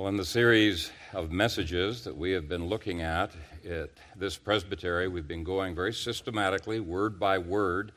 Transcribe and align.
Well, 0.00 0.08
in 0.08 0.16
the 0.16 0.24
series 0.24 0.90
of 1.12 1.30
messages 1.30 2.04
that 2.04 2.16
we 2.16 2.30
have 2.30 2.48
been 2.48 2.68
looking 2.68 3.02
at 3.02 3.32
at 3.68 3.90
this 4.16 4.34
presbytery, 4.34 5.08
we've 5.08 5.28
been 5.28 5.44
going 5.44 5.74
very 5.74 5.92
systematically, 5.92 6.80
word 6.80 7.20
by 7.20 7.36
word, 7.36 7.92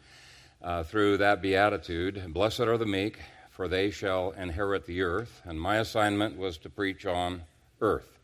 uh, 0.61 0.83
through 0.83 1.19
that 1.19 1.41
beatitude 1.41 2.33
Blessed 2.33 2.59
are 2.59 2.77
the 2.77 2.85
meek, 2.85 3.19
for 3.51 3.69
they 3.69 3.89
shall 3.89 4.31
inherit 4.31 4.85
the 4.85 5.01
earth. 5.01 5.41
And 5.45 5.57
my 5.57 5.77
assignment 5.77 6.37
was 6.37 6.57
to 6.57 6.69
preach 6.69 7.05
on 7.05 7.43
earth. 7.79 8.19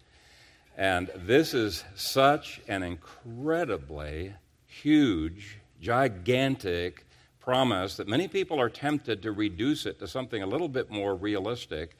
And 0.75 1.09
this 1.15 1.53
is 1.53 1.85
such 1.95 2.59
an 2.67 2.83
incredibly 2.83 4.33
huge, 4.67 5.57
gigantic 5.81 7.05
promise 7.39 7.95
that 7.95 8.09
many 8.09 8.27
people 8.27 8.59
are 8.59 8.69
tempted 8.69 9.21
to 9.21 9.31
reduce 9.31 9.85
it 9.85 9.99
to 9.99 10.07
something 10.07 10.43
a 10.43 10.47
little 10.47 10.67
bit 10.67 10.91
more 10.91 11.15
realistic. 11.15 11.95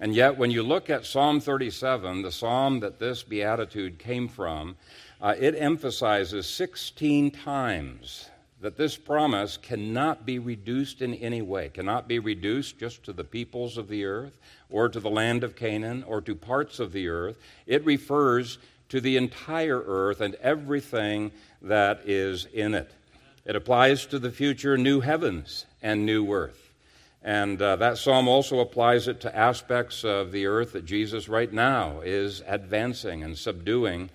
And 0.00 0.14
yet, 0.14 0.36
when 0.36 0.50
you 0.50 0.62
look 0.62 0.90
at 0.90 1.06
Psalm 1.06 1.40
37, 1.40 2.22
the 2.22 2.32
psalm 2.32 2.80
that 2.80 2.98
this 2.98 3.22
beatitude 3.22 3.98
came 3.98 4.28
from, 4.28 4.76
uh, 5.20 5.34
it 5.38 5.54
emphasizes 5.56 6.46
16 6.46 7.30
times 7.30 8.28
that 8.60 8.76
this 8.76 8.96
promise 8.96 9.56
cannot 9.56 10.24
be 10.24 10.38
reduced 10.38 11.02
in 11.02 11.14
any 11.14 11.42
way, 11.42 11.68
cannot 11.68 12.08
be 12.08 12.18
reduced 12.18 12.78
just 12.78 13.04
to 13.04 13.12
the 13.12 13.22
peoples 13.22 13.76
of 13.76 13.88
the 13.88 14.04
earth 14.04 14.38
or 14.70 14.88
to 14.88 15.00
the 15.00 15.10
land 15.10 15.44
of 15.44 15.54
Canaan 15.54 16.02
or 16.04 16.20
to 16.22 16.34
parts 16.34 16.80
of 16.80 16.92
the 16.92 17.08
earth. 17.08 17.36
It 17.66 17.84
refers 17.84 18.58
to 18.88 19.00
the 19.00 19.16
entire 19.16 19.82
earth 19.86 20.20
and 20.20 20.34
everything 20.36 21.30
that 21.62 22.00
is 22.06 22.46
in 22.52 22.74
it. 22.74 22.90
It 23.44 23.54
applies 23.54 24.06
to 24.06 24.18
the 24.18 24.30
future 24.30 24.78
new 24.78 25.00
heavens 25.00 25.66
and 25.82 26.06
new 26.06 26.32
earth. 26.32 26.63
And 27.24 27.60
uh, 27.60 27.76
that 27.76 27.96
psalm 27.96 28.28
also 28.28 28.60
applies 28.60 29.08
it 29.08 29.20
to 29.22 29.34
aspects 29.34 30.04
of 30.04 30.30
the 30.30 30.44
earth 30.44 30.74
that 30.74 30.84
Jesus 30.84 31.26
right 31.26 31.50
now 31.50 32.02
is 32.04 32.42
advancing 32.46 33.24
and 33.24 33.36
subduing 33.36 34.10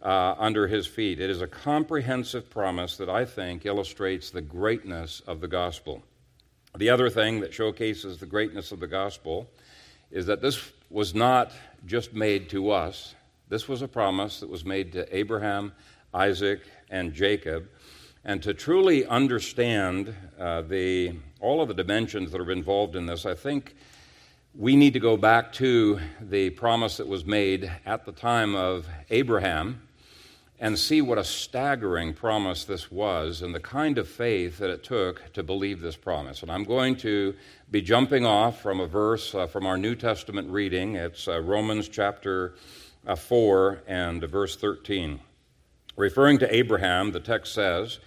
uh, 0.00 0.36
under 0.38 0.68
his 0.68 0.86
feet. 0.86 1.20
It 1.20 1.30
is 1.30 1.42
a 1.42 1.48
comprehensive 1.48 2.48
promise 2.48 2.96
that 2.98 3.08
I 3.08 3.24
think 3.24 3.66
illustrates 3.66 4.30
the 4.30 4.40
greatness 4.40 5.20
of 5.26 5.40
the 5.40 5.48
gospel. 5.48 6.04
The 6.76 6.90
other 6.90 7.10
thing 7.10 7.40
that 7.40 7.52
showcases 7.52 8.18
the 8.18 8.26
greatness 8.26 8.70
of 8.70 8.78
the 8.78 8.86
gospel 8.86 9.50
is 10.12 10.26
that 10.26 10.40
this 10.40 10.70
was 10.90 11.12
not 11.12 11.50
just 11.86 12.14
made 12.14 12.48
to 12.50 12.70
us, 12.70 13.16
this 13.48 13.68
was 13.68 13.82
a 13.82 13.88
promise 13.88 14.40
that 14.40 14.48
was 14.48 14.64
made 14.64 14.92
to 14.92 15.16
Abraham, 15.16 15.72
Isaac, 16.12 16.60
and 16.88 17.12
Jacob. 17.12 17.68
And 18.26 18.42
to 18.44 18.54
truly 18.54 19.04
understand 19.04 20.14
uh, 20.38 20.62
the, 20.62 21.12
all 21.40 21.60
of 21.60 21.68
the 21.68 21.74
dimensions 21.74 22.32
that 22.32 22.40
are 22.40 22.50
involved 22.50 22.96
in 22.96 23.04
this, 23.04 23.26
I 23.26 23.34
think 23.34 23.76
we 24.54 24.76
need 24.76 24.94
to 24.94 25.00
go 25.00 25.18
back 25.18 25.52
to 25.54 26.00
the 26.22 26.48
promise 26.50 26.96
that 26.96 27.06
was 27.06 27.26
made 27.26 27.70
at 27.84 28.06
the 28.06 28.12
time 28.12 28.54
of 28.54 28.86
Abraham 29.10 29.82
and 30.58 30.78
see 30.78 31.02
what 31.02 31.18
a 31.18 31.24
staggering 31.24 32.14
promise 32.14 32.64
this 32.64 32.90
was 32.90 33.42
and 33.42 33.54
the 33.54 33.60
kind 33.60 33.98
of 33.98 34.08
faith 34.08 34.56
that 34.56 34.70
it 34.70 34.82
took 34.82 35.30
to 35.34 35.42
believe 35.42 35.82
this 35.82 35.96
promise. 35.96 36.40
And 36.40 36.50
I'm 36.50 36.64
going 36.64 36.96
to 36.98 37.34
be 37.70 37.82
jumping 37.82 38.24
off 38.24 38.62
from 38.62 38.80
a 38.80 38.86
verse 38.86 39.34
uh, 39.34 39.46
from 39.46 39.66
our 39.66 39.76
New 39.76 39.94
Testament 39.94 40.48
reading. 40.48 40.94
It's 40.94 41.28
uh, 41.28 41.42
Romans 41.42 41.90
chapter 41.90 42.54
uh, 43.06 43.16
4 43.16 43.82
and 43.86 44.22
verse 44.24 44.56
13. 44.56 45.20
Referring 45.96 46.38
to 46.38 46.54
Abraham, 46.54 47.12
the 47.12 47.20
text 47.20 47.52
says, 47.52 47.98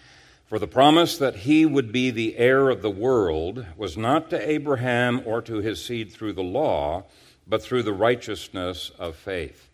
for 0.48 0.60
the 0.60 0.68
promise 0.68 1.18
that 1.18 1.36
he 1.36 1.66
would 1.66 1.92
be 1.92 2.10
the 2.10 2.38
heir 2.38 2.70
of 2.70 2.82
the 2.82 2.90
world 2.90 3.66
was 3.76 3.98
not 3.98 4.30
to 4.30 4.50
Abraham 4.50 5.22
or 5.26 5.42
to 5.42 5.58
his 5.58 5.84
seed 5.84 6.12
through 6.12 6.34
the 6.34 6.44
law, 6.44 7.04
but 7.46 7.62
through 7.62 7.84
the 7.84 7.94
righteousness 7.94 8.90
of 8.98 9.18
faith. 9.18 9.70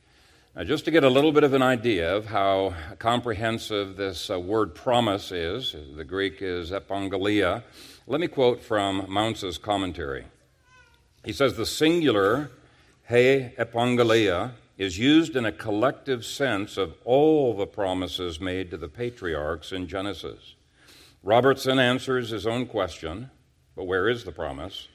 Now, 0.55 0.63
just 0.63 0.85
to 0.85 0.91
get 0.91 1.03
a 1.03 1.09
little 1.09 1.31
bit 1.31 1.43
of 1.43 1.53
an 1.53 1.61
idea 1.61 2.15
of 2.15 2.25
how 2.25 2.73
comprehensive 2.97 3.97
this 3.97 4.29
uh, 4.29 4.39
word 4.39 4.73
promise 4.73 5.31
is, 5.31 5.75
the 5.95 6.03
Greek 6.03 6.41
is 6.41 6.71
epangelia, 6.71 7.63
let 8.07 8.19
me 8.19 8.27
quote 8.27 8.61
from 8.61 9.05
Mounce's 9.09 9.57
commentary. 9.57 10.25
He 11.23 11.33
says, 11.33 11.55
The 11.55 11.65
singular 11.65 12.51
he 13.07 13.49
epangelia 13.59 14.51
is 14.77 14.97
used 14.97 15.35
in 15.35 15.45
a 15.45 15.51
collective 15.51 16.25
sense 16.25 16.77
of 16.77 16.95
all 17.05 17.55
the 17.55 17.67
promises 17.67 18.39
made 18.39 18.71
to 18.71 18.77
the 18.77 18.87
patriarchs 18.87 19.71
in 19.71 19.87
Genesis. 19.87 20.55
Robertson 21.25 21.79
answers 21.79 22.31
his 22.31 22.45
own 22.45 22.65
question, 22.65 23.31
but 23.77 23.85
where 23.85 24.09
is 24.09 24.25
the 24.25 24.31
promise? 24.33 24.89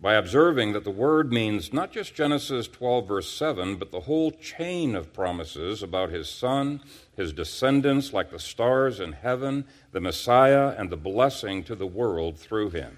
By 0.00 0.14
observing 0.14 0.72
that 0.72 0.82
the 0.82 0.90
word 0.90 1.32
means 1.32 1.72
not 1.72 1.92
just 1.92 2.12
Genesis 2.14 2.66
12, 2.66 3.06
verse 3.06 3.32
7, 3.32 3.76
but 3.76 3.92
the 3.92 4.00
whole 4.00 4.32
chain 4.32 4.96
of 4.96 5.12
promises 5.12 5.80
about 5.80 6.10
his 6.10 6.28
son, 6.28 6.80
his 7.16 7.32
descendants 7.32 8.12
like 8.12 8.32
the 8.32 8.40
stars 8.40 8.98
in 8.98 9.12
heaven, 9.12 9.64
the 9.92 10.00
Messiah, 10.00 10.74
and 10.76 10.90
the 10.90 10.96
blessing 10.96 11.62
to 11.62 11.76
the 11.76 11.86
world 11.86 12.36
through 12.36 12.70
him. 12.70 12.96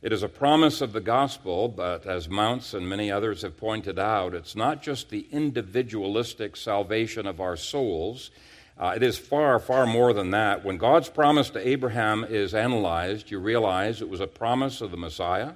It 0.00 0.10
is 0.10 0.22
a 0.22 0.28
promise 0.28 0.80
of 0.80 0.94
the 0.94 1.02
gospel, 1.02 1.68
but 1.68 2.06
as 2.06 2.30
Mounce 2.30 2.72
and 2.72 2.88
many 2.88 3.10
others 3.10 3.42
have 3.42 3.58
pointed 3.58 3.98
out, 3.98 4.32
it's 4.32 4.56
not 4.56 4.82
just 4.82 5.10
the 5.10 5.26
individualistic 5.30 6.56
salvation 6.56 7.26
of 7.26 7.42
our 7.42 7.56
souls. 7.56 8.30
Uh, 8.80 8.94
it 8.96 9.02
is 9.02 9.18
far, 9.18 9.58
far 9.58 9.84
more 9.84 10.14
than 10.14 10.30
that. 10.30 10.64
When 10.64 10.78
God's 10.78 11.10
promise 11.10 11.50
to 11.50 11.68
Abraham 11.68 12.24
is 12.24 12.54
analyzed, 12.54 13.30
you 13.30 13.38
realize 13.38 14.00
it 14.00 14.08
was 14.08 14.20
a 14.20 14.26
promise 14.26 14.80
of 14.80 14.90
the 14.90 14.96
Messiah. 14.96 15.52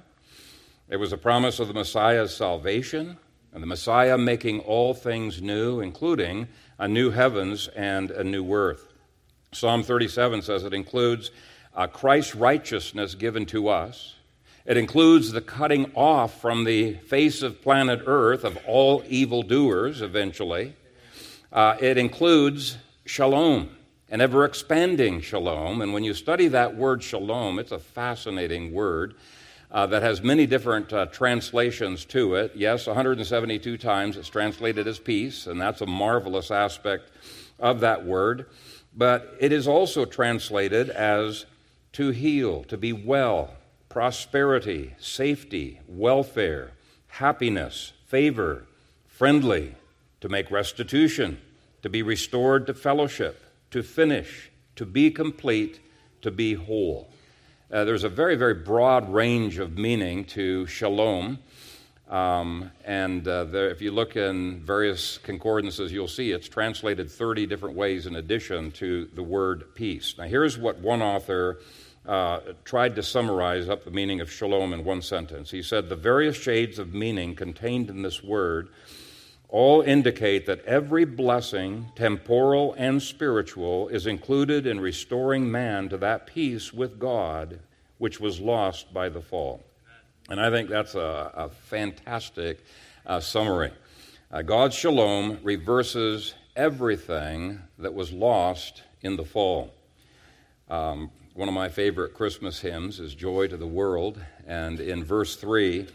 It 0.89 0.97
was 0.97 1.11
a 1.11 1.17
promise 1.17 1.59
of 1.59 1.67
the 1.67 1.73
Messiah's 1.73 2.35
salvation, 2.35 3.17
and 3.51 3.63
the 3.63 3.67
Messiah 3.67 4.19
making 4.19 4.59
all 4.59 4.93
things 4.93 5.41
new, 5.41 5.79
including 5.79 6.47
a 6.77 6.87
new 6.87 7.09
heavens 7.09 7.67
and 7.69 8.11
a 8.11 8.23
new 8.23 8.53
earth. 8.53 8.93
Psalm 9.51 9.81
37 9.81 10.43
says 10.43 10.63
it 10.63 10.75
includes 10.75 11.31
uh, 11.73 11.87
Christ's 11.87 12.35
righteousness 12.35 13.15
given 13.15 13.47
to 13.47 13.69
us. 13.69 14.13
It 14.67 14.77
includes 14.77 15.31
the 15.31 15.41
cutting 15.41 15.91
off 15.95 16.39
from 16.41 16.63
the 16.63 16.93
face 16.93 17.41
of 17.41 17.63
planet 17.63 18.01
Earth 18.05 18.43
of 18.43 18.59
all 18.67 19.03
evildoers 19.07 20.03
eventually. 20.03 20.75
Uh, 21.51 21.77
it 21.79 21.97
includes 21.97 22.77
shalom, 23.05 23.69
an 24.09 24.19
ever 24.19 24.45
expanding 24.45 25.21
shalom. 25.21 25.81
And 25.81 25.93
when 25.93 26.03
you 26.03 26.13
study 26.13 26.47
that 26.49 26.75
word 26.75 27.03
shalom, 27.03 27.59
it's 27.59 27.71
a 27.71 27.79
fascinating 27.79 28.73
word. 28.73 29.15
Uh, 29.71 29.85
that 29.87 30.03
has 30.03 30.21
many 30.21 30.45
different 30.45 30.93
uh, 30.93 31.05
translations 31.07 32.05
to 32.05 32.35
it. 32.35 32.51
Yes, 32.55 32.87
172 32.87 33.77
times 33.77 34.15
it's 34.15 34.29
translated 34.29 34.87
as 34.87 34.99
peace, 34.99 35.47
and 35.47 35.59
that's 35.59 35.81
a 35.81 35.85
marvelous 35.85 36.49
aspect 36.49 37.11
of 37.59 37.81
that 37.81 38.05
word. 38.05 38.45
But 38.95 39.35
it 39.39 39.51
is 39.51 39.67
also 39.67 40.05
translated 40.05 40.89
as 40.91 41.45
to 41.93 42.11
heal, 42.11 42.63
to 42.65 42.77
be 42.77 42.93
well, 42.93 43.55
prosperity, 43.89 44.93
safety, 44.97 45.81
welfare, 45.87 46.71
happiness, 47.07 47.91
favor, 48.05 48.65
friendly, 49.07 49.75
to 50.21 50.29
make 50.29 50.51
restitution, 50.51 51.41
to 51.85 51.89
be 51.89 52.01
restored 52.01 52.65
to 52.65 52.73
fellowship, 52.73 53.45
to 53.69 53.83
finish, 53.83 54.49
to 54.75 54.87
be 54.87 55.11
complete, 55.11 55.79
to 56.19 56.31
be 56.31 56.55
whole. 56.55 57.07
Uh, 57.71 57.83
there's 57.83 58.03
a 58.03 58.09
very, 58.09 58.35
very 58.35 58.55
broad 58.55 59.07
range 59.13 59.59
of 59.59 59.77
meaning 59.77 60.25
to 60.25 60.65
shalom. 60.65 61.37
Um, 62.09 62.71
and 62.85 63.27
uh, 63.27 63.43
there, 63.43 63.69
if 63.69 63.83
you 63.83 63.91
look 63.91 64.15
in 64.15 64.61
various 64.65 65.19
concordances, 65.19 65.91
you'll 65.91 66.07
see 66.07 66.31
it's 66.31 66.49
translated 66.49 67.11
30 67.11 67.45
different 67.45 67.75
ways 67.75 68.07
in 68.07 68.15
addition 68.15 68.71
to 68.71 69.05
the 69.13 69.21
word 69.21 69.75
peace. 69.75 70.15
Now, 70.17 70.23
here's 70.23 70.57
what 70.57 70.79
one 70.79 71.03
author 71.03 71.59
uh, 72.07 72.39
tried 72.63 72.95
to 72.95 73.03
summarize 73.03 73.69
up 73.69 73.85
the 73.85 73.91
meaning 73.91 74.21
of 74.21 74.31
shalom 74.31 74.73
in 74.73 74.83
one 74.83 75.03
sentence. 75.03 75.51
He 75.51 75.61
said, 75.61 75.89
The 75.89 75.95
various 75.95 76.35
shades 76.35 76.79
of 76.79 76.95
meaning 76.95 77.35
contained 77.35 77.91
in 77.91 78.01
this 78.01 78.23
word 78.23 78.69
all 79.55 79.79
indicate 79.79 80.45
that 80.45 80.65
every 80.65 81.05
blessing, 81.05 81.85
temporal 81.95 82.75
and 82.77 83.01
spiritual, 83.01 83.87
is 83.87 84.05
included 84.05 84.67
in 84.67 84.77
restoring 84.81 85.49
man 85.49 85.87
to 85.87 85.95
that 85.95 86.27
peace 86.27 86.73
with 86.73 86.99
God 86.99 87.61
which 87.97 88.19
was 88.19 88.41
lost 88.41 88.93
by 88.93 89.07
the 89.07 89.21
fall. 89.21 89.63
And 90.29 90.41
I 90.41 90.49
think 90.49 90.69
that's 90.69 90.95
a, 90.95 91.31
a 91.33 91.47
fantastic 91.47 92.65
uh, 93.05 93.21
summary. 93.21 93.71
Uh, 94.29 94.41
God's 94.41 94.75
shalom 94.75 95.39
reverses 95.41 96.33
everything 96.57 97.61
that 97.79 97.93
was 97.93 98.11
lost 98.11 98.83
in 99.03 99.15
the 99.15 99.23
fall. 99.23 99.73
Um, 100.69 101.11
one 101.33 101.47
of 101.47 101.53
my 101.53 101.69
favorite 101.69 102.13
Christmas 102.13 102.59
hymns 102.59 102.99
is 102.99 103.15
Joy 103.15 103.47
to 103.47 103.55
the 103.55 103.65
World, 103.65 104.19
and 104.45 104.81
in 104.81 105.01
verse 105.01 105.37
3, 105.37 105.87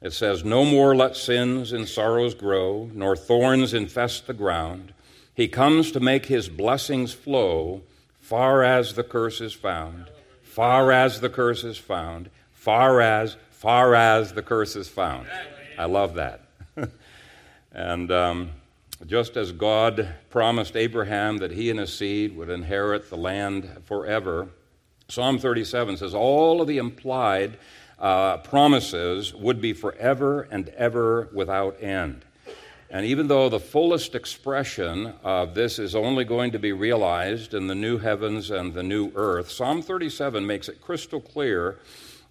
it 0.00 0.12
says, 0.12 0.44
No 0.44 0.64
more 0.64 0.94
let 0.94 1.16
sins 1.16 1.72
and 1.72 1.88
sorrows 1.88 2.34
grow, 2.34 2.90
nor 2.92 3.16
thorns 3.16 3.74
infest 3.74 4.26
the 4.26 4.34
ground. 4.34 4.92
He 5.34 5.48
comes 5.48 5.92
to 5.92 6.00
make 6.00 6.26
his 6.26 6.48
blessings 6.48 7.12
flow 7.12 7.82
far 8.20 8.62
as 8.62 8.94
the 8.94 9.04
curse 9.04 9.40
is 9.40 9.52
found, 9.52 10.06
far 10.42 10.90
as 10.90 11.20
the 11.20 11.28
curse 11.28 11.62
is 11.62 11.78
found, 11.78 12.30
far 12.52 13.00
as, 13.00 13.36
far 13.50 13.94
as 13.94 14.32
the 14.32 14.42
curse 14.42 14.76
is 14.76 14.88
found. 14.88 15.26
I 15.78 15.84
love 15.84 16.14
that. 16.14 16.40
And 17.76 18.10
um, 18.10 18.52
just 19.06 19.36
as 19.36 19.52
God 19.52 20.08
promised 20.30 20.76
Abraham 20.76 21.36
that 21.38 21.50
he 21.50 21.68
and 21.68 21.78
his 21.78 21.92
seed 21.92 22.34
would 22.34 22.48
inherit 22.48 23.10
the 23.10 23.18
land 23.18 23.68
forever, 23.84 24.48
Psalm 25.08 25.38
37 25.38 25.98
says 25.98 26.14
all 26.14 26.62
of 26.62 26.68
the 26.68 26.78
implied 26.78 27.58
uh, 27.98 28.38
promises 28.38 29.34
would 29.34 29.60
be 29.60 29.72
forever 29.72 30.48
and 30.50 30.68
ever 30.70 31.28
without 31.32 31.82
end. 31.82 32.24
And 32.88 33.04
even 33.04 33.26
though 33.26 33.48
the 33.48 33.58
fullest 33.58 34.14
expression 34.14 35.12
of 35.24 35.54
this 35.54 35.78
is 35.78 35.94
only 35.94 36.24
going 36.24 36.52
to 36.52 36.58
be 36.58 36.72
realized 36.72 37.52
in 37.52 37.66
the 37.66 37.74
new 37.74 37.98
heavens 37.98 38.50
and 38.50 38.72
the 38.72 38.82
new 38.82 39.10
earth, 39.14 39.50
Psalm 39.50 39.82
37 39.82 40.46
makes 40.46 40.68
it 40.68 40.80
crystal 40.80 41.20
clear 41.20 41.78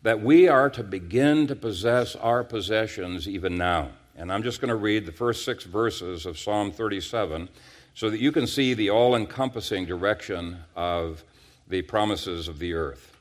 that 0.04 0.22
we 0.22 0.48
are 0.48 0.70
to 0.70 0.84
begin 0.84 1.48
to 1.48 1.56
possess 1.56 2.16
our 2.16 2.44
possessions 2.44 3.28
even 3.28 3.58
now. 3.58 3.90
And 4.16 4.32
I'm 4.32 4.44
just 4.44 4.62
going 4.62 4.70
to 4.70 4.76
read 4.76 5.06
the 5.06 5.12
first 5.12 5.44
six 5.44 5.66
verses 5.66 6.26
of 6.26 6.40
Psalm 6.40 6.72
37 6.72 7.50
so 7.96 8.10
that 8.10 8.20
you 8.20 8.32
can 8.32 8.48
see 8.48 8.74
the 8.74 8.92
all 8.92 9.16
encompassing 9.16 9.86
direction 9.86 10.60
of 10.76 11.24
the 11.68 11.82
promises 11.82 12.48
of 12.48 12.60
the 12.60 12.74
earth. 12.74 13.15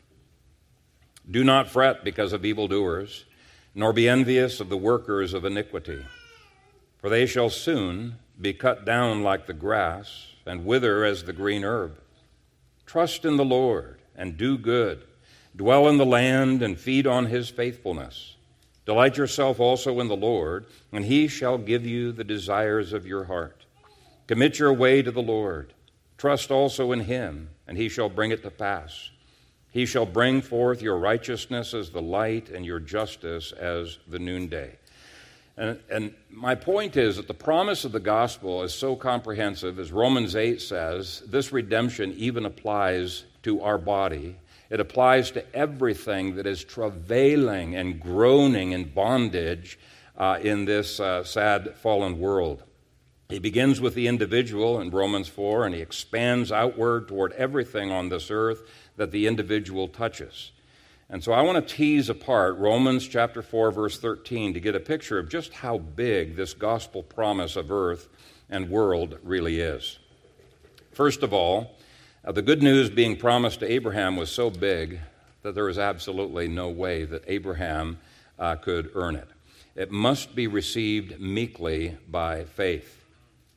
Do 1.30 1.42
not 1.42 1.70
fret 1.70 2.04
because 2.04 2.32
of 2.32 2.44
evildoers, 2.44 3.24
nor 3.74 3.92
be 3.92 4.08
envious 4.08 4.60
of 4.60 4.68
the 4.68 4.76
workers 4.76 5.34
of 5.34 5.44
iniquity, 5.44 6.04
for 6.98 7.08
they 7.08 7.26
shall 7.26 7.50
soon 7.50 8.16
be 8.40 8.52
cut 8.52 8.84
down 8.84 9.22
like 9.22 9.46
the 9.46 9.52
grass 9.52 10.28
and 10.46 10.66
wither 10.66 11.04
as 11.04 11.24
the 11.24 11.32
green 11.32 11.64
herb. 11.64 11.98
Trust 12.86 13.24
in 13.24 13.36
the 13.36 13.44
Lord 13.44 13.98
and 14.14 14.36
do 14.36 14.58
good. 14.58 15.02
Dwell 15.56 15.88
in 15.88 15.98
the 15.98 16.06
land 16.06 16.62
and 16.62 16.78
feed 16.78 17.06
on 17.06 17.26
his 17.26 17.48
faithfulness. 17.48 18.36
Delight 18.86 19.16
yourself 19.16 19.60
also 19.60 20.00
in 20.00 20.08
the 20.08 20.16
Lord, 20.16 20.66
and 20.92 21.04
he 21.04 21.26
shall 21.26 21.56
give 21.56 21.86
you 21.86 22.12
the 22.12 22.24
desires 22.24 22.92
of 22.92 23.06
your 23.06 23.24
heart. 23.24 23.64
Commit 24.26 24.58
your 24.58 24.72
way 24.72 25.00
to 25.00 25.10
the 25.10 25.22
Lord. 25.22 25.72
Trust 26.18 26.50
also 26.50 26.92
in 26.92 27.00
him, 27.00 27.50
and 27.66 27.78
he 27.78 27.88
shall 27.88 28.08
bring 28.08 28.30
it 28.30 28.42
to 28.42 28.50
pass. 28.50 29.10
He 29.74 29.84
shall 29.84 30.06
bring 30.06 30.40
forth 30.40 30.80
your 30.80 30.96
righteousness 30.96 31.74
as 31.74 31.90
the 31.90 32.00
light 32.00 32.48
and 32.48 32.64
your 32.64 32.80
justice 32.80 33.52
as 33.52 33.98
the 34.08 34.18
noonday. 34.18 34.78
And, 35.58 35.78
and, 35.90 36.14
my 36.30 36.54
point 36.54 36.96
is 36.96 37.16
that 37.16 37.28
the 37.28 37.34
promise 37.34 37.84
of 37.84 37.92
the 37.92 38.00
gospel 38.00 38.62
is 38.62 38.74
so 38.74 38.96
comprehensive, 38.96 39.78
as 39.78 39.92
Romans 39.92 40.34
8 40.34 40.60
says, 40.60 41.22
this 41.28 41.52
redemption 41.52 42.12
even 42.16 42.44
applies 42.46 43.24
to 43.42 43.60
our 43.60 43.78
body 43.78 44.36
it 44.70 44.80
applies 44.80 45.30
to 45.32 45.54
everything 45.54 46.36
that 46.36 46.46
is 46.46 46.64
travailing 46.64 47.76
and 47.76 48.00
groaning 48.00 48.72
in 48.72 48.84
bondage 48.84 49.78
uh, 50.16 50.38
in 50.42 50.64
this 50.64 50.98
uh, 50.98 51.22
sad 51.22 51.76
fallen 51.76 52.18
world. 52.18 52.62
He 53.28 53.38
begins 53.38 53.80
with 53.80 53.94
the 53.94 54.08
individual 54.08 54.80
in 54.80 54.90
Romans 54.90 55.28
4, 55.28 55.66
and 55.66 55.74
he 55.74 55.80
expands 55.80 56.50
outward 56.52 57.08
toward 57.08 57.32
everything 57.32 57.90
on 57.90 58.08
this 58.08 58.30
earth 58.30 58.62
that 58.96 59.10
the 59.10 59.26
individual 59.26 59.88
touches. 59.88 60.52
And 61.10 61.22
so 61.22 61.32
I 61.32 61.42
want 61.42 61.66
to 61.66 61.74
tease 61.74 62.08
apart 62.08 62.56
Romans 62.56 63.06
chapter 63.06 63.42
4, 63.42 63.70
verse 63.70 63.98
13, 63.98 64.54
to 64.54 64.60
get 64.60 64.74
a 64.74 64.80
picture 64.80 65.18
of 65.18 65.28
just 65.28 65.52
how 65.52 65.78
big 65.78 66.36
this 66.36 66.54
gospel 66.54 67.02
promise 67.02 67.56
of 67.56 67.70
earth 67.70 68.08
and 68.48 68.70
world 68.70 69.18
really 69.22 69.60
is. 69.60 69.98
First 70.92 71.22
of 71.22 71.32
all, 71.32 71.76
uh, 72.24 72.32
the 72.32 72.42
good 72.42 72.62
news 72.62 72.88
being 72.88 73.16
promised 73.16 73.60
to 73.60 73.70
Abraham 73.70 74.16
was 74.16 74.30
so 74.30 74.48
big 74.48 75.00
that 75.42 75.54
there 75.54 75.64
was 75.64 75.78
absolutely 75.78 76.48
no 76.48 76.70
way 76.70 77.04
that 77.04 77.24
Abraham 77.26 77.98
uh, 78.38 78.56
could 78.56 78.90
earn 78.94 79.14
it. 79.14 79.28
It 79.74 79.90
must 79.90 80.34
be 80.34 80.46
received 80.46 81.20
meekly 81.20 81.98
by 82.08 82.44
faith. 82.44 83.03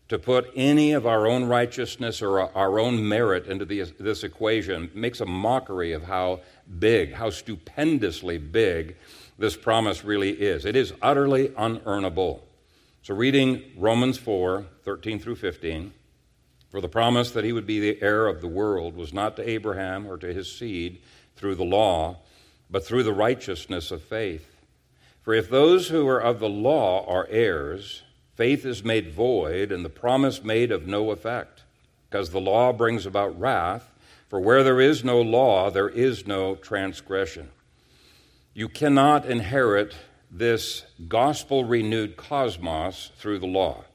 To 0.10 0.18
put 0.18 0.52
any 0.56 0.94
of 0.94 1.06
our 1.06 1.28
own 1.28 1.44
righteousness 1.46 2.22
or 2.22 2.40
our 2.40 2.80
own 2.80 3.06
merit 3.06 3.48
into 3.48 3.66
the, 3.66 3.84
this 4.00 4.24
equation 4.24 4.90
makes 4.94 5.20
a 5.20 5.26
mockery 5.26 5.92
of 5.92 6.04
how 6.04 6.42
big, 6.80 7.14
how 7.14 7.30
stupendously 7.30 8.38
big 8.38 8.96
this 9.38 9.58
promise 9.58 10.06
really 10.06 10.32
is. 10.32 10.66
It 10.66 10.78
is 10.78 10.94
utterly 11.02 11.50
unearnable. 11.50 12.40
So, 13.02 13.16
reading 13.16 13.64
Romans 13.78 14.18
4 14.18 14.66
13 14.84 15.20
through 15.20 15.36
15. 15.36 15.94
For 16.70 16.82
the 16.82 16.90
promise 16.90 17.32
that 17.32 17.44
he 17.44 17.54
would 17.54 17.68
be 17.68 17.80
the 17.80 18.02
heir 18.02 18.28
of 18.28 18.42
the 18.42 18.48
world 18.48 18.96
was 18.96 19.14
not 19.14 19.36
to 19.38 19.50
Abraham 19.50 20.06
or 20.06 20.18
to 20.18 20.34
his 20.34 20.52
seed 20.52 21.02
through 21.36 21.56
the 21.56 21.64
law, 21.64 22.18
but 22.70 22.86
through 22.86 23.04
the 23.04 23.14
righteousness 23.14 23.92
of 23.92 24.04
faith. 24.04 24.56
For 25.22 25.34
if 25.34 25.50
those 25.50 25.90
who 25.90 26.08
are 26.08 26.22
of 26.22 26.40
the 26.40 26.50
law 26.50 27.06
are 27.06 27.28
heirs, 27.30 28.04
faith 28.38 28.66
is 28.66 28.84
made 28.84 29.12
void 29.12 29.72
and 29.72 29.84
the 29.84 29.90
promise 29.90 30.44
made 30.44 30.72
of 30.72 30.88
no 30.88 31.12
effect, 31.12 31.64
because 32.10 32.30
the 32.30 32.40
law 32.40 32.72
brings 32.72 33.06
about 33.06 33.38
wrath. 33.38 33.92
For 34.30 34.40
where 34.40 34.64
there 34.64 34.82
is 34.82 35.04
no 35.04 35.22
law, 35.22 35.70
there 35.70 35.90
is 35.90 36.28
no 36.28 36.56
transgression. 36.56 37.50
You 38.54 38.68
cannot 38.68 39.26
inherit 39.26 39.96
this 40.30 40.86
gospel 41.08 41.64
renewed 41.64 42.18
cosmos 42.18 43.12
through 43.18 43.40
the 43.40 43.48
law. 43.48 43.86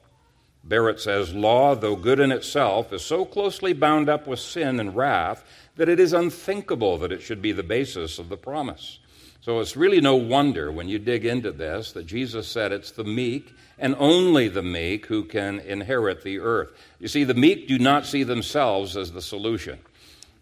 Barrett 0.63 0.99
says, 0.99 1.35
Law, 1.35 1.75
though 1.75 1.95
good 1.95 2.19
in 2.19 2.31
itself, 2.31 2.93
is 2.93 3.03
so 3.03 3.25
closely 3.25 3.73
bound 3.73 4.09
up 4.09 4.25
with 4.25 4.39
sin 4.39 4.79
and 4.79 4.95
wrath 4.95 5.43
that 5.75 5.89
it 5.89 5.99
is 5.99 6.13
unthinkable 6.13 6.97
that 6.99 7.11
it 7.11 7.21
should 7.21 7.41
be 7.41 7.51
the 7.51 7.63
basis 7.63 8.17
of 8.17 8.29
the 8.29 8.37
promise. 8.37 8.99
So 9.43 9.59
it's 9.59 9.75
really 9.75 9.99
no 9.99 10.15
wonder 10.15 10.71
when 10.71 10.87
you 10.87 10.99
dig 10.99 11.25
into 11.25 11.51
this 11.51 11.91
that 11.91 12.05
Jesus 12.05 12.47
said 12.47 12.71
it's 12.71 12.91
the 12.91 13.03
meek 13.03 13.53
and 13.77 13.93
only 13.99 14.47
the 14.47 14.63
meek 14.63 15.07
who 15.07 15.25
can 15.25 15.59
inherit 15.59 16.23
the 16.23 16.39
earth. 16.39 16.71
You 16.97 17.09
see, 17.09 17.25
the 17.25 17.33
meek 17.33 17.67
do 17.67 17.77
not 17.77 18.05
see 18.05 18.23
themselves 18.23 18.95
as 18.95 19.11
the 19.11 19.21
solution. 19.21 19.79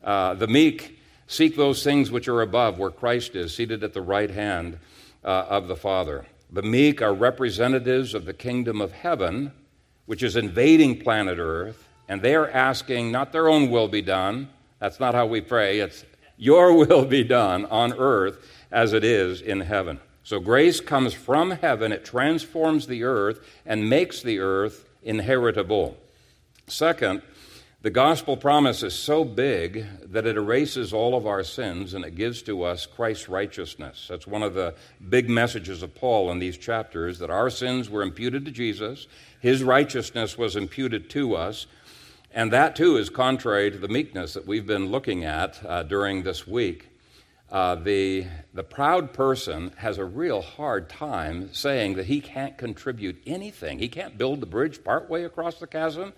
Uh, 0.03 0.35
the 0.35 0.45
meek 0.45 0.99
seek 1.25 1.55
those 1.55 1.83
things 1.83 2.11
which 2.11 2.27
are 2.27 2.43
above, 2.43 2.77
where 2.77 2.91
Christ 2.91 3.35
is, 3.35 3.55
seated 3.55 3.83
at 3.83 3.93
the 3.93 4.03
right 4.03 4.29
hand 4.29 4.77
uh, 5.25 5.47
of 5.49 5.67
the 5.67 5.75
Father. 5.75 6.27
The 6.51 6.61
meek 6.61 7.01
are 7.01 7.11
representatives 7.11 8.13
of 8.13 8.25
the 8.25 8.33
kingdom 8.33 8.81
of 8.81 8.91
heaven 8.91 9.51
which 10.05 10.21
is 10.21 10.35
invading 10.35 10.99
planet 10.99 11.39
Earth, 11.39 11.87
and 12.07 12.21
they 12.21 12.35
are 12.35 12.51
asking 12.51 13.11
not 13.11 13.31
their 13.31 13.49
own 13.49 13.71
will 13.71 13.87
be 13.87 14.03
done. 14.03 14.49
That's 14.77 14.99
not 14.99 15.15
how 15.15 15.25
we 15.25 15.41
pray. 15.41 15.79
It's 15.79 16.05
your 16.41 16.73
will 16.73 17.05
be 17.05 17.23
done 17.23 17.67
on 17.67 17.93
earth 17.93 18.43
as 18.71 18.93
it 18.93 19.03
is 19.03 19.41
in 19.41 19.59
heaven. 19.59 19.99
So 20.23 20.39
grace 20.39 20.79
comes 20.81 21.13
from 21.13 21.51
heaven, 21.51 21.91
it 21.91 22.03
transforms 22.03 22.87
the 22.87 23.03
earth 23.03 23.39
and 23.63 23.87
makes 23.87 24.23
the 24.23 24.39
earth 24.39 24.89
inheritable. 25.03 25.97
Second, 26.65 27.21
the 27.83 27.91
gospel 27.91 28.37
promise 28.37 28.81
is 28.81 28.95
so 28.95 29.23
big 29.23 29.85
that 30.11 30.25
it 30.25 30.35
erases 30.35 30.93
all 30.93 31.15
of 31.15 31.27
our 31.27 31.43
sins 31.43 31.93
and 31.93 32.03
it 32.03 32.15
gives 32.15 32.41
to 32.43 32.63
us 32.63 32.87
Christ's 32.87 33.29
righteousness. 33.29 34.07
That's 34.09 34.25
one 34.25 34.41
of 34.41 34.55
the 34.55 34.73
big 35.09 35.29
messages 35.29 35.83
of 35.83 35.93
Paul 35.93 36.31
in 36.31 36.39
these 36.39 36.57
chapters 36.57 37.19
that 37.19 37.29
our 37.29 37.51
sins 37.51 37.87
were 37.87 38.01
imputed 38.01 38.45
to 38.45 38.51
Jesus, 38.51 39.07
his 39.39 39.61
righteousness 39.61 40.39
was 40.39 40.55
imputed 40.55 41.07
to 41.11 41.35
us. 41.35 41.67
And 42.33 42.53
that 42.53 42.77
too 42.77 42.95
is 42.95 43.09
contrary 43.09 43.71
to 43.71 43.77
the 43.77 43.89
meekness 43.89 44.33
that 44.35 44.47
we've 44.47 44.65
been 44.65 44.85
looking 44.87 45.25
at 45.25 45.59
uh, 45.65 45.83
during 45.83 46.23
this 46.23 46.47
week. 46.47 46.87
Uh, 47.51 47.75
the, 47.75 48.25
the 48.53 48.63
proud 48.63 49.11
person 49.11 49.73
has 49.75 49.97
a 49.97 50.05
real 50.05 50.41
hard 50.41 50.89
time 50.89 51.53
saying 51.53 51.95
that 51.95 52.05
he 52.05 52.21
can't 52.21 52.57
contribute 52.57 53.21
anything. 53.27 53.79
He 53.79 53.89
can't 53.89 54.17
build 54.17 54.39
the 54.39 54.45
bridge 54.45 54.81
partway 54.81 55.23
across 55.23 55.59
the 55.59 55.67
chasm. 55.67 56.13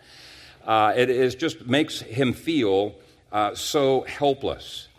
Uh, 0.63 0.93
it 0.95 1.09
is 1.09 1.33
just 1.33 1.65
makes 1.65 2.01
him 2.01 2.33
feel 2.33 2.93
uh, 3.31 3.55
so 3.55 4.01
helpless. 4.01 4.89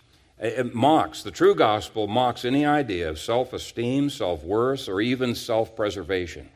It, 0.40 0.58
it 0.58 0.74
mocks, 0.74 1.22
the 1.22 1.30
true 1.30 1.54
gospel 1.54 2.08
mocks 2.08 2.44
any 2.44 2.66
idea 2.66 3.08
of 3.08 3.20
self 3.20 3.52
esteem, 3.52 4.10
self 4.10 4.42
worth, 4.42 4.88
or 4.88 5.00
even 5.00 5.36
self 5.36 5.76
preservation. 5.76 6.48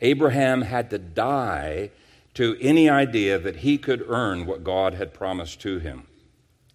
Abraham 0.00 0.62
had 0.62 0.90
to 0.90 0.98
die 0.98 1.90
to 2.34 2.56
any 2.60 2.88
idea 2.88 3.38
that 3.38 3.56
he 3.56 3.78
could 3.78 4.04
earn 4.08 4.46
what 4.46 4.64
God 4.64 4.94
had 4.94 5.12
promised 5.12 5.60
to 5.62 5.78
him. 5.78 6.06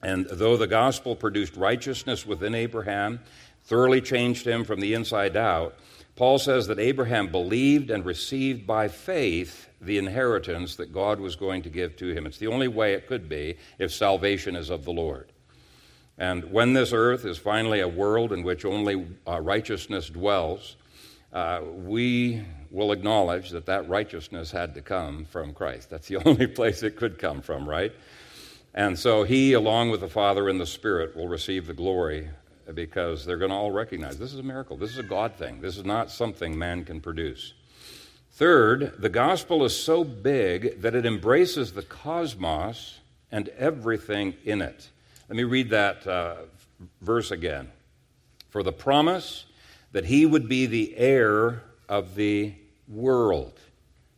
And 0.02 0.28
though 0.32 0.58
the 0.58 0.68
gospel 0.68 1.16
produced 1.16 1.56
righteousness 1.56 2.26
within 2.26 2.54
Abraham, 2.54 3.20
thoroughly 3.64 4.02
changed 4.02 4.48
him 4.48 4.64
from 4.64 4.80
the 4.80 4.94
inside 4.94 5.36
out, 5.36 5.76
Paul 6.16 6.40
says 6.40 6.68
that 6.68 6.80
Abraham 6.80 7.32
believed 7.32 7.90
and 7.90 8.04
received 8.06 8.66
by 8.66 8.88
faith 8.88 9.70
the 9.80 9.98
inheritance 9.98 10.76
that 10.76 10.94
God 10.94 11.20
was 11.20 11.36
going 11.36 11.62
to 11.64 11.70
give 11.70 11.96
to 11.98 12.14
him. 12.14 12.26
It's 12.26 12.40
the 12.40 12.48
only 12.48 12.68
way 12.68 12.94
it 12.94 13.08
could 13.08 13.30
be 13.30 13.58
if 13.78 13.94
salvation 13.94 14.56
is 14.56 14.70
of 14.70 14.84
the 14.84 14.94
Lord. 14.94 15.32
And 16.18 16.52
when 16.52 16.74
this 16.74 16.94
earth 16.94 17.26
is 17.26 17.38
finally 17.38 17.82
a 17.82 17.88
world 17.88 18.34
in 18.34 18.42
which 18.42 18.66
only 18.66 19.08
uh, 19.28 19.40
righteousness 19.40 20.10
dwells, 20.10 20.76
uh, 21.32 21.62
we 21.64 22.44
will 22.72 22.92
acknowledge 22.92 23.52
that 23.52 23.66
that 23.68 23.88
righteousness 23.90 24.52
had 24.52 24.74
to 24.76 24.82
come 24.82 25.26
from 25.26 25.54
Christ. 25.54 25.90
That's 25.90 26.08
the 26.08 26.18
only 26.26 26.48
place 26.48 26.84
it 26.84 26.96
could 26.96 27.20
come 27.20 27.42
from, 27.42 27.68
right? 27.68 27.94
And 28.74 28.98
so 28.98 29.24
he, 29.24 29.54
along 29.54 29.90
with 29.92 30.02
the 30.02 30.10
Father 30.10 30.50
and 30.50 30.60
the 30.60 30.66
Spirit, 30.66 31.16
will 31.16 31.28
receive 31.28 31.68
the 31.68 31.74
glory 31.74 32.30
because 32.74 33.26
they're 33.26 33.38
going 33.38 33.52
to 33.52 33.58
all 33.58 33.72
recognize 33.72 34.18
this 34.20 34.34
is 34.34 34.40
a 34.40 34.44
miracle. 34.44 34.78
This 34.78 34.92
is 34.92 34.98
a 34.98 35.04
God 35.04 35.36
thing. 35.36 35.62
This 35.62 35.78
is 35.78 35.86
not 35.86 36.12
something 36.12 36.58
man 36.58 36.84
can 36.84 37.02
produce. 37.02 37.54
Third, 38.32 38.94
the 39.00 39.10
gospel 39.10 39.66
is 39.66 39.76
so 39.76 40.04
big 40.04 40.82
that 40.82 40.94
it 40.94 41.06
embraces 41.06 41.74
the 41.74 41.82
cosmos 41.82 43.00
and 43.32 43.50
everything 43.50 44.36
in 44.46 44.62
it. 44.62 44.90
Let 45.28 45.38
me 45.38 45.44
read 45.44 45.72
that 45.72 46.06
uh, 46.06 46.36
verse 47.02 47.32
again. 47.32 47.72
For 48.50 48.64
the 48.64 48.72
promise 48.72 49.46
that 49.92 50.06
he 50.06 50.26
would 50.26 50.48
be 50.48 50.68
the 50.68 50.96
heir 50.98 51.64
of 51.90 52.16
the 52.16 52.54
world. 52.88 53.60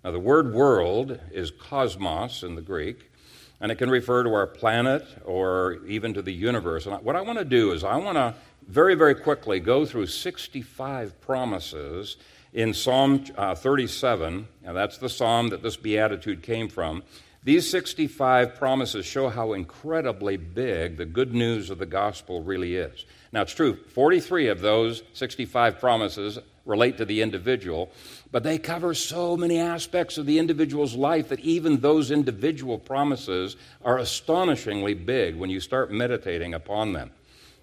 Now, 0.04 0.12
the 0.12 0.20
word 0.20 0.54
world 0.54 1.20
is 1.32 1.52
cosmos 1.52 2.44
in 2.44 2.56
the 2.56 2.62
Greek, 2.62 3.12
and 3.60 3.72
it 3.72 3.76
can 3.76 3.90
refer 3.90 4.24
to 4.24 4.34
our 4.34 4.48
planet 4.48 5.06
or 5.26 5.80
even 5.86 6.14
to 6.14 6.22
the 6.22 6.34
universe. 6.34 6.86
And 6.86 7.04
what 7.04 7.16
I 7.16 7.22
want 7.22 7.40
to 7.40 7.46
do 7.46 7.72
is 7.72 7.84
I 7.84 7.98
want 7.98 8.16
to 8.16 8.36
very, 8.68 8.96
very 8.96 9.16
quickly 9.16 9.60
go 9.60 9.86
through 9.86 10.08
65 10.08 11.20
promises 11.22 12.18
in 12.54 12.74
Psalm 12.74 13.26
uh, 13.38 13.56
37, 13.56 14.48
and 14.64 14.78
that's 14.78 14.98
the 14.98 15.10
psalm 15.10 15.50
that 15.50 15.62
this 15.62 15.76
beatitude 15.76 16.42
came 16.42 16.70
from. 16.70 17.04
These 17.44 17.70
65 17.70 18.56
promises 18.56 19.06
show 19.06 19.30
how 19.30 19.54
incredibly 19.54 20.38
big 20.38 20.98
the 20.98 21.06
good 21.06 21.34
news 21.34 21.70
of 21.70 21.78
the 21.78 21.86
gospel 21.86 22.44
really 22.44 22.76
is. 22.76 23.06
Now, 23.32 23.44
it's 23.44 23.54
true, 23.54 23.76
43 23.76 24.48
of 24.48 24.60
those 24.60 25.04
65 25.14 25.80
promises 25.80 26.40
relate 26.70 26.98
to 26.98 27.06
the 27.06 27.22
individual, 27.22 27.92
but 28.32 28.44
they 28.44 28.58
cover 28.58 28.94
so 28.94 29.36
many 29.36 29.60
aspects 29.60 30.18
of 30.18 30.26
the 30.26 30.38
individual's 30.38 30.96
life 30.96 31.28
that 31.30 31.40
even 31.40 31.80
those 31.80 32.12
individual 32.12 32.78
promises 32.78 33.58
are 33.84 33.98
astonishingly 33.98 34.94
big 34.94 35.36
when 35.36 35.50
you 35.50 35.60
start 35.60 35.92
meditating 35.92 36.54
upon 36.54 36.94
them. 36.94 37.12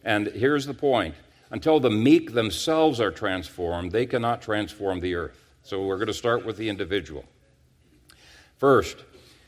And 0.05 0.27
here's 0.27 0.67
the 0.67 0.75
point 0.75 1.15
until 1.51 1.79
the 1.79 1.91
meek 1.91 2.35
themselves 2.35 3.01
are 3.01 3.13
transformed, 3.13 3.93
they 3.93 4.07
cannot 4.07 4.43
transform 4.43 4.99
the 4.99 5.15
earth. 5.15 5.41
So 5.63 5.85
we're 5.85 5.97
going 5.97 6.09
to 6.09 6.15
start 6.15 6.45
with 6.45 6.57
the 6.57 6.69
individual. 6.69 7.25
First, 8.57 8.97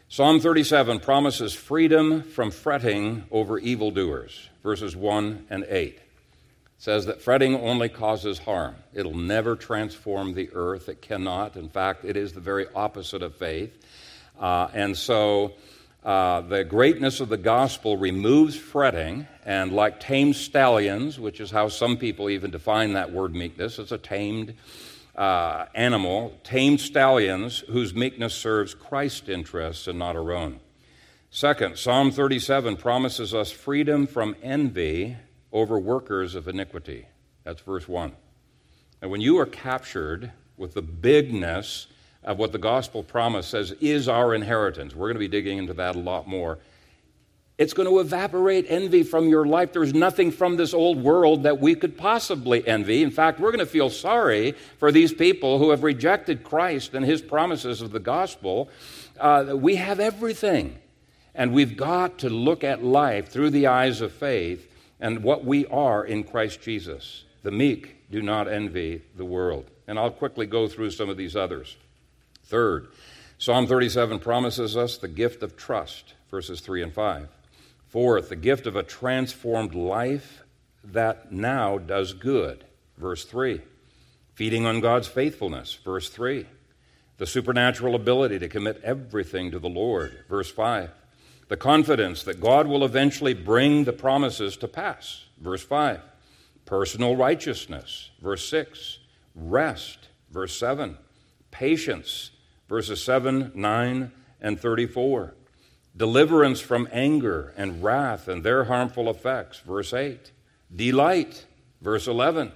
Psalm 0.09 0.41
37 0.41 1.01
promises 1.01 1.53
freedom 1.53 2.23
from 2.23 2.51
fretting 2.51 3.25
over 3.31 3.59
evildoers, 3.59 4.49
verses 4.63 4.95
1 4.95 5.47
and 5.51 5.65
8 5.69 5.99
says 6.79 7.07
that 7.07 7.21
fretting 7.21 7.57
only 7.57 7.89
causes 7.89 8.39
harm. 8.39 8.77
It'll 8.95 9.17
never 9.17 9.57
transform 9.57 10.35
the 10.35 10.49
earth. 10.55 10.89
It 10.89 11.03
cannot. 11.03 11.57
In 11.57 11.69
fact, 11.69 12.05
it 12.05 12.17
is 12.17 12.33
the 12.33 12.41
very 12.41 12.67
opposite 12.75 13.21
of 13.21 13.35
faith. 13.35 13.77
Uh, 14.39 14.69
and 14.73 14.97
so 14.97 15.55
uh, 16.05 16.41
the 16.43 16.63
greatness 16.63 17.19
of 17.19 17.29
the 17.29 17.37
gospel 17.37 17.97
removes 17.97 18.55
fretting, 18.55 19.27
and 19.45 19.73
like 19.73 19.99
tamed 19.99 20.37
stallions, 20.37 21.19
which 21.19 21.41
is 21.41 21.51
how 21.51 21.69
some 21.69 21.97
people 21.97 22.31
even 22.31 22.53
define 22.53 22.93
that 22.93 23.11
word 23.13 23.35
meekness, 23.35 23.81
it's 23.81 23.91
a 23.91 23.99
tamed 23.99 24.55
uh, 25.17 25.67
animal, 25.75 26.39
tamed 26.45 26.81
stallions 26.81 27.59
whose 27.69 27.93
meekness 27.93 28.35
serves 28.35 28.73
Christ's 28.73 29.29
interests 29.29 29.89
and 29.89 29.99
not 29.99 30.15
our 30.15 30.33
own. 30.33 30.61
Second, 31.31 31.77
Psalm 31.77 32.13
37 32.13 32.77
promises 32.77 33.35
us 33.35 33.51
freedom 33.51 34.07
from 34.07 34.37
envy 34.45 35.17
over 35.53 35.79
workers 35.79 36.35
of 36.35 36.49
iniquity. 36.49 37.07
That's 37.45 37.61
verse 37.61 37.89
1. 37.89 38.13
And 39.01 39.11
when 39.11 39.21
you 39.21 39.39
are 39.39 39.47
captured 39.47 40.33
with 40.57 40.75
the 40.75 40.83
bigness 40.83 41.87
of 42.25 42.39
what 42.39 42.53
the 42.53 42.59
gospel 42.59 43.03
promise 43.03 43.47
says 43.47 43.73
is 43.81 44.09
our 44.09 44.35
inheritance, 44.35 44.95
we're 44.95 45.07
going 45.07 45.15
to 45.15 45.21
be 45.21 45.29
digging 45.29 45.59
into 45.59 45.75
that 45.75 45.97
a 45.97 46.01
lot 46.01 46.27
more. 46.27 46.59
It's 47.59 47.73
going 47.73 47.89
to 47.89 47.99
evaporate 47.99 48.67
envy 48.69 49.03
from 49.03 49.29
your 49.29 49.45
life. 49.45 49.73
There's 49.73 49.95
nothing 49.95 50.31
from 50.31 50.57
this 50.57 50.73
old 50.73 51.03
world 51.03 51.43
that 51.43 51.59
we 51.59 51.75
could 51.75 51.99
possibly 51.99 52.67
envy. 52.67 53.03
In 53.03 53.11
fact, 53.11 53.41
we're 53.41 53.51
going 53.51 53.59
to 53.59 53.67
feel 53.67 53.91
sorry 53.91 54.53
for 54.79 54.93
these 54.93 55.13
people 55.13 55.59
who 55.59 55.71
have 55.71 55.83
rejected 55.83 56.45
Christ 56.45 56.95
and 56.95 57.05
his 57.05 57.21
promises 57.21 57.83
of 57.83 57.91
the 57.91 57.99
gospel. 57.99 58.69
Uh, 59.19 59.55
we 59.57 59.75
have 59.75 59.99
everything. 59.99 60.79
And 61.35 61.53
we've 61.53 61.77
got 61.77 62.19
to 62.19 62.31
look 62.31 62.63
at 62.63 62.85
life 62.85 63.29
through 63.29 63.51
the 63.51 63.67
eyes 63.67 64.01
of 64.01 64.13
faith 64.13 64.69
and 65.01 65.23
what 65.23 65.45
we 65.45 65.67
are 65.67 66.05
in 66.05 66.25
Christ 66.25 66.61
Jesus. 66.61 67.25
The 67.43 67.51
meek 67.51 68.11
do 68.11 68.23
not 68.23 68.49
envy 68.49 69.03
the 69.17 69.25
world. 69.25 69.71
And 69.87 69.99
I'll 69.99 70.11
quickly 70.11 70.47
go 70.47 70.69
through 70.69 70.91
some 70.91 71.09
of 71.09 71.17
these 71.17 71.37
others. 71.37 71.77
Third, 72.45 72.89
Psalm 73.39 73.67
37 73.67 74.19
promises 74.19 74.77
us 74.77 74.99
the 74.99 75.09
gift 75.09 75.43
of 75.43 75.57
trust, 75.57 76.15
verses 76.31 76.61
3 76.61 76.83
and 76.83 76.93
5. 76.93 77.29
Fourth, 77.89 78.29
the 78.29 78.37
gift 78.37 78.67
of 78.67 78.77
a 78.77 78.83
transformed 78.83 79.75
life 79.75 80.43
that 80.85 81.33
now 81.33 81.79
does 81.79 82.13
good, 82.13 82.65
verse 82.97 83.25
3. 83.25 83.61
Feeding 84.35 84.67
on 84.67 84.81
God's 84.81 85.09
faithfulness, 85.09 85.79
verse 85.85 86.11
3. 86.11 86.47
The 87.17 87.27
supernatural 87.27 87.95
ability 87.95 88.39
to 88.41 88.49
commit 88.49 88.81
everything 88.85 89.51
to 89.51 89.59
the 89.59 89.69
Lord, 89.69 90.25
verse 90.29 90.51
5 90.51 90.91
the 91.49 91.57
confidence 91.57 92.23
that 92.25 92.41
God 92.41 92.67
will 92.67 92.85
eventually 92.85 93.35
bring 93.35 93.85
the 93.85 93.93
promises 93.93 94.57
to 94.59 94.69
pass. 94.69 95.25
Verse 95.41 95.63
5. 95.63 96.01
Personal 96.65 97.17
righteousness. 97.17 98.11
Verse 98.21 98.49
6. 98.49 98.99
Rest. 99.35 100.09
Verse 100.31 100.57
7. 100.59 100.99
Patience. 101.51 102.31
Verses 102.69 103.03
7, 103.03 103.53
9, 103.55 104.13
and 104.43 104.61
34. 104.61 105.35
Deliverance 105.97 106.61
from 106.61 106.87
anger 106.93 107.55
and 107.57 107.83
wrath 107.83 108.29
and 108.29 108.45
their 108.45 108.65
harmful 108.65 109.09
effects. 109.09 109.61
Verse 109.61 109.95
8. 109.95 110.31
Delight. 110.75 111.47
Verse 111.81 112.07
11 112.07 112.53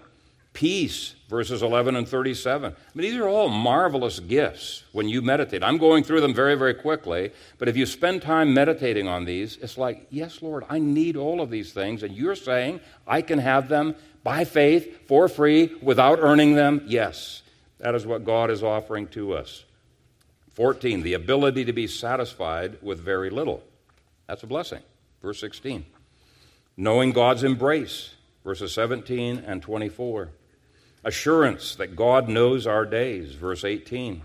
peace, 0.53 1.15
verses 1.29 1.63
11 1.63 1.97
and 1.97 2.07
37. 2.07 2.73
I 2.73 2.77
mean, 2.95 3.11
these 3.11 3.19
are 3.19 3.29
all 3.29 3.49
marvelous 3.49 4.21
gifts 4.21 4.85
when 4.93 5.09
you 5.09 5.23
meditate. 5.23 5.63
I'm 5.63 5.79
going 5.79 6.05
through 6.05 6.21
them 6.21 6.35
very, 6.35 6.55
very 6.55 6.75
quickly, 6.75 7.33
but 7.59 7.69
if 7.69 7.77
you 7.77 7.87
spend 7.87 8.23
time 8.23 8.53
meditating 8.53 9.09
on 9.09 9.25
these, 9.25 9.57
it's 9.59 9.79
like, 9.79 10.07
yes, 10.11 10.43
Lord, 10.43 10.65
I 10.69 10.79
need 10.79 11.17
all 11.17 11.41
of 11.41 11.51
these 11.51 11.73
things, 11.73 12.03
and 12.03 12.15
you're 12.15 12.37
saying 12.37 12.81
I 13.07 13.23
can 13.23 13.39
have 13.39 13.69
them 13.69 13.95
by 14.23 14.45
faith, 14.45 15.09
for 15.09 15.29
free, 15.29 15.75
without 15.83 16.19
earning 16.21 16.55
them? 16.55 16.83
Yes, 16.87 17.43
that 17.79 17.95
is 17.95 18.07
what 18.07 18.25
God 18.25 18.51
is 18.51 18.63
offering 18.63 19.09
to 19.09 19.35
us. 19.35 19.65
14, 20.51 21.03
the 21.03 21.15
ability 21.15 21.65
to 21.65 21.73
be 21.73 21.87
satisfied 21.87 22.77
with 22.83 23.01
very 23.01 23.31
little. 23.31 23.63
That's 24.27 24.43
a 24.43 24.47
blessing. 24.47 24.83
Verse 25.23 25.41
16. 25.41 25.85
Knowing 26.77 27.13
God's 27.13 27.43
embrace, 27.43 28.11
verses 28.45 28.73
17 28.73 29.39
and 29.47 29.63
24. 29.63 30.29
Assurance 31.05 31.75
that 31.77 31.97
God 31.97 32.29
knows 32.29 32.65
our 32.65 32.87
days, 32.87 33.35
verse 33.35 33.65
18. 33.65 34.23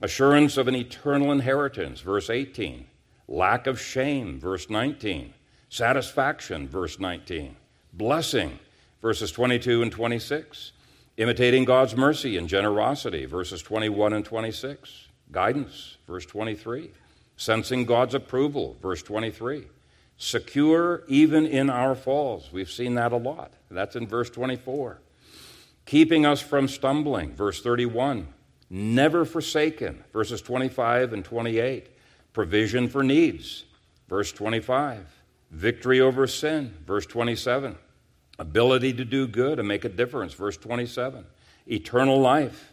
Assurance 0.00 0.56
of 0.56 0.68
an 0.68 0.76
eternal 0.76 1.32
inheritance, 1.32 2.00
verse 2.00 2.30
18. 2.30 2.86
Lack 3.26 3.66
of 3.66 3.80
shame, 3.80 4.38
verse 4.38 4.70
19. 4.70 5.34
Satisfaction, 5.68 6.68
verse 6.68 7.00
19. 7.00 7.56
Blessing, 7.92 8.58
verses 9.00 9.32
22 9.32 9.82
and 9.82 9.90
26. 9.90 10.72
Imitating 11.16 11.64
God's 11.64 11.96
mercy 11.96 12.36
and 12.36 12.48
generosity, 12.48 13.24
verses 13.24 13.60
21 13.60 14.12
and 14.12 14.24
26. 14.24 15.08
Guidance, 15.32 15.96
verse 16.06 16.26
23. 16.26 16.92
Sensing 17.36 17.84
God's 17.84 18.14
approval, 18.14 18.76
verse 18.80 19.02
23. 19.02 19.64
Secure 20.18 21.02
even 21.08 21.46
in 21.46 21.68
our 21.68 21.96
falls. 21.96 22.52
We've 22.52 22.70
seen 22.70 22.94
that 22.94 23.10
a 23.10 23.16
lot. 23.16 23.52
That's 23.72 23.96
in 23.96 24.06
verse 24.06 24.30
24 24.30 25.01
keeping 25.86 26.26
us 26.26 26.40
from 26.40 26.68
stumbling, 26.68 27.34
verse 27.34 27.62
31. 27.62 28.28
Never 28.70 29.24
forsaken, 29.24 30.02
verses 30.12 30.40
25 30.40 31.12
and 31.12 31.24
28. 31.24 31.88
Provision 32.32 32.88
for 32.88 33.02
needs, 33.02 33.64
verse 34.08 34.32
25. 34.32 35.06
Victory 35.50 36.00
over 36.00 36.26
sin, 36.26 36.72
verse 36.86 37.04
27. 37.04 37.76
Ability 38.38 38.94
to 38.94 39.04
do 39.04 39.26
good 39.26 39.58
and 39.58 39.68
make 39.68 39.84
a 39.84 39.90
difference, 39.90 40.32
verse 40.32 40.56
27. 40.56 41.26
Eternal 41.70 42.18
life, 42.18 42.72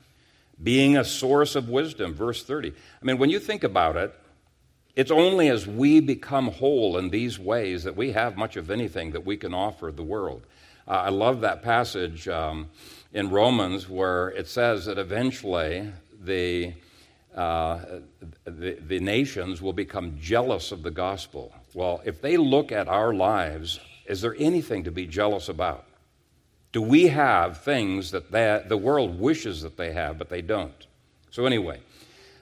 being 0.63 0.97
a 0.97 1.03
source 1.03 1.55
of 1.55 1.67
wisdom, 1.67 2.13
verse 2.13 2.43
30. 2.43 2.71
I 2.71 3.05
mean, 3.05 3.17
when 3.17 3.29
you 3.29 3.39
think 3.39 3.65
about 3.65 3.97
it, 3.97 4.15
it's 4.95 5.11
only 5.11 5.49
as 5.49 5.67
we 5.67 5.99
become 5.99 6.47
whole 6.47 6.97
in 6.97 7.09
these 7.09 7.37
ways 7.37 7.83
that 7.83 7.95
we 7.95 8.13
have 8.13 8.37
much 8.37 8.55
of 8.55 8.71
anything 8.71 9.11
that 9.11 9.25
we 9.25 9.37
can 9.37 9.53
offer 9.53 9.91
the 9.91 10.03
world. 10.03 10.45
Uh, 10.87 10.91
I 10.91 11.09
love 11.09 11.41
that 11.41 11.61
passage. 11.61 12.27
Um, 12.27 12.69
in 13.13 13.29
Romans 13.29 13.89
where 13.89 14.29
it 14.29 14.47
says 14.47 14.85
that 14.85 14.97
eventually 14.97 15.91
the, 16.21 16.73
uh, 17.35 17.79
the, 18.45 18.73
the 18.73 18.99
nations 18.99 19.61
will 19.61 19.73
become 19.73 20.17
jealous 20.19 20.71
of 20.71 20.83
the 20.83 20.91
gospel. 20.91 21.53
Well, 21.73 22.01
if 22.05 22.21
they 22.21 22.37
look 22.37 22.71
at 22.71 22.87
our 22.87 23.13
lives, 23.13 23.79
is 24.05 24.21
there 24.21 24.35
anything 24.37 24.83
to 24.83 24.91
be 24.91 25.05
jealous 25.05 25.49
about? 25.49 25.85
Do 26.71 26.81
we 26.81 27.07
have 27.07 27.63
things 27.63 28.11
that 28.11 28.31
they, 28.31 28.63
the 28.67 28.77
world 28.77 29.19
wishes 29.19 29.61
that 29.63 29.77
they 29.77 29.91
have, 29.93 30.17
but 30.17 30.29
they 30.29 30.41
don't? 30.41 30.87
So, 31.31 31.45
anyway, 31.45 31.79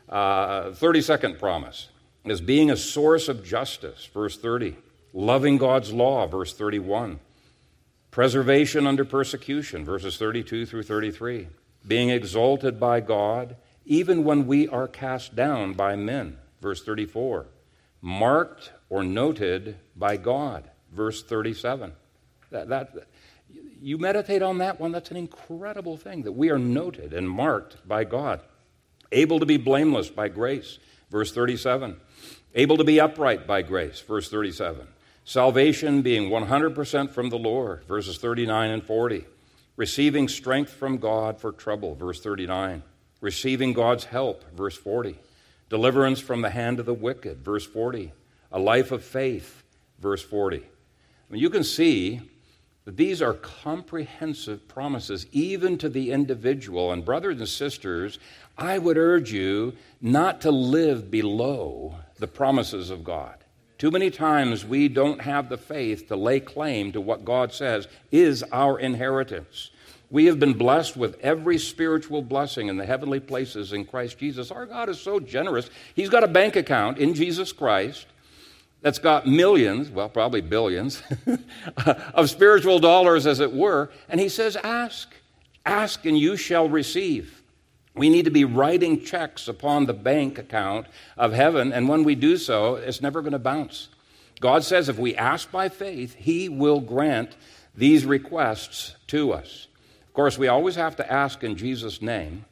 uh, 0.09 0.71
32nd 0.71 1.39
promise 1.39 1.89
is 2.25 2.41
being 2.41 2.71
a 2.71 2.77
source 2.77 3.29
of 3.29 3.43
justice, 3.43 4.09
verse 4.13 4.37
30. 4.37 4.75
Loving 5.13 5.57
God's 5.57 5.93
law, 5.93 6.27
verse 6.27 6.53
31. 6.53 7.19
Preservation 8.17 8.87
under 8.87 9.05
persecution, 9.05 9.85
verses 9.85 10.17
32 10.17 10.65
through 10.65 10.81
33. 10.81 11.49
Being 11.87 12.09
exalted 12.09 12.79
by 12.79 12.99
God, 12.99 13.57
even 13.85 14.23
when 14.23 14.47
we 14.47 14.67
are 14.67 14.87
cast 14.87 15.35
down 15.35 15.73
by 15.73 15.95
men. 15.95 16.39
Verse 16.59 16.83
34. 16.83 17.45
Marked 18.01 18.71
or 18.89 19.03
noted 19.03 19.75
by 19.95 20.17
God. 20.17 20.67
Verse 20.91 21.21
37. 21.21 21.93
That, 22.49 22.69
that, 22.69 22.89
you 23.83 23.99
meditate 23.99 24.41
on 24.41 24.57
that 24.57 24.79
one, 24.79 24.91
that's 24.91 25.11
an 25.11 25.17
incredible 25.17 25.95
thing 25.95 26.23
that 26.23 26.31
we 26.31 26.49
are 26.49 26.57
noted 26.57 27.13
and 27.13 27.29
marked 27.29 27.87
by 27.87 28.03
God. 28.03 28.41
Able 29.11 29.41
to 29.41 29.45
be 29.45 29.57
blameless 29.57 30.09
by 30.09 30.27
grace. 30.29 30.79
Verse 31.11 31.31
37. 31.31 31.95
Able 32.55 32.77
to 32.77 32.83
be 32.83 32.99
upright 32.99 33.45
by 33.45 33.61
grace. 33.61 33.99
Verse 33.99 34.27
37. 34.27 34.87
Salvation 35.27 36.03
being 36.03 36.29
100% 36.29 37.11
from 37.11 37.29
the 37.29 37.37
Lord. 37.37 37.83
Verses 37.83 38.17
39 38.17 38.71
and 38.71 38.81
40. 38.81 39.25
Receiving 39.75 40.29
strength 40.29 40.71
from 40.71 40.99
God 40.99 41.41
for 41.41 41.51
trouble. 41.51 41.95
Verse 41.95 42.21
39 42.21 42.81
receiving 43.19 43.73
God's 43.73 44.05
help, 44.05 44.45
verse 44.55 44.77
40. 44.77 45.17
Deliverance 45.69 46.21
from 46.21 46.43
the 46.43 46.49
hand 46.49 46.79
of 46.79 46.85
the 46.85 46.93
wicked, 46.93 47.43
verse 47.43 47.65
40. 47.65 48.13
A 48.51 48.59
life 48.59 48.93
of 48.93 49.03
faith, 49.03 49.63
verse 49.99 50.23
40. 50.23 50.59
I 50.59 50.63
mean, 51.29 51.41
you 51.41 51.49
can 51.49 51.65
see 51.65 52.21
that 52.85 52.95
these 52.95 53.21
are 53.21 53.33
comprehensive 53.33 54.65
promises, 54.69 55.25
even 55.33 55.77
to 55.79 55.89
the 55.89 56.11
individual. 56.11 56.93
And, 56.93 57.03
brothers 57.03 57.39
and 57.39 57.49
sisters, 57.49 58.17
I 58.57 58.77
would 58.77 58.97
urge 58.97 59.33
you 59.33 59.73
not 59.99 60.39
to 60.41 60.51
live 60.51 61.11
below 61.11 61.95
the 62.15 62.27
promises 62.27 62.89
of 62.89 63.03
God. 63.03 63.36
Too 63.77 63.91
many 63.91 64.09
times 64.09 64.65
we 64.65 64.87
don't 64.87 65.21
have 65.21 65.49
the 65.49 65.57
faith 65.57 66.07
to 66.07 66.15
lay 66.15 66.39
claim 66.39 66.91
to 66.93 67.01
what 67.01 67.25
God 67.25 67.53
says 67.53 67.87
is 68.11 68.43
our 68.51 68.79
inheritance. 68.79 69.69
We 70.09 70.25
have 70.25 70.39
been 70.39 70.53
blessed 70.53 70.97
with 70.97 71.19
every 71.19 71.57
spiritual 71.57 72.21
blessing 72.21 72.69
in 72.69 72.77
the 72.77 72.85
heavenly 72.85 73.19
places 73.19 73.73
in 73.73 73.85
Christ 73.85 74.17
Jesus. 74.17 74.51
Our 74.51 74.65
God 74.65 74.89
is 74.89 74.99
so 74.99 75.19
generous. 75.19 75.69
He's 75.95 76.09
got 76.09 76.23
a 76.23 76.27
bank 76.27 76.55
account 76.55 76.97
in 76.97 77.13
Jesus 77.13 77.51
Christ 77.51 78.07
that's 78.81 78.99
got 78.99 79.27
millions, 79.27 79.89
well, 79.89 80.09
probably 80.09 80.41
billions, 80.41 81.03
of 82.13 82.29
spiritual 82.29 82.79
dollars, 82.79 83.27
as 83.27 83.39
it 83.39 83.51
were. 83.51 83.91
And 84.07 84.19
He 84.19 84.29
says, 84.29 84.55
Ask, 84.55 85.13
ask, 85.65 86.05
and 86.05 86.17
you 86.17 86.37
shall 86.37 86.69
receive. 86.69 87.36
We 87.97 88.09
need 88.09 88.25
to 88.25 88.31
be 88.31 88.45
writing 88.45 89.03
checks 89.03 89.47
upon 89.47 89.85
the 89.85 89.93
bank 89.93 90.37
account 90.37 90.87
of 91.17 91.33
heaven, 91.33 91.73
and 91.73 91.89
when 91.89 92.03
we 92.03 92.15
do 92.15 92.37
so, 92.37 92.75
it's 92.75 93.01
never 93.01 93.21
going 93.21 93.33
to 93.33 93.39
bounce. 93.39 93.89
God 94.39 94.63
says 94.63 94.87
if 94.87 94.99
we 94.99 95.15
ask 95.15 95.51
by 95.51 95.69
faith, 95.69 96.13
He 96.15 96.47
will 96.47 96.79
grant 96.79 97.35
these 97.75 98.05
requests 98.05 98.95
to 99.07 99.31
us 99.33 99.67
Of 100.07 100.13
course, 100.13 100.37
we 100.37 100.47
always 100.47 100.75
have 100.75 100.95
to 100.97 101.11
ask 101.11 101.43
in 101.43 101.55
Jesus' 101.55 102.01
name. 102.01 102.45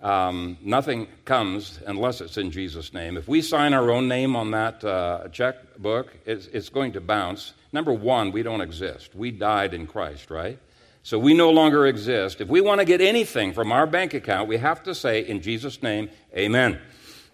Um, 0.00 0.58
nothing 0.62 1.08
comes 1.24 1.80
unless 1.86 2.20
it's 2.20 2.36
in 2.36 2.50
Jesus' 2.50 2.92
name. 2.92 3.16
If 3.16 3.26
we 3.26 3.40
sign 3.42 3.72
our 3.72 3.90
own 3.90 4.06
name 4.06 4.36
on 4.36 4.50
that 4.50 4.84
uh, 4.84 5.28
checkbook, 5.32 6.12
it's, 6.26 6.46
it's 6.48 6.68
going 6.68 6.92
to 6.92 7.00
bounce. 7.00 7.54
Number 7.72 7.92
one, 7.92 8.30
we 8.30 8.42
don't 8.42 8.60
exist. 8.60 9.14
We 9.14 9.30
died 9.30 9.72
in 9.72 9.86
Christ, 9.86 10.30
right? 10.30 10.58
So 11.04 11.18
we 11.18 11.34
no 11.34 11.50
longer 11.50 11.86
exist. 11.86 12.40
If 12.40 12.48
we 12.48 12.62
want 12.62 12.80
to 12.80 12.86
get 12.86 13.02
anything 13.02 13.52
from 13.52 13.70
our 13.70 13.86
bank 13.86 14.14
account, 14.14 14.48
we 14.48 14.56
have 14.56 14.82
to 14.84 14.94
say, 14.94 15.20
in 15.20 15.42
Jesus' 15.42 15.82
name, 15.82 16.08
amen. 16.34 16.80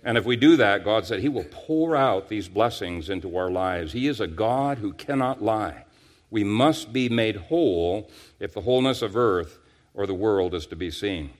And 0.02 0.18
if 0.18 0.24
we 0.24 0.34
do 0.34 0.56
that, 0.56 0.84
God 0.84 1.06
said 1.06 1.20
He 1.20 1.28
will 1.28 1.46
pour 1.48 1.94
out 1.94 2.28
these 2.28 2.48
blessings 2.48 3.08
into 3.08 3.36
our 3.36 3.48
lives. 3.48 3.92
He 3.92 4.08
is 4.08 4.20
a 4.20 4.26
God 4.26 4.78
who 4.78 4.92
cannot 4.92 5.40
lie. 5.40 5.84
We 6.30 6.42
must 6.42 6.92
be 6.92 7.08
made 7.08 7.36
whole 7.36 8.10
if 8.40 8.54
the 8.54 8.62
wholeness 8.62 9.02
of 9.02 9.16
earth 9.16 9.60
or 9.94 10.04
the 10.04 10.14
world 10.14 10.52
is 10.52 10.66
to 10.66 10.76
be 10.76 10.90
seen. 10.90 11.30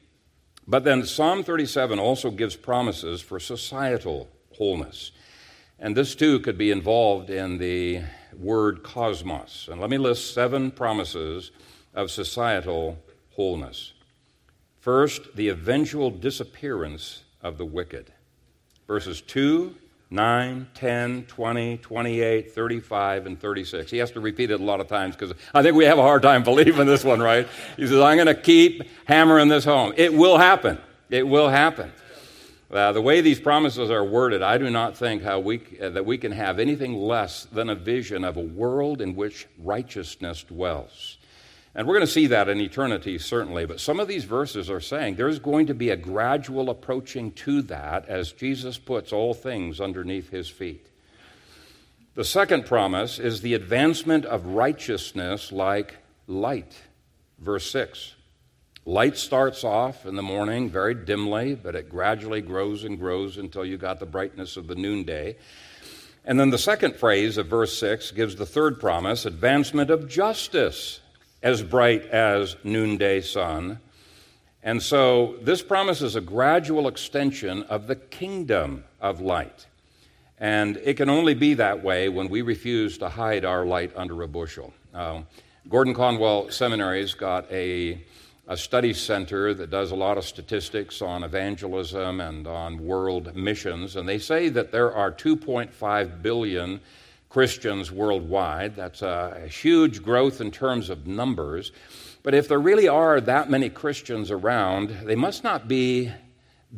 But 0.68 0.84
then 0.84 1.04
Psalm 1.04 1.42
37 1.42 1.98
also 1.98 2.30
gives 2.30 2.54
promises 2.54 3.20
for 3.20 3.40
societal 3.40 4.28
wholeness. 4.56 5.10
And 5.80 5.96
this 5.96 6.14
too 6.14 6.38
could 6.38 6.56
be 6.56 6.70
involved 6.70 7.28
in 7.28 7.58
the 7.58 8.02
word 8.38 8.84
cosmos. 8.84 9.68
And 9.68 9.80
let 9.80 9.90
me 9.90 9.98
list 9.98 10.32
seven 10.32 10.70
promises 10.70 11.50
of 11.94 12.10
societal 12.10 12.98
wholeness. 13.30 13.92
First, 14.80 15.36
the 15.36 15.48
eventual 15.48 16.10
disappearance 16.10 17.24
of 17.42 17.58
the 17.58 17.64
wicked. 17.64 18.12
Verses 18.86 19.20
2 19.22 19.74
9, 20.12 20.66
10, 20.74 21.24
20, 21.26 21.76
28, 21.76 22.52
35, 22.52 23.26
and 23.26 23.40
36. 23.40 23.90
He 23.92 23.98
has 23.98 24.10
to 24.10 24.20
repeat 24.20 24.50
it 24.50 24.60
a 24.60 24.64
lot 24.64 24.80
of 24.80 24.88
times 24.88 25.14
because 25.14 25.36
I 25.54 25.62
think 25.62 25.76
we 25.76 25.84
have 25.84 25.98
a 25.98 26.02
hard 26.02 26.22
time 26.22 26.42
believing 26.44 26.86
this 26.86 27.04
one, 27.04 27.20
right? 27.20 27.46
He 27.76 27.86
says, 27.86 28.00
I'm 28.00 28.16
going 28.16 28.26
to 28.26 28.34
keep 28.34 28.82
hammering 29.04 29.46
this 29.46 29.64
home. 29.64 29.92
It 29.96 30.12
will 30.12 30.36
happen. 30.36 30.78
It 31.10 31.26
will 31.26 31.48
happen. 31.48 31.92
Uh, 32.72 32.92
the 32.92 33.00
way 33.00 33.20
these 33.20 33.40
promises 33.40 33.90
are 33.90 34.04
worded, 34.04 34.42
I 34.42 34.58
do 34.58 34.68
not 34.70 34.96
think 34.96 35.22
how 35.22 35.38
we, 35.40 35.60
uh, 35.80 35.90
that 35.90 36.06
we 36.06 36.18
can 36.18 36.32
have 36.32 36.58
anything 36.58 36.94
less 36.94 37.44
than 37.44 37.68
a 37.68 37.74
vision 37.74 38.24
of 38.24 38.36
a 38.36 38.42
world 38.42 39.00
in 39.00 39.14
which 39.14 39.46
righteousness 39.58 40.42
dwells. 40.44 41.18
And 41.74 41.86
we're 41.86 41.94
going 41.94 42.06
to 42.06 42.12
see 42.12 42.26
that 42.28 42.48
in 42.48 42.60
eternity, 42.60 43.18
certainly. 43.18 43.64
But 43.64 43.80
some 43.80 44.00
of 44.00 44.08
these 44.08 44.24
verses 44.24 44.68
are 44.68 44.80
saying 44.80 45.14
there's 45.14 45.38
going 45.38 45.66
to 45.66 45.74
be 45.74 45.90
a 45.90 45.96
gradual 45.96 46.68
approaching 46.68 47.30
to 47.32 47.62
that 47.62 48.08
as 48.08 48.32
Jesus 48.32 48.76
puts 48.76 49.12
all 49.12 49.34
things 49.34 49.80
underneath 49.80 50.30
his 50.30 50.48
feet. 50.48 50.86
The 52.14 52.24
second 52.24 52.66
promise 52.66 53.20
is 53.20 53.40
the 53.40 53.54
advancement 53.54 54.24
of 54.24 54.46
righteousness 54.46 55.52
like 55.52 55.96
light. 56.26 56.74
Verse 57.38 57.70
6. 57.70 58.14
Light 58.84 59.16
starts 59.16 59.62
off 59.62 60.06
in 60.06 60.16
the 60.16 60.22
morning 60.22 60.68
very 60.68 60.94
dimly, 60.94 61.54
but 61.54 61.76
it 61.76 61.88
gradually 61.88 62.40
grows 62.40 62.82
and 62.82 62.98
grows 62.98 63.36
until 63.36 63.64
you 63.64 63.76
got 63.76 64.00
the 64.00 64.06
brightness 64.06 64.56
of 64.56 64.66
the 64.66 64.74
noonday. 64.74 65.36
And 66.24 66.40
then 66.40 66.50
the 66.50 66.58
second 66.58 66.96
phrase 66.96 67.38
of 67.38 67.46
verse 67.46 67.78
6 67.78 68.10
gives 68.10 68.34
the 68.34 68.46
third 68.46 68.80
promise 68.80 69.24
advancement 69.24 69.90
of 69.90 70.08
justice 70.08 71.00
as 71.42 71.62
bright 71.62 72.04
as 72.06 72.56
noonday 72.64 73.20
sun. 73.20 73.78
And 74.62 74.82
so 74.82 75.36
this 75.40 75.62
promises 75.62 76.16
a 76.16 76.20
gradual 76.20 76.86
extension 76.86 77.62
of 77.64 77.86
the 77.86 77.96
kingdom 77.96 78.84
of 79.00 79.20
light. 79.20 79.66
And 80.38 80.76
it 80.78 80.96
can 80.96 81.08
only 81.10 81.34
be 81.34 81.54
that 81.54 81.82
way 81.82 82.08
when 82.08 82.28
we 82.28 82.42
refuse 82.42 82.98
to 82.98 83.08
hide 83.08 83.44
our 83.44 83.64
light 83.64 83.92
under 83.96 84.22
a 84.22 84.28
bushel. 84.28 84.72
Uh, 84.92 85.22
Gordon 85.68 85.94
Conwell 85.94 86.50
Seminary's 86.50 87.14
got 87.14 87.50
a, 87.52 88.02
a 88.48 88.56
study 88.56 88.94
center 88.94 89.52
that 89.54 89.70
does 89.70 89.90
a 89.90 89.96
lot 89.96 90.18
of 90.18 90.24
statistics 90.24 91.02
on 91.02 91.24
evangelism 91.24 92.20
and 92.20 92.46
on 92.46 92.84
world 92.84 93.34
missions, 93.36 93.96
and 93.96 94.08
they 94.08 94.18
say 94.18 94.48
that 94.48 94.72
there 94.72 94.92
are 94.92 95.12
2.5 95.12 96.22
billion 96.22 96.80
Christians 97.30 97.90
worldwide. 97.92 98.76
That's 98.76 99.02
a 99.02 99.46
huge 99.48 100.02
growth 100.02 100.40
in 100.40 100.50
terms 100.50 100.90
of 100.90 101.06
numbers. 101.06 101.72
But 102.22 102.34
if 102.34 102.48
there 102.48 102.58
really 102.58 102.88
are 102.88 103.20
that 103.20 103.48
many 103.48 103.70
Christians 103.70 104.30
around, 104.30 104.90
they 105.04 105.14
must 105.14 105.42
not 105.42 105.68
be 105.68 106.12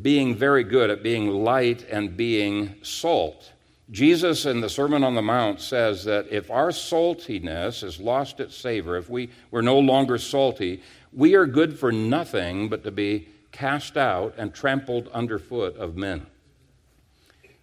being 0.00 0.34
very 0.34 0.62
good 0.62 0.90
at 0.90 1.02
being 1.02 1.28
light 1.28 1.84
and 1.90 2.16
being 2.16 2.74
salt. 2.82 3.52
Jesus 3.90 4.46
in 4.46 4.60
the 4.60 4.68
Sermon 4.68 5.02
on 5.02 5.14
the 5.14 5.22
Mount 5.22 5.60
says 5.60 6.04
that 6.04 6.28
if 6.30 6.50
our 6.50 6.68
saltiness 6.68 7.80
has 7.80 7.98
lost 7.98 8.38
its 8.38 8.56
savor, 8.56 8.96
if 8.96 9.10
we, 9.10 9.30
we're 9.50 9.62
no 9.62 9.78
longer 9.78 10.16
salty, 10.16 10.82
we 11.12 11.34
are 11.34 11.46
good 11.46 11.78
for 11.78 11.90
nothing 11.90 12.68
but 12.68 12.84
to 12.84 12.90
be 12.90 13.28
cast 13.50 13.96
out 13.96 14.34
and 14.38 14.54
trampled 14.54 15.08
underfoot 15.08 15.76
of 15.76 15.96
men. 15.96 16.26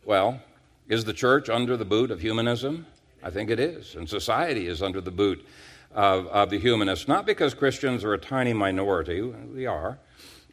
Well, 0.06 0.41
is 0.89 1.06
the 1.06 1.13
church 1.13 1.47
under 1.49 1.78
the 1.78 1.86
boot 1.86 2.12
of 2.12 2.19
humanism? 2.19 2.86
I 3.23 3.30
think 3.30 3.49
it 3.49 3.60
is. 3.60 3.95
And 3.95 4.10
society 4.10 4.67
is 4.67 4.82
under 4.82 4.99
the 4.99 5.12
boot 5.12 5.45
of, 5.93 6.28
of 6.28 6.49
the 6.49 6.60
humanists, 6.60 7.08
not 7.08 7.25
because 7.25 7.54
Christians 7.54 8.04
are 8.04 8.13
a 8.13 8.17
tiny 8.17 8.54
minority, 8.54 9.21
we 9.21 9.65
are, 9.65 9.99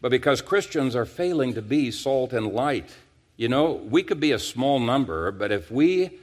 but 0.01 0.11
because 0.11 0.43
Christians 0.43 0.95
are 0.95 1.05
failing 1.05 1.55
to 1.55 1.63
be 1.63 1.91
salt 1.91 2.33
and 2.33 2.53
light. 2.53 2.91
You 3.37 3.49
know, 3.49 3.73
we 3.73 4.03
could 4.03 4.21
be 4.21 4.33
a 4.33 4.39
small 4.39 4.79
number, 4.79 5.31
but 5.31 5.53
if 5.53 5.71
we 5.71 6.19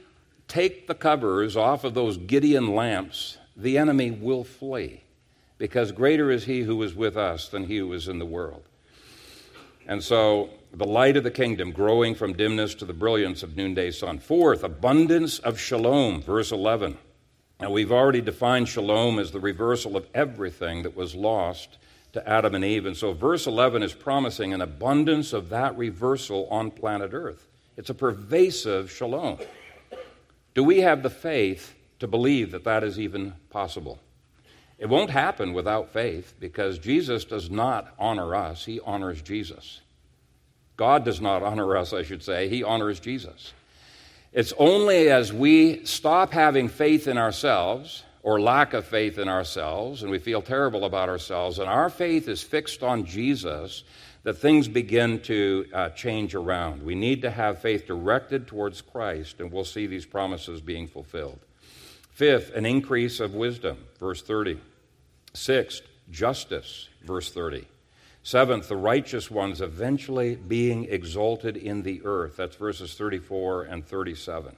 take 0.48 0.86
the 0.86 0.94
covers 0.94 1.56
off 1.56 1.84
of 1.84 1.94
those 1.94 2.16
Gideon 2.16 2.74
lamps, 2.74 3.38
the 3.56 3.78
enemy 3.78 4.10
will 4.10 4.44
flee, 4.44 5.02
because 5.58 5.92
greater 5.92 6.30
is 6.30 6.44
he 6.44 6.62
who 6.62 6.82
is 6.82 6.94
with 6.94 7.16
us 7.16 7.48
than 7.48 7.64
he 7.64 7.78
who 7.78 7.92
is 7.92 8.08
in 8.08 8.18
the 8.18 8.26
world. 8.26 8.64
And 9.86 10.02
so 10.02 10.50
the 10.74 10.84
light 10.84 11.16
of 11.16 11.22
the 11.22 11.30
kingdom 11.30 11.70
growing 11.70 12.16
from 12.16 12.32
dimness 12.32 12.74
to 12.74 12.84
the 12.84 12.92
brilliance 12.92 13.44
of 13.44 13.56
noonday 13.56 13.92
sun. 13.92 14.18
Fourth, 14.18 14.64
abundance 14.64 15.38
of 15.38 15.60
shalom, 15.60 16.20
verse 16.20 16.50
11. 16.50 16.98
Now, 17.60 17.70
we've 17.70 17.92
already 17.92 18.20
defined 18.20 18.68
shalom 18.68 19.20
as 19.20 19.30
the 19.30 19.38
reversal 19.38 19.96
of 19.96 20.06
everything 20.14 20.82
that 20.82 20.96
was 20.96 21.14
lost 21.14 21.78
to 22.12 22.28
Adam 22.28 22.56
and 22.56 22.64
Eve. 22.64 22.86
And 22.86 22.96
so, 22.96 23.12
verse 23.12 23.46
11 23.46 23.84
is 23.84 23.92
promising 23.92 24.52
an 24.52 24.60
abundance 24.60 25.32
of 25.32 25.48
that 25.50 25.78
reversal 25.78 26.48
on 26.50 26.72
planet 26.72 27.10
Earth. 27.14 27.46
It's 27.76 27.90
a 27.90 27.94
pervasive 27.94 28.90
shalom. 28.90 29.38
Do 30.54 30.64
we 30.64 30.80
have 30.80 31.04
the 31.04 31.10
faith 31.10 31.74
to 32.00 32.08
believe 32.08 32.50
that 32.50 32.64
that 32.64 32.82
is 32.82 32.98
even 32.98 33.34
possible? 33.50 34.00
It 34.78 34.88
won't 34.88 35.10
happen 35.10 35.52
without 35.52 35.92
faith 35.92 36.34
because 36.40 36.80
Jesus 36.80 37.24
does 37.24 37.48
not 37.48 37.94
honor 37.96 38.34
us, 38.34 38.64
he 38.64 38.80
honors 38.80 39.22
Jesus. 39.22 39.80
God 40.76 41.04
does 41.04 41.20
not 41.20 41.42
honor 41.42 41.76
us, 41.76 41.92
I 41.92 42.02
should 42.02 42.22
say. 42.22 42.48
He 42.48 42.62
honors 42.62 43.00
Jesus. 43.00 43.52
It's 44.32 44.52
only 44.58 45.10
as 45.10 45.32
we 45.32 45.84
stop 45.84 46.32
having 46.32 46.68
faith 46.68 47.06
in 47.06 47.16
ourselves 47.18 48.02
or 48.24 48.40
lack 48.40 48.72
of 48.72 48.84
faith 48.84 49.18
in 49.18 49.28
ourselves 49.28 50.02
and 50.02 50.10
we 50.10 50.18
feel 50.18 50.42
terrible 50.42 50.84
about 50.84 51.08
ourselves 51.08 51.60
and 51.60 51.68
our 51.68 51.88
faith 51.88 52.26
is 52.26 52.42
fixed 52.42 52.82
on 52.82 53.04
Jesus 53.04 53.84
that 54.24 54.38
things 54.38 54.66
begin 54.66 55.20
to 55.20 55.66
uh, 55.72 55.90
change 55.90 56.34
around. 56.34 56.82
We 56.82 56.94
need 56.94 57.22
to 57.22 57.30
have 57.30 57.60
faith 57.60 57.86
directed 57.86 58.48
towards 58.48 58.80
Christ 58.80 59.38
and 59.38 59.52
we'll 59.52 59.64
see 59.64 59.86
these 59.86 60.06
promises 60.06 60.60
being 60.60 60.88
fulfilled. 60.88 61.38
Fifth, 62.10 62.52
an 62.54 62.66
increase 62.66 63.20
of 63.20 63.34
wisdom, 63.34 63.76
verse 64.00 64.22
30. 64.22 64.58
Sixth, 65.34 65.82
justice, 66.10 66.88
verse 67.04 67.30
30. 67.30 67.66
Seventh, 68.24 68.68
the 68.68 68.76
righteous 68.76 69.30
ones 69.30 69.60
eventually 69.60 70.34
being 70.34 70.86
exalted 70.86 71.58
in 71.58 71.82
the 71.82 72.00
earth. 72.06 72.36
That's 72.38 72.56
verses 72.56 72.94
34 72.94 73.64
and 73.64 73.86
37. 73.86 74.56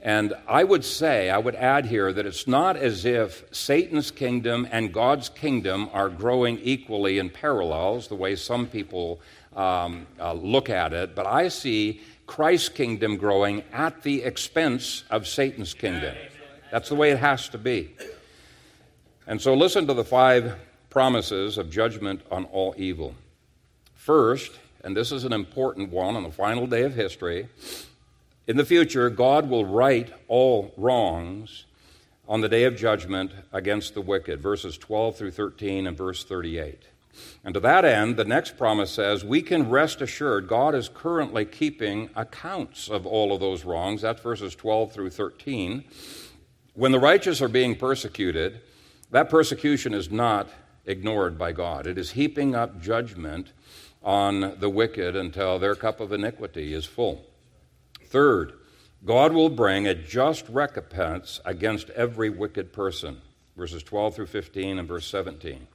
And 0.00 0.34
I 0.46 0.62
would 0.62 0.84
say, 0.84 1.28
I 1.28 1.38
would 1.38 1.56
add 1.56 1.86
here 1.86 2.12
that 2.12 2.26
it's 2.26 2.46
not 2.46 2.76
as 2.76 3.04
if 3.04 3.44
Satan's 3.50 4.12
kingdom 4.12 4.68
and 4.70 4.92
God's 4.92 5.28
kingdom 5.28 5.90
are 5.92 6.08
growing 6.08 6.60
equally 6.62 7.18
in 7.18 7.28
parallels, 7.28 8.06
the 8.06 8.14
way 8.14 8.36
some 8.36 8.68
people 8.68 9.20
um, 9.56 10.06
uh, 10.20 10.34
look 10.34 10.70
at 10.70 10.92
it, 10.92 11.16
but 11.16 11.26
I 11.26 11.48
see 11.48 12.02
Christ's 12.28 12.68
kingdom 12.68 13.16
growing 13.16 13.64
at 13.72 14.02
the 14.02 14.22
expense 14.22 15.02
of 15.10 15.26
Satan's 15.26 15.74
kingdom. 15.74 16.14
That's 16.70 16.88
the 16.88 16.94
way 16.94 17.10
it 17.10 17.18
has 17.18 17.48
to 17.48 17.58
be. 17.58 17.96
And 19.26 19.42
so 19.42 19.54
listen 19.54 19.88
to 19.88 19.94
the 19.94 20.04
five 20.04 20.54
promises 20.96 21.58
of 21.58 21.68
judgment 21.68 22.22
on 22.30 22.46
all 22.46 22.74
evil. 22.78 23.14
First, 23.96 24.52
and 24.82 24.96
this 24.96 25.12
is 25.12 25.24
an 25.24 25.32
important 25.34 25.90
one 25.90 26.16
on 26.16 26.22
the 26.22 26.30
final 26.30 26.66
day 26.66 26.84
of 26.84 26.94
history, 26.94 27.50
in 28.46 28.56
the 28.56 28.64
future, 28.64 29.10
God 29.10 29.50
will 29.50 29.66
right 29.66 30.10
all 30.26 30.72
wrongs 30.78 31.66
on 32.26 32.40
the 32.40 32.48
day 32.48 32.64
of 32.64 32.78
judgment 32.78 33.30
against 33.52 33.92
the 33.92 34.00
wicked, 34.00 34.40
verses 34.40 34.78
12 34.78 35.18
through 35.18 35.32
13 35.32 35.86
and 35.86 35.94
verse 35.94 36.24
38. 36.24 36.80
And 37.44 37.52
to 37.52 37.60
that 37.60 37.84
end, 37.84 38.16
the 38.16 38.24
next 38.24 38.56
promise 38.56 38.90
says, 38.90 39.22
we 39.22 39.42
can 39.42 39.68
rest 39.68 40.00
assured 40.00 40.48
God 40.48 40.74
is 40.74 40.88
currently 40.88 41.44
keeping 41.44 42.08
accounts 42.16 42.88
of 42.88 43.04
all 43.04 43.34
of 43.34 43.40
those 43.40 43.66
wrongs. 43.66 44.00
That's 44.00 44.22
verses 44.22 44.54
12 44.54 44.92
through 44.92 45.10
13. 45.10 45.84
When 46.72 46.92
the 46.92 46.98
righteous 46.98 47.42
are 47.42 47.48
being 47.48 47.76
persecuted, 47.76 48.62
that 49.10 49.28
persecution 49.28 49.92
is 49.92 50.10
not 50.10 50.48
ignored 50.86 51.38
by 51.38 51.52
God. 51.52 51.86
It 51.86 51.98
is 51.98 52.12
heaping 52.12 52.54
up 52.54 52.80
judgment 52.80 53.52
on 54.02 54.58
the 54.60 54.70
wicked 54.70 55.16
until 55.16 55.58
their 55.58 55.74
cup 55.74 56.00
of 56.00 56.12
iniquity 56.12 56.72
is 56.72 56.84
full. 56.84 57.26
Third, 58.04 58.52
God 59.04 59.32
will 59.32 59.50
bring 59.50 59.86
a 59.86 59.94
just 59.94 60.48
recompense 60.48 61.40
against 61.44 61.90
every 61.90 62.30
wicked 62.30 62.72
person. 62.72 63.20
Verses 63.56 63.82
12 63.82 64.14
through 64.14 64.26
15 64.26 64.78
and 64.78 64.88
verse 64.88 65.06
17. 65.06 65.66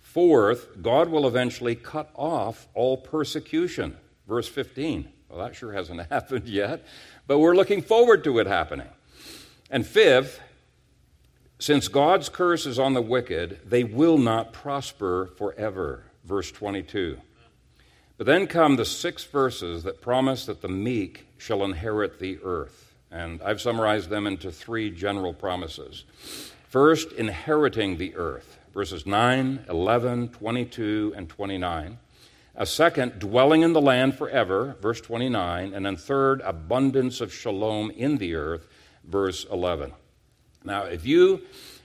Fourth, 0.00 0.82
God 0.82 1.08
will 1.08 1.26
eventually 1.26 1.76
cut 1.76 2.10
off 2.14 2.66
all 2.74 2.96
persecution. 2.96 3.96
Verse 4.26 4.48
15. 4.48 5.08
Well, 5.28 5.38
that 5.38 5.54
sure 5.54 5.72
hasn't 5.72 6.00
happened 6.10 6.48
yet, 6.48 6.84
but 7.26 7.38
we're 7.38 7.54
looking 7.54 7.82
forward 7.82 8.24
to 8.24 8.38
it 8.40 8.46
happening. 8.46 8.88
And 9.70 9.86
fifth, 9.86 10.40
since 11.60 11.88
God's 11.88 12.30
curse 12.30 12.64
is 12.64 12.78
on 12.78 12.94
the 12.94 13.02
wicked, 13.02 13.60
they 13.68 13.84
will 13.84 14.16
not 14.16 14.54
prosper 14.54 15.30
forever. 15.36 16.04
Verse 16.24 16.50
22. 16.50 17.18
But 18.16 18.26
then 18.26 18.46
come 18.46 18.76
the 18.76 18.86
six 18.86 19.24
verses 19.24 19.82
that 19.82 20.00
promise 20.00 20.46
that 20.46 20.62
the 20.62 20.68
meek 20.68 21.26
shall 21.36 21.62
inherit 21.62 22.18
the 22.18 22.38
earth. 22.42 22.94
And 23.10 23.42
I've 23.42 23.60
summarized 23.60 24.08
them 24.08 24.26
into 24.26 24.50
three 24.50 24.90
general 24.90 25.34
promises. 25.34 26.06
First, 26.68 27.12
inheriting 27.12 27.98
the 27.98 28.16
earth, 28.16 28.58
verses 28.72 29.04
9, 29.04 29.66
11, 29.68 30.28
22, 30.28 31.12
and 31.14 31.28
29. 31.28 31.98
A 32.54 32.66
second, 32.66 33.18
dwelling 33.18 33.60
in 33.60 33.74
the 33.74 33.82
land 33.82 34.16
forever, 34.16 34.76
verse 34.80 35.02
29. 35.02 35.74
And 35.74 35.84
then 35.84 35.96
third, 35.96 36.40
abundance 36.40 37.20
of 37.20 37.34
shalom 37.34 37.90
in 37.90 38.16
the 38.16 38.34
earth, 38.34 38.66
verse 39.04 39.44
11. 39.50 39.92
Now, 40.64 40.84
if 40.84 41.06
you 41.06 41.42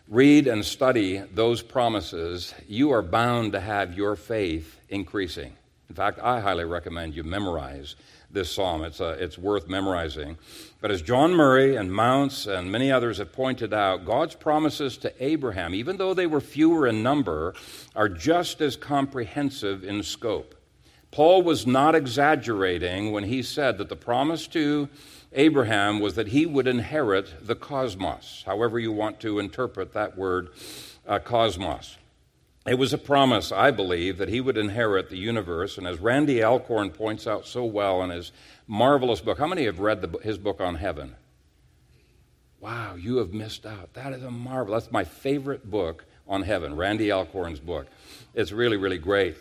read 0.10 0.48
and 0.48 0.64
study 0.66 1.20
those 1.34 1.62
promises, 1.62 2.54
you 2.68 2.92
are 2.92 3.02
bound 3.02 3.54
to 3.54 3.60
have 3.60 3.98
your 3.98 4.16
faith 4.16 4.80
increasing. 4.90 5.54
In 5.90 5.96
fact, 5.96 6.20
I 6.22 6.42
highly 6.42 6.66
recommend 6.66 7.16
you 7.16 7.24
memorize 7.24 7.96
this 8.30 8.52
psalm. 8.52 8.84
It's, 8.84 9.00
uh, 9.00 9.16
it's 9.18 9.38
worth 9.38 9.70
memorizing. 9.70 10.38
But 10.82 10.92
as 10.92 11.02
John 11.02 11.34
Murray 11.34 11.78
and 11.78 11.92
Mounce 11.92 12.48
and 12.48 12.70
many 12.70 12.92
others 12.92 13.18
have 13.20 13.32
pointed 13.32 13.74
out, 13.74 14.04
God's 14.04 14.36
promises 14.36 14.98
to 14.98 15.24
Abraham, 15.24 15.74
even 15.74 15.96
though 15.96 16.14
they 16.14 16.28
were 16.28 16.42
fewer 16.42 16.86
in 16.86 17.02
number, 17.02 17.54
are 17.96 18.10
just 18.10 18.62
as 18.62 18.76
comprehensive 18.76 19.86
in 19.86 20.04
scope. 20.04 20.54
Paul 21.12 21.44
was 21.44 21.66
not 21.66 21.96
exaggerating 21.96 23.14
when 23.14 23.24
he 23.24 23.42
said 23.42 23.78
that 23.78 23.88
the 23.88 23.96
promise 23.96 24.48
to 24.48 24.90
Abraham 25.36 26.00
was 26.00 26.16
that 26.16 26.30
he 26.30 26.46
would 26.46 26.66
inherit 26.66 27.46
the 27.46 27.56
cosmos, 27.56 28.44
however 28.46 28.80
you 28.80 28.92
want 28.92 29.20
to 29.20 29.38
interpret 29.38 29.94
that 29.94 30.18
word 30.18 30.50
uh, 31.06 31.20
cosmos. 31.20 31.98
It 32.66 32.80
was 32.80 32.94
a 32.94 32.98
promise, 32.98 33.52
I 33.52 33.70
believe, 33.70 34.18
that 34.18 34.30
he 34.30 34.42
would 34.42 34.58
inherit 34.58 35.10
the 35.10 35.18
universe. 35.18 35.78
And 35.78 35.86
as 35.86 36.00
Randy 36.00 36.44
Alcorn 36.44 36.90
points 36.90 37.28
out 37.28 37.46
so 37.46 37.64
well 37.64 38.02
in 38.02 38.10
his 38.10 38.32
marvelous 38.66 39.22
book, 39.22 39.38
how 39.38 39.46
many 39.46 39.66
have 39.66 39.80
read 39.80 40.02
the, 40.02 40.18
his 40.20 40.40
book 40.40 40.60
on 40.60 40.76
heaven? 40.76 41.16
Wow, 42.60 42.96
you 42.96 43.18
have 43.18 43.34
missed 43.34 43.68
out. 43.68 43.94
That 43.94 44.14
is 44.14 44.24
a 44.24 44.32
marvel. 44.32 44.74
That's 44.74 44.92
my 44.92 45.04
favorite 45.04 45.70
book 45.70 46.06
on 46.28 46.42
heaven, 46.42 46.76
Randy 46.76 47.12
Alcorn's 47.12 47.60
book. 47.60 47.86
It's 48.34 48.52
really, 48.52 48.78
really 48.78 48.98
great. 48.98 49.38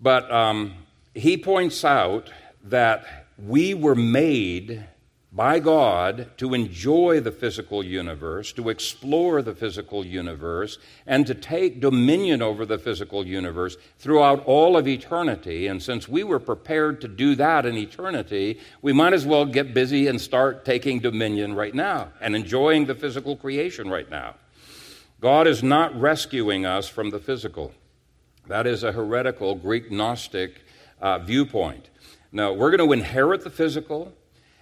But 0.00 0.30
um, 0.30 0.74
he 1.14 1.36
points 1.36 1.84
out 1.84 2.30
that 2.64 3.26
we 3.36 3.74
were 3.74 3.96
made 3.96 4.84
by 5.30 5.58
God 5.58 6.30
to 6.38 6.54
enjoy 6.54 7.20
the 7.20 7.30
physical 7.30 7.84
universe, 7.84 8.52
to 8.52 8.70
explore 8.70 9.42
the 9.42 9.54
physical 9.54 10.04
universe, 10.04 10.78
and 11.06 11.26
to 11.26 11.34
take 11.34 11.80
dominion 11.80 12.40
over 12.40 12.64
the 12.64 12.78
physical 12.78 13.26
universe 13.26 13.76
throughout 13.98 14.42
all 14.46 14.76
of 14.76 14.88
eternity. 14.88 15.66
And 15.66 15.82
since 15.82 16.08
we 16.08 16.24
were 16.24 16.38
prepared 16.38 17.02
to 17.02 17.08
do 17.08 17.34
that 17.34 17.66
in 17.66 17.76
eternity, 17.76 18.58
we 18.80 18.94
might 18.94 19.12
as 19.12 19.26
well 19.26 19.44
get 19.44 19.74
busy 19.74 20.06
and 20.06 20.18
start 20.18 20.64
taking 20.64 21.00
dominion 21.00 21.54
right 21.54 21.74
now 21.74 22.08
and 22.20 22.34
enjoying 22.34 22.86
the 22.86 22.94
physical 22.94 23.36
creation 23.36 23.90
right 23.90 24.10
now. 24.10 24.34
God 25.20 25.46
is 25.46 25.62
not 25.62 25.98
rescuing 26.00 26.64
us 26.64 26.88
from 26.88 27.10
the 27.10 27.18
physical. 27.18 27.74
That 28.46 28.66
is 28.66 28.82
a 28.82 28.92
heretical 28.92 29.56
Greek 29.56 29.90
Gnostic 29.90 30.62
uh, 31.02 31.18
viewpoint. 31.18 31.90
Now, 32.32 32.52
we're 32.52 32.70
going 32.74 32.86
to 32.86 32.92
inherit 32.92 33.42
the 33.42 33.50
physical, 33.50 34.12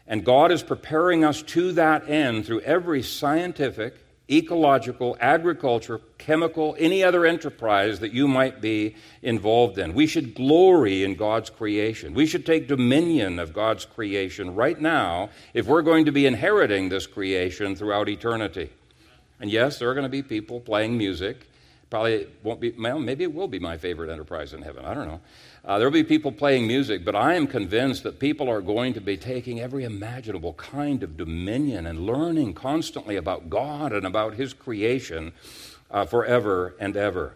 and 0.08 0.24
God 0.24 0.52
is 0.52 0.62
preparing 0.62 1.24
us 1.24 1.42
to 1.42 1.72
that 1.72 2.08
end 2.08 2.46
through 2.46 2.60
every 2.60 3.02
scientific, 3.02 3.94
ecological, 4.30 5.16
agriculture, 5.20 6.00
chemical, 6.18 6.76
any 6.78 7.02
other 7.02 7.24
enterprise 7.26 8.00
that 8.00 8.12
you 8.12 8.26
might 8.26 8.60
be 8.60 8.96
involved 9.22 9.78
in. 9.78 9.94
We 9.94 10.06
should 10.06 10.34
glory 10.34 11.04
in 11.04 11.14
God's 11.14 11.50
creation. 11.50 12.14
We 12.14 12.26
should 12.26 12.44
take 12.44 12.68
dominion 12.68 13.38
of 13.38 13.52
God's 13.52 13.84
creation 13.84 14.54
right 14.54 14.80
now 14.80 15.30
if 15.54 15.66
we're 15.66 15.82
going 15.82 16.06
to 16.06 16.12
be 16.12 16.26
inheriting 16.26 16.88
this 16.88 17.06
creation 17.06 17.76
throughout 17.76 18.08
eternity. 18.08 18.70
And 19.40 19.50
yes, 19.50 19.78
there 19.78 19.90
are 19.90 19.94
going 19.94 20.04
to 20.04 20.08
be 20.08 20.22
people 20.22 20.60
playing 20.60 20.96
music. 20.96 21.46
Probably 21.90 22.26
won't 22.42 22.60
be, 22.60 22.72
well, 22.72 22.98
maybe 22.98 23.22
it 23.22 23.32
will 23.32 23.46
be 23.48 23.60
my 23.60 23.76
favorite 23.76 24.10
enterprise 24.10 24.54
in 24.54 24.62
heaven. 24.62 24.84
I 24.84 24.94
don't 24.94 25.06
know. 25.06 25.20
Uh, 25.66 25.78
there 25.78 25.88
will 25.88 25.92
be 25.92 26.04
people 26.04 26.30
playing 26.30 26.64
music, 26.64 27.04
but 27.04 27.16
I 27.16 27.34
am 27.34 27.48
convinced 27.48 28.04
that 28.04 28.20
people 28.20 28.48
are 28.48 28.60
going 28.60 28.94
to 28.94 29.00
be 29.00 29.16
taking 29.16 29.60
every 29.60 29.82
imaginable 29.82 30.52
kind 30.52 31.02
of 31.02 31.16
dominion 31.16 31.86
and 31.86 32.06
learning 32.06 32.54
constantly 32.54 33.16
about 33.16 33.50
God 33.50 33.92
and 33.92 34.06
about 34.06 34.34
His 34.34 34.54
creation 34.54 35.32
uh, 35.90 36.04
forever 36.04 36.76
and 36.78 36.96
ever. 36.96 37.34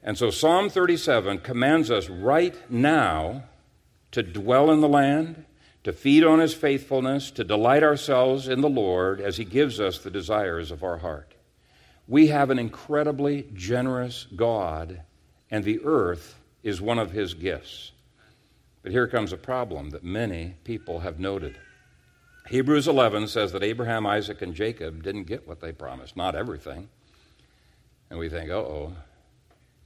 And 0.00 0.16
so 0.16 0.30
Psalm 0.30 0.70
37 0.70 1.40
commands 1.40 1.90
us 1.90 2.08
right 2.08 2.54
now 2.70 3.42
to 4.12 4.22
dwell 4.22 4.70
in 4.70 4.80
the 4.80 4.88
land, 4.88 5.44
to 5.82 5.92
feed 5.92 6.22
on 6.22 6.38
His 6.38 6.54
faithfulness, 6.54 7.32
to 7.32 7.42
delight 7.42 7.82
ourselves 7.82 8.46
in 8.46 8.60
the 8.60 8.70
Lord 8.70 9.20
as 9.20 9.38
He 9.38 9.44
gives 9.44 9.80
us 9.80 9.98
the 9.98 10.10
desires 10.10 10.70
of 10.70 10.84
our 10.84 10.98
heart. 10.98 11.34
We 12.06 12.28
have 12.28 12.50
an 12.50 12.60
incredibly 12.60 13.48
generous 13.54 14.28
God, 14.36 15.00
and 15.50 15.64
the 15.64 15.80
earth 15.84 16.36
is 16.62 16.80
one 16.80 16.98
of 16.98 17.10
his 17.10 17.34
gifts. 17.34 17.92
But 18.82 18.92
here 18.92 19.06
comes 19.06 19.32
a 19.32 19.36
problem 19.36 19.90
that 19.90 20.04
many 20.04 20.54
people 20.64 21.00
have 21.00 21.18
noted. 21.18 21.58
Hebrews 22.48 22.88
11 22.88 23.28
says 23.28 23.52
that 23.52 23.62
Abraham, 23.62 24.06
Isaac, 24.06 24.42
and 24.42 24.54
Jacob 24.54 25.02
didn't 25.02 25.24
get 25.24 25.46
what 25.46 25.60
they 25.60 25.72
promised, 25.72 26.16
not 26.16 26.34
everything. 26.34 26.88
And 28.08 28.18
we 28.18 28.28
think, 28.28 28.50
oh, 28.50 28.92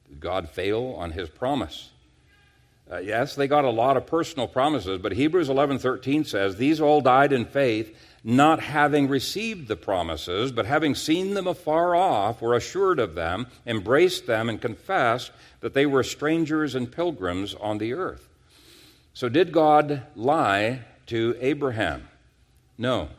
did 0.08 0.20
God 0.20 0.48
fail 0.48 0.94
on 0.96 1.10
his 1.10 1.28
promise? 1.28 1.90
Uh, 2.90 2.98
yes, 2.98 3.34
they 3.34 3.48
got 3.48 3.64
a 3.64 3.70
lot 3.70 3.96
of 3.96 4.06
personal 4.06 4.46
promises, 4.46 4.98
but 4.98 5.12
Hebrews 5.12 5.48
11:13 5.48 6.24
says, 6.24 6.56
"These 6.56 6.80
all 6.80 7.00
died 7.00 7.32
in 7.32 7.46
faith, 7.46 7.96
not 8.26 8.58
having 8.58 9.06
received 9.06 9.68
the 9.68 9.76
promises, 9.76 10.50
but 10.50 10.64
having 10.64 10.94
seen 10.94 11.34
them 11.34 11.46
afar 11.46 11.94
off, 11.94 12.40
were 12.40 12.54
assured 12.54 12.98
of 12.98 13.14
them, 13.14 13.46
embraced 13.66 14.26
them, 14.26 14.48
and 14.48 14.62
confessed 14.62 15.30
that 15.60 15.74
they 15.74 15.84
were 15.84 16.02
strangers 16.02 16.74
and 16.74 16.90
pilgrims 16.90 17.54
on 17.54 17.76
the 17.76 17.92
earth." 17.92 18.28
So 19.12 19.28
did 19.28 19.52
God 19.52 20.02
lie 20.16 20.80
to 21.06 21.36
Abraham? 21.40 22.08
No. 22.78 23.10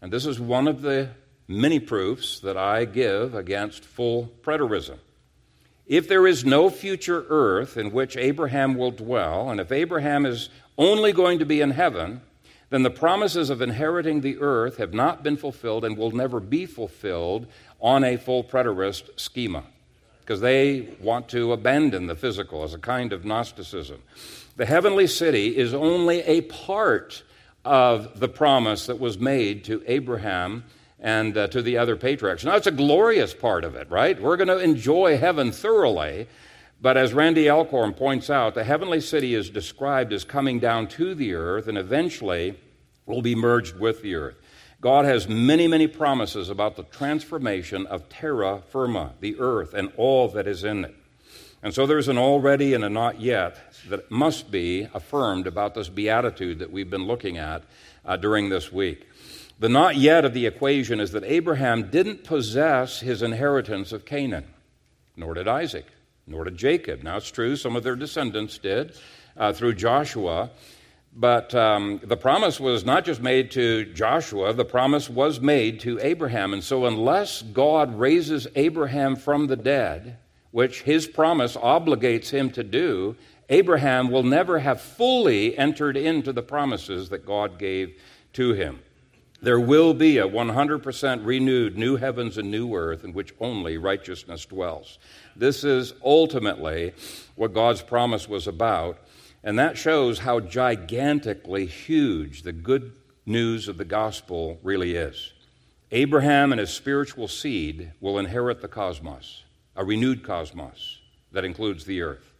And 0.00 0.12
this 0.12 0.24
is 0.24 0.38
one 0.38 0.68
of 0.68 0.82
the 0.82 1.08
many 1.48 1.80
proofs 1.80 2.38
that 2.40 2.56
I 2.56 2.84
give 2.84 3.34
against 3.34 3.84
full 3.84 4.30
preterism. 4.42 4.98
If 5.86 6.08
there 6.08 6.26
is 6.26 6.44
no 6.44 6.70
future 6.70 7.26
earth 7.28 7.76
in 7.76 7.92
which 7.92 8.16
Abraham 8.16 8.76
will 8.76 8.90
dwell, 8.90 9.50
and 9.50 9.60
if 9.60 9.70
Abraham 9.70 10.24
is 10.24 10.48
only 10.78 11.12
going 11.12 11.40
to 11.40 11.44
be 11.44 11.60
in 11.60 11.72
heaven, 11.72 12.22
then 12.70 12.82
the 12.82 12.90
promises 12.90 13.50
of 13.50 13.60
inheriting 13.60 14.20
the 14.20 14.38
earth 14.38 14.78
have 14.78 14.92
not 14.92 15.22
been 15.22 15.36
fulfilled 15.36 15.84
and 15.84 15.96
will 15.96 16.10
never 16.10 16.40
be 16.40 16.66
fulfilled 16.66 17.46
on 17.80 18.04
a 18.04 18.16
full 18.16 18.42
preterist 18.42 19.18
schema, 19.20 19.64
because 20.20 20.40
they 20.40 20.88
want 21.00 21.28
to 21.28 21.52
abandon 21.52 22.06
the 22.06 22.16
physical 22.16 22.64
as 22.64 22.74
a 22.74 22.78
kind 22.78 23.12
of 23.12 23.24
Gnosticism. 23.24 24.02
The 24.56 24.66
heavenly 24.66 25.06
city 25.06 25.56
is 25.56 25.74
only 25.74 26.20
a 26.22 26.40
part 26.42 27.22
of 27.64 28.20
the 28.20 28.28
promise 28.28 28.86
that 28.86 28.98
was 28.98 29.18
made 29.18 29.64
to 29.64 29.82
Abraham 29.86 30.64
and 31.00 31.36
uh, 31.36 31.48
to 31.48 31.60
the 31.60 31.76
other 31.76 31.96
patriarchs. 31.96 32.44
Now, 32.44 32.56
it's 32.56 32.66
a 32.66 32.70
glorious 32.70 33.34
part 33.34 33.64
of 33.64 33.74
it, 33.74 33.90
right? 33.90 34.20
We're 34.20 34.36
going 34.36 34.48
to 34.48 34.58
enjoy 34.58 35.18
heaven 35.18 35.52
thoroughly. 35.52 36.28
But 36.84 36.98
as 36.98 37.14
Randy 37.14 37.48
Alcorn 37.48 37.94
points 37.94 38.28
out, 38.28 38.54
the 38.54 38.62
heavenly 38.62 39.00
city 39.00 39.34
is 39.34 39.48
described 39.48 40.12
as 40.12 40.22
coming 40.22 40.60
down 40.60 40.86
to 40.88 41.14
the 41.14 41.32
earth 41.32 41.66
and 41.66 41.78
eventually 41.78 42.58
will 43.06 43.22
be 43.22 43.34
merged 43.34 43.78
with 43.78 44.02
the 44.02 44.16
earth. 44.16 44.34
God 44.82 45.06
has 45.06 45.26
many, 45.26 45.66
many 45.66 45.86
promises 45.86 46.50
about 46.50 46.76
the 46.76 46.82
transformation 46.82 47.86
of 47.86 48.10
terra 48.10 48.60
firma, 48.68 49.14
the 49.20 49.40
earth, 49.40 49.72
and 49.72 49.92
all 49.96 50.28
that 50.28 50.46
is 50.46 50.62
in 50.62 50.84
it. 50.84 50.94
And 51.62 51.72
so 51.72 51.86
there's 51.86 52.08
an 52.08 52.18
already 52.18 52.74
and 52.74 52.84
a 52.84 52.90
not 52.90 53.18
yet 53.18 53.56
that 53.88 54.10
must 54.10 54.50
be 54.50 54.86
affirmed 54.92 55.46
about 55.46 55.74
this 55.74 55.88
beatitude 55.88 56.58
that 56.58 56.70
we've 56.70 56.90
been 56.90 57.06
looking 57.06 57.38
at 57.38 57.62
uh, 58.04 58.18
during 58.18 58.50
this 58.50 58.70
week. 58.70 59.08
The 59.58 59.70
not 59.70 59.96
yet 59.96 60.26
of 60.26 60.34
the 60.34 60.44
equation 60.44 61.00
is 61.00 61.12
that 61.12 61.24
Abraham 61.24 61.88
didn't 61.88 62.24
possess 62.24 63.00
his 63.00 63.22
inheritance 63.22 63.90
of 63.90 64.04
Canaan, 64.04 64.44
nor 65.16 65.32
did 65.32 65.48
Isaac, 65.48 65.86
nor 66.26 66.44
did 66.44 66.56
Jacob. 66.56 67.02
Now, 67.02 67.16
it's 67.16 67.30
true, 67.30 67.56
some 67.56 67.76
of 67.76 67.82
their 67.82 67.96
descendants 67.96 68.58
did 68.58 68.96
uh, 69.36 69.52
through 69.52 69.74
Joshua, 69.74 70.50
but 71.16 71.54
um, 71.54 72.00
the 72.02 72.16
promise 72.16 72.58
was 72.58 72.84
not 72.84 73.04
just 73.04 73.20
made 73.20 73.52
to 73.52 73.84
Joshua, 73.92 74.52
the 74.52 74.64
promise 74.64 75.08
was 75.08 75.40
made 75.40 75.80
to 75.80 76.00
Abraham. 76.00 76.52
And 76.52 76.64
so, 76.64 76.86
unless 76.86 77.42
God 77.42 77.98
raises 77.98 78.48
Abraham 78.56 79.14
from 79.14 79.46
the 79.46 79.56
dead, 79.56 80.18
which 80.50 80.82
his 80.82 81.06
promise 81.06 81.56
obligates 81.56 82.30
him 82.30 82.50
to 82.50 82.64
do, 82.64 83.16
Abraham 83.48 84.10
will 84.10 84.22
never 84.22 84.58
have 84.58 84.80
fully 84.80 85.56
entered 85.56 85.96
into 85.96 86.32
the 86.32 86.42
promises 86.42 87.10
that 87.10 87.26
God 87.26 87.58
gave 87.58 88.00
to 88.32 88.52
him. 88.52 88.80
There 89.44 89.60
will 89.60 89.92
be 89.92 90.16
a 90.16 90.26
100% 90.26 91.26
renewed 91.26 91.76
new 91.76 91.96
heavens 91.96 92.38
and 92.38 92.50
new 92.50 92.74
earth 92.74 93.04
in 93.04 93.12
which 93.12 93.34
only 93.38 93.76
righteousness 93.76 94.46
dwells. 94.46 94.98
This 95.36 95.64
is 95.64 95.92
ultimately 96.02 96.94
what 97.34 97.52
God's 97.52 97.82
promise 97.82 98.26
was 98.26 98.46
about, 98.46 98.96
and 99.42 99.58
that 99.58 99.76
shows 99.76 100.20
how 100.20 100.40
gigantically 100.40 101.66
huge 101.66 102.40
the 102.40 102.52
good 102.52 102.92
news 103.26 103.68
of 103.68 103.76
the 103.76 103.84
gospel 103.84 104.58
really 104.62 104.94
is. 104.94 105.34
Abraham 105.90 106.50
and 106.50 106.58
his 106.58 106.70
spiritual 106.70 107.28
seed 107.28 107.92
will 108.00 108.18
inherit 108.18 108.62
the 108.62 108.68
cosmos, 108.68 109.44
a 109.76 109.84
renewed 109.84 110.22
cosmos 110.22 111.00
that 111.32 111.44
includes 111.44 111.84
the 111.84 112.00
earth. 112.00 112.32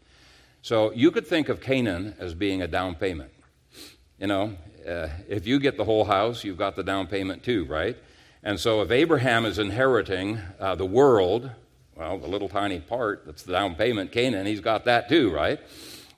So 0.62 0.90
you 0.93 1.11
could 1.11 1.27
think 1.27 1.51
of 1.51 1.61
Canaan 1.61 2.14
as 2.19 2.33
being 2.33 2.62
a 2.62 2.67
down 2.67 2.95
payment. 2.95 3.31
You 4.19 4.29
know, 4.29 4.57
uh, 4.87 5.09
if 5.29 5.47
you 5.47 5.59
get 5.59 5.77
the 5.77 5.85
whole 5.85 6.05
house, 6.05 6.44
you've 6.44 6.59
got 6.59 6.77
the 6.77 6.83
down 6.83 7.07
payment 7.07 7.42
too, 7.42 7.64
right? 7.64 7.97
And 8.42 8.61
so 8.61 8.83
if 8.83 8.90
Abraham 8.90 9.47
is 9.47 9.59
inheriting 9.59 10.38
uh, 10.61 10.75
the 10.75 10.85
world, 10.85 11.51
well, 11.97 12.18
the 12.18 12.27
little 12.27 12.49
tiny 12.49 12.81
part 12.81 13.25
that's 13.25 13.42
the 13.42 13.53
down 13.53 13.75
payment, 13.75 14.12
Canaan, 14.12 14.47
he's 14.47 14.61
got 14.61 14.85
that 14.85 15.09
too, 15.09 15.33
right? 15.33 15.61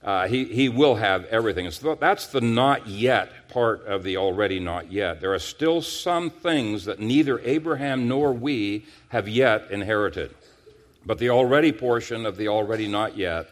Uh, 0.02 0.28
he, 0.28 0.44
he 0.44 0.68
will 0.68 0.94
have 0.94 1.24
everything. 1.26 1.70
So 1.70 1.94
that's 1.94 2.28
the 2.28 2.40
not 2.40 2.86
yet 2.86 3.48
part 3.48 3.84
of 3.86 4.02
the 4.02 4.16
already 4.16 4.60
not 4.60 4.90
yet. 4.90 5.20
There 5.20 5.34
are 5.34 5.38
still 5.38 5.82
some 5.82 6.30
things 6.30 6.84
that 6.84 7.00
neither 7.00 7.40
Abraham 7.40 8.06
nor 8.06 8.32
we 8.32 8.86
have 9.08 9.28
yet 9.28 9.70
inherited. 9.70 10.34
But 11.04 11.18
the 11.18 11.30
already 11.30 11.72
portion 11.72 12.26
of 12.26 12.36
the 12.36 12.48
already 12.48 12.88
not 12.88 13.16
yet 13.16 13.48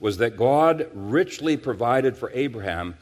was 0.00 0.18
that 0.18 0.36
God 0.36 0.88
richly 0.92 1.56
provided 1.56 2.16
for 2.16 2.30
Abraham 2.34 2.94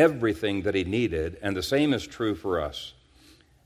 everything 0.00 0.62
that 0.62 0.74
he 0.74 0.84
needed, 0.84 1.36
and 1.42 1.54
the 1.54 1.62
same 1.62 1.92
is 1.92 2.06
true 2.06 2.34
for 2.34 2.60
us. 2.60 2.94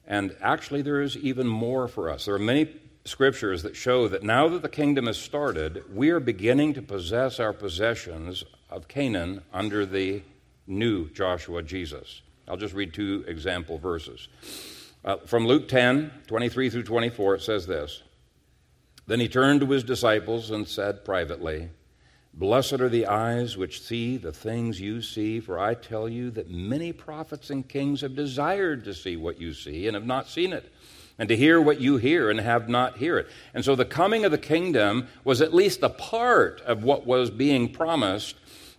And 0.07 0.35
actually, 0.43 0.83
there 0.83 1.01
is 1.01 1.17
even 1.17 1.47
more 1.47 1.87
for 1.87 2.11
us. 2.11 2.25
There 2.25 2.35
are 2.35 2.39
many 2.39 2.69
scriptures 3.05 3.63
that 3.63 3.77
show 3.77 4.09
that 4.09 4.23
now 4.23 4.49
that 4.49 4.63
the 4.63 4.69
kingdom 4.69 5.07
has 5.07 5.17
started, 5.17 5.85
we 5.95 6.11
are 6.11 6.21
beginning 6.21 6.75
to 6.75 6.83
possess 6.83 7.39
our 7.39 7.53
possessions 7.53 8.45
of 8.69 8.89
Canaan 8.89 9.43
under 9.53 9.87
the 9.87 10.23
new 10.67 11.09
Joshua 11.11 11.63
Jesus. 11.63 12.23
I'll 12.49 12.57
just 12.57 12.75
read 12.75 12.93
two 12.93 13.25
example 13.29 13.79
verses. 13.79 14.29
Uh, 15.05 15.17
from 15.27 15.47
Luke 15.47 15.69
10, 15.69 16.11
23 16.27 16.71
through 16.71 16.83
24, 16.83 17.37
it 17.37 17.43
says 17.43 17.67
this 17.67 18.03
Then 19.07 19.21
he 19.21 19.29
turned 19.29 19.61
to 19.61 19.67
his 19.67 19.85
disciples 19.85 20.51
and 20.51 20.67
said 20.67 21.05
privately, 21.05 21.69
Blessed 22.37 22.81
are 22.81 22.89
the 22.89 23.07
eyes 23.07 23.57
which 23.57 23.81
see 23.81 24.17
the 24.17 24.33
things 24.33 24.81
you 24.81 25.01
see, 25.03 25.39
for 25.39 25.57
I 25.57 25.75
tell 25.75 26.09
you 26.09 26.33
that 26.33 26.51
many 26.51 26.93
prophets 26.93 27.49
and 27.49 27.69
kings 27.69 28.01
have 28.01 28.17
desired 28.17 28.85
to 28.85 28.95
see 28.95 29.17
what 29.17 29.41
you 29.41 29.55
see 29.55 29.87
and 29.87 29.95
have 29.95 30.05
not 30.05 30.27
seen 30.27 30.53
it, 30.53 30.73
and 31.17 31.29
to 31.29 31.37
hear 31.37 31.61
what 31.61 31.81
you 31.81 31.97
hear 31.97 32.31
and 32.31 32.41
have 32.41 32.69
not 32.69 32.97
hear 32.97 33.19
it. 33.19 33.29
And 33.55 33.65
so 33.65 33.77
the 33.77 33.85
coming 33.85 34.25
of 34.25 34.33
the 34.33 34.39
kingdom 34.39 35.07
was 35.23 35.41
at 35.41 35.55
least 35.55 35.85
a 35.85 35.89
part 35.89 36.61
of 36.63 36.83
what 36.83 37.07
was 37.07 37.31
being 37.31 37.73
promised 37.73 38.35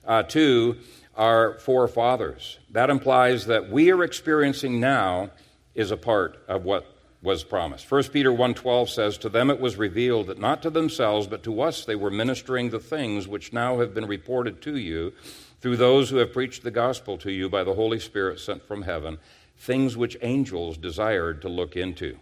uh, 0.05 0.23
to 0.23 0.75
our 1.15 1.57
forefathers. 1.59 2.59
That 2.71 2.89
implies 2.89 3.45
that 3.45 3.69
we 3.69 3.89
are 3.89 4.03
experiencing 4.03 4.81
now 4.81 5.29
is 5.75 5.91
a 5.91 5.97
part 5.97 6.43
of 6.49 6.65
what 6.65 6.94
was 7.25 7.43
promised. 7.43 7.85
1 7.85 8.13
Peter 8.13 8.31
1:12 8.31 8.89
says, 8.89 9.17
"To 9.17 9.27
them 9.27 9.49
it 9.49 9.59
was 9.59 9.75
revealed 9.75 10.27
that 10.27 10.39
not 10.39 10.61
to 10.61 10.69
themselves 10.69 11.27
but 11.27 11.43
to 11.43 11.59
us 11.59 11.83
they 11.83 11.95
were 11.95 12.11
ministering 12.11 12.69
the 12.69 12.79
things 12.79 13.27
which 13.27 13.51
now 13.51 13.79
have 13.79 13.93
been 13.93 14.05
reported 14.05 14.61
to 14.61 14.77
you 14.77 15.11
through 15.59 15.75
those 15.75 16.09
who 16.09 16.17
have 16.17 16.31
preached 16.31 16.63
the 16.63 16.71
gospel 16.71 17.17
to 17.17 17.31
you 17.31 17.49
by 17.49 17.63
the 17.63 17.73
Holy 17.73 17.99
Spirit 17.99 18.39
sent 18.39 18.63
from 18.65 18.83
heaven, 18.83 19.17
things 19.57 19.97
which 19.97 20.17
angels 20.21 20.77
desired 20.77 21.41
to 21.41 21.49
look 21.49 21.75
into." 21.75 22.19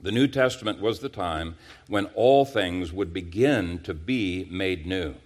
The 0.00 0.12
New 0.12 0.28
Testament 0.28 0.80
was 0.80 1.00
the 1.00 1.08
time 1.08 1.56
when 1.88 2.06
all 2.14 2.44
things 2.44 2.92
would 2.92 3.12
begin 3.12 3.80
to 3.80 3.94
be 3.94 4.46
made 4.48 4.86
new. 4.86 5.16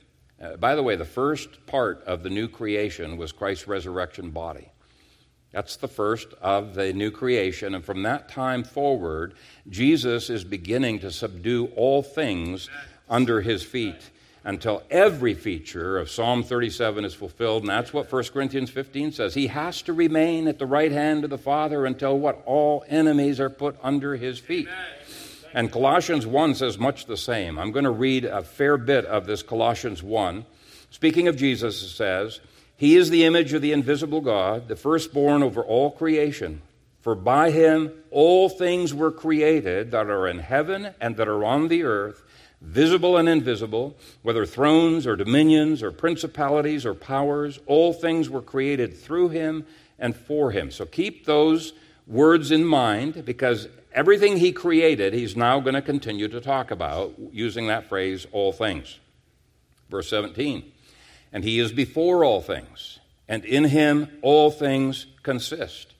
Uh, 0.40 0.56
by 0.56 0.74
the 0.74 0.82
way, 0.82 0.96
the 0.96 1.04
first 1.04 1.66
part 1.66 2.02
of 2.04 2.22
the 2.22 2.30
new 2.30 2.48
creation 2.48 3.16
was 3.16 3.32
Christ's 3.32 3.68
resurrection 3.68 4.30
body. 4.30 4.71
That's 5.52 5.76
the 5.76 5.88
first 5.88 6.28
of 6.40 6.74
the 6.74 6.92
new 6.92 7.10
creation. 7.10 7.74
And 7.74 7.84
from 7.84 8.02
that 8.02 8.28
time 8.28 8.64
forward, 8.64 9.34
Jesus 9.68 10.30
is 10.30 10.44
beginning 10.44 11.00
to 11.00 11.10
subdue 11.10 11.66
all 11.76 12.02
things 12.02 12.70
under 13.08 13.42
his 13.42 13.62
feet 13.62 14.10
until 14.44 14.82
every 14.90 15.34
feature 15.34 15.98
of 15.98 16.10
Psalm 16.10 16.42
37 16.42 17.04
is 17.04 17.14
fulfilled. 17.14 17.62
And 17.62 17.70
that's 17.70 17.92
what 17.92 18.10
1 18.10 18.24
Corinthians 18.24 18.70
15 18.70 19.12
says. 19.12 19.34
He 19.34 19.48
has 19.48 19.82
to 19.82 19.92
remain 19.92 20.48
at 20.48 20.58
the 20.58 20.66
right 20.66 20.90
hand 20.90 21.24
of 21.24 21.30
the 21.30 21.38
Father 21.38 21.86
until 21.86 22.18
what? 22.18 22.42
All 22.46 22.84
enemies 22.88 23.38
are 23.38 23.50
put 23.50 23.76
under 23.82 24.16
his 24.16 24.38
feet. 24.38 24.68
And 25.54 25.70
Colossians 25.70 26.26
1 26.26 26.54
says 26.54 26.78
much 26.78 27.06
the 27.06 27.16
same. 27.16 27.58
I'm 27.58 27.72
going 27.72 27.84
to 27.84 27.90
read 27.90 28.24
a 28.24 28.42
fair 28.42 28.78
bit 28.78 29.04
of 29.04 29.26
this 29.26 29.42
Colossians 29.42 30.02
1. 30.02 30.46
Speaking 30.90 31.28
of 31.28 31.36
Jesus, 31.36 31.82
it 31.82 31.88
says, 31.88 32.40
he 32.76 32.96
is 32.96 33.10
the 33.10 33.24
image 33.24 33.52
of 33.52 33.62
the 33.62 33.72
invisible 33.72 34.20
God, 34.20 34.68
the 34.68 34.76
firstborn 34.76 35.42
over 35.42 35.62
all 35.62 35.90
creation. 35.90 36.62
For 37.00 37.14
by 37.14 37.50
him 37.50 37.92
all 38.10 38.48
things 38.48 38.94
were 38.94 39.10
created 39.10 39.90
that 39.90 40.08
are 40.08 40.28
in 40.28 40.38
heaven 40.38 40.94
and 41.00 41.16
that 41.16 41.28
are 41.28 41.44
on 41.44 41.68
the 41.68 41.82
earth, 41.82 42.22
visible 42.60 43.16
and 43.16 43.28
invisible, 43.28 43.96
whether 44.22 44.46
thrones 44.46 45.06
or 45.06 45.16
dominions 45.16 45.82
or 45.82 45.90
principalities 45.90 46.86
or 46.86 46.94
powers, 46.94 47.58
all 47.66 47.92
things 47.92 48.30
were 48.30 48.42
created 48.42 48.96
through 48.96 49.30
him 49.30 49.66
and 49.98 50.14
for 50.14 50.52
him. 50.52 50.70
So 50.70 50.86
keep 50.86 51.26
those 51.26 51.72
words 52.06 52.50
in 52.50 52.64
mind 52.64 53.24
because 53.24 53.68
everything 53.92 54.36
he 54.36 54.52
created, 54.52 55.12
he's 55.12 55.36
now 55.36 55.60
going 55.60 55.74
to 55.74 55.82
continue 55.82 56.28
to 56.28 56.40
talk 56.40 56.70
about 56.70 57.14
using 57.32 57.66
that 57.66 57.88
phrase, 57.88 58.26
all 58.32 58.52
things. 58.52 58.98
Verse 59.90 60.08
17. 60.08 60.72
And 61.32 61.44
he 61.44 61.58
is 61.58 61.72
before 61.72 62.24
all 62.24 62.40
things, 62.40 62.98
and 63.28 63.44
in 63.44 63.64
him 63.64 64.08
all 64.22 64.50
things 64.50 65.06
consist. 65.22 65.94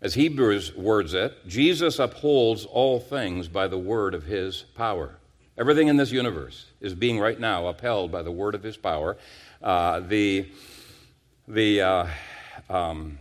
As 0.00 0.14
Hebrews 0.14 0.74
words 0.76 1.14
it, 1.14 1.46
Jesus 1.48 1.98
upholds 1.98 2.64
all 2.64 3.00
things 3.00 3.48
by 3.48 3.66
the 3.68 3.78
word 3.78 4.14
of 4.14 4.24
his 4.24 4.62
power. 4.74 5.16
Everything 5.58 5.88
in 5.88 5.96
this 5.96 6.12
universe 6.12 6.66
is 6.80 6.94
being 6.94 7.18
right 7.18 7.40
now 7.40 7.66
upheld 7.66 8.12
by 8.12 8.22
the 8.22 8.30
word 8.30 8.54
of 8.54 8.62
his 8.62 8.76
power. 8.76 9.16
Uh, 9.62 10.00
the 10.00 10.48
the 11.48 11.80
uh, 11.80 12.06
um, 12.68 13.18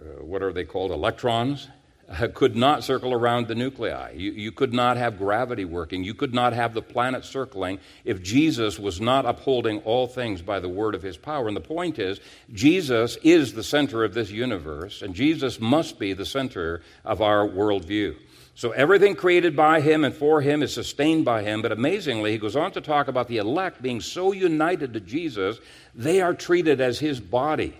uh, 0.00 0.22
what 0.22 0.42
are 0.42 0.52
they 0.52 0.64
called? 0.64 0.92
Electrons 0.92 1.68
Uh, 2.08 2.26
could 2.32 2.56
not 2.56 2.82
circle 2.82 3.12
around 3.12 3.48
the 3.48 3.54
nuclei. 3.54 4.12
You, 4.12 4.32
you, 4.32 4.50
could 4.50 4.72
not 4.72 4.96
have 4.96 5.18
gravity 5.18 5.66
working. 5.66 6.04
You 6.04 6.14
could 6.14 6.32
not 6.32 6.54
have 6.54 6.72
the 6.72 6.80
planet 6.80 7.22
circling 7.22 7.80
if 8.02 8.22
Jesus 8.22 8.78
was 8.78 8.98
not 8.98 9.26
upholding 9.26 9.80
all 9.80 10.06
things 10.06 10.40
by 10.40 10.58
the 10.58 10.70
word 10.70 10.94
of 10.94 11.02
his 11.02 11.18
power. 11.18 11.48
And 11.48 11.56
the 11.56 11.60
point 11.60 11.98
is, 11.98 12.18
Jesus 12.50 13.18
is 13.22 13.52
the 13.52 13.62
center 13.62 14.04
of 14.04 14.14
this 14.14 14.30
universe, 14.30 15.02
and 15.02 15.14
Jesus 15.14 15.60
must 15.60 15.98
be 15.98 16.14
the 16.14 16.24
center 16.24 16.80
of 17.04 17.20
our 17.20 17.46
worldview. 17.46 18.16
So 18.54 18.70
everything 18.70 19.14
created 19.14 19.54
by 19.54 19.82
him 19.82 20.02
and 20.02 20.14
for 20.14 20.40
him 20.40 20.62
is 20.62 20.72
sustained 20.72 21.26
by 21.26 21.42
him. 21.42 21.60
But 21.60 21.72
amazingly, 21.72 22.32
he 22.32 22.38
goes 22.38 22.56
on 22.56 22.72
to 22.72 22.80
talk 22.80 23.08
about 23.08 23.28
the 23.28 23.36
elect 23.36 23.82
being 23.82 24.00
so 24.00 24.32
united 24.32 24.94
to 24.94 25.00
Jesus, 25.00 25.58
they 25.94 26.22
are 26.22 26.34
treated 26.34 26.80
as 26.80 26.98
his 26.98 27.20
body. 27.20 27.76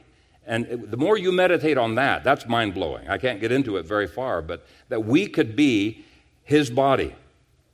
And 0.48 0.90
the 0.90 0.96
more 0.96 1.18
you 1.18 1.30
meditate 1.30 1.76
on 1.76 1.96
that, 1.96 2.24
that's 2.24 2.48
mind 2.48 2.72
blowing. 2.72 3.06
I 3.06 3.18
can't 3.18 3.38
get 3.38 3.52
into 3.52 3.76
it 3.76 3.84
very 3.84 4.08
far, 4.08 4.40
but 4.40 4.66
that 4.88 5.04
we 5.04 5.26
could 5.26 5.54
be 5.54 6.06
his 6.42 6.70
body. 6.70 7.14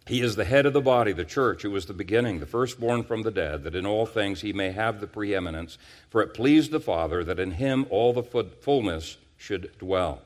He 0.09 0.21
is 0.21 0.35
the 0.35 0.45
head 0.45 0.67
of 0.67 0.73
the 0.73 0.81
body, 0.81 1.13
the 1.13 1.25
church, 1.25 1.63
who 1.63 1.71
was 1.71 1.87
the 1.87 1.95
beginning, 1.95 2.41
the 2.41 2.47
firstborn 2.47 3.05
from 3.05 3.23
the 3.23 3.31
dead, 3.31 3.63
that 3.63 3.77
in 3.77 3.87
all 3.87 4.07
things 4.07 4.41
he 4.41 4.53
may 4.53 4.73
have 4.73 5.01
the 5.01 5.07
preeminence. 5.07 5.79
For 6.11 6.21
it 6.21 6.35
pleased 6.35 6.73
the 6.73 6.81
Father 6.81 7.23
that 7.23 7.39
in 7.39 7.53
him 7.53 7.87
all 7.91 8.13
the 8.13 8.25
fullness 8.61 9.19
should 9.37 9.71
dwell. 9.79 10.23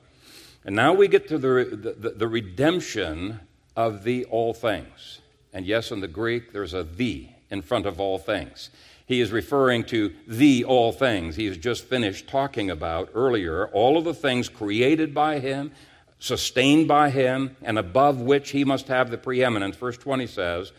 And 0.64 0.74
now 0.74 0.94
we 0.94 1.06
get 1.06 1.28
to 1.28 1.36
the, 1.36 1.94
the, 1.98 2.10
the 2.10 2.28
redemption 2.28 3.40
of 3.76 4.04
the 4.04 4.24
all 4.24 4.54
things. 4.54 5.20
And 5.52 5.66
yes, 5.66 5.90
in 5.90 6.00
the 6.00 6.08
Greek, 6.08 6.52
there's 6.52 6.74
a 6.74 6.82
the 6.82 7.28
in 7.50 7.60
front 7.60 7.84
of 7.84 8.00
all 8.00 8.18
things 8.18 8.70
he 9.08 9.22
is 9.22 9.32
referring 9.32 9.84
to 9.84 10.12
the 10.26 10.64
all 10.64 10.92
things. 10.92 11.34
He 11.34 11.46
has 11.46 11.56
just 11.56 11.84
finished 11.84 12.28
talking 12.28 12.70
about 12.70 13.08
earlier 13.14 13.66
all 13.68 13.96
of 13.96 14.04
the 14.04 14.12
things 14.12 14.50
created 14.50 15.14
by 15.14 15.38
him, 15.38 15.72
sustained 16.18 16.86
by 16.86 17.08
him, 17.08 17.56
and 17.62 17.78
above 17.78 18.20
which 18.20 18.50
he 18.50 18.66
must 18.66 18.88
have 18.88 19.10
the 19.10 19.16
preeminence. 19.16 19.76
Verse 19.76 19.96
20 19.96 20.26
says, 20.26 20.72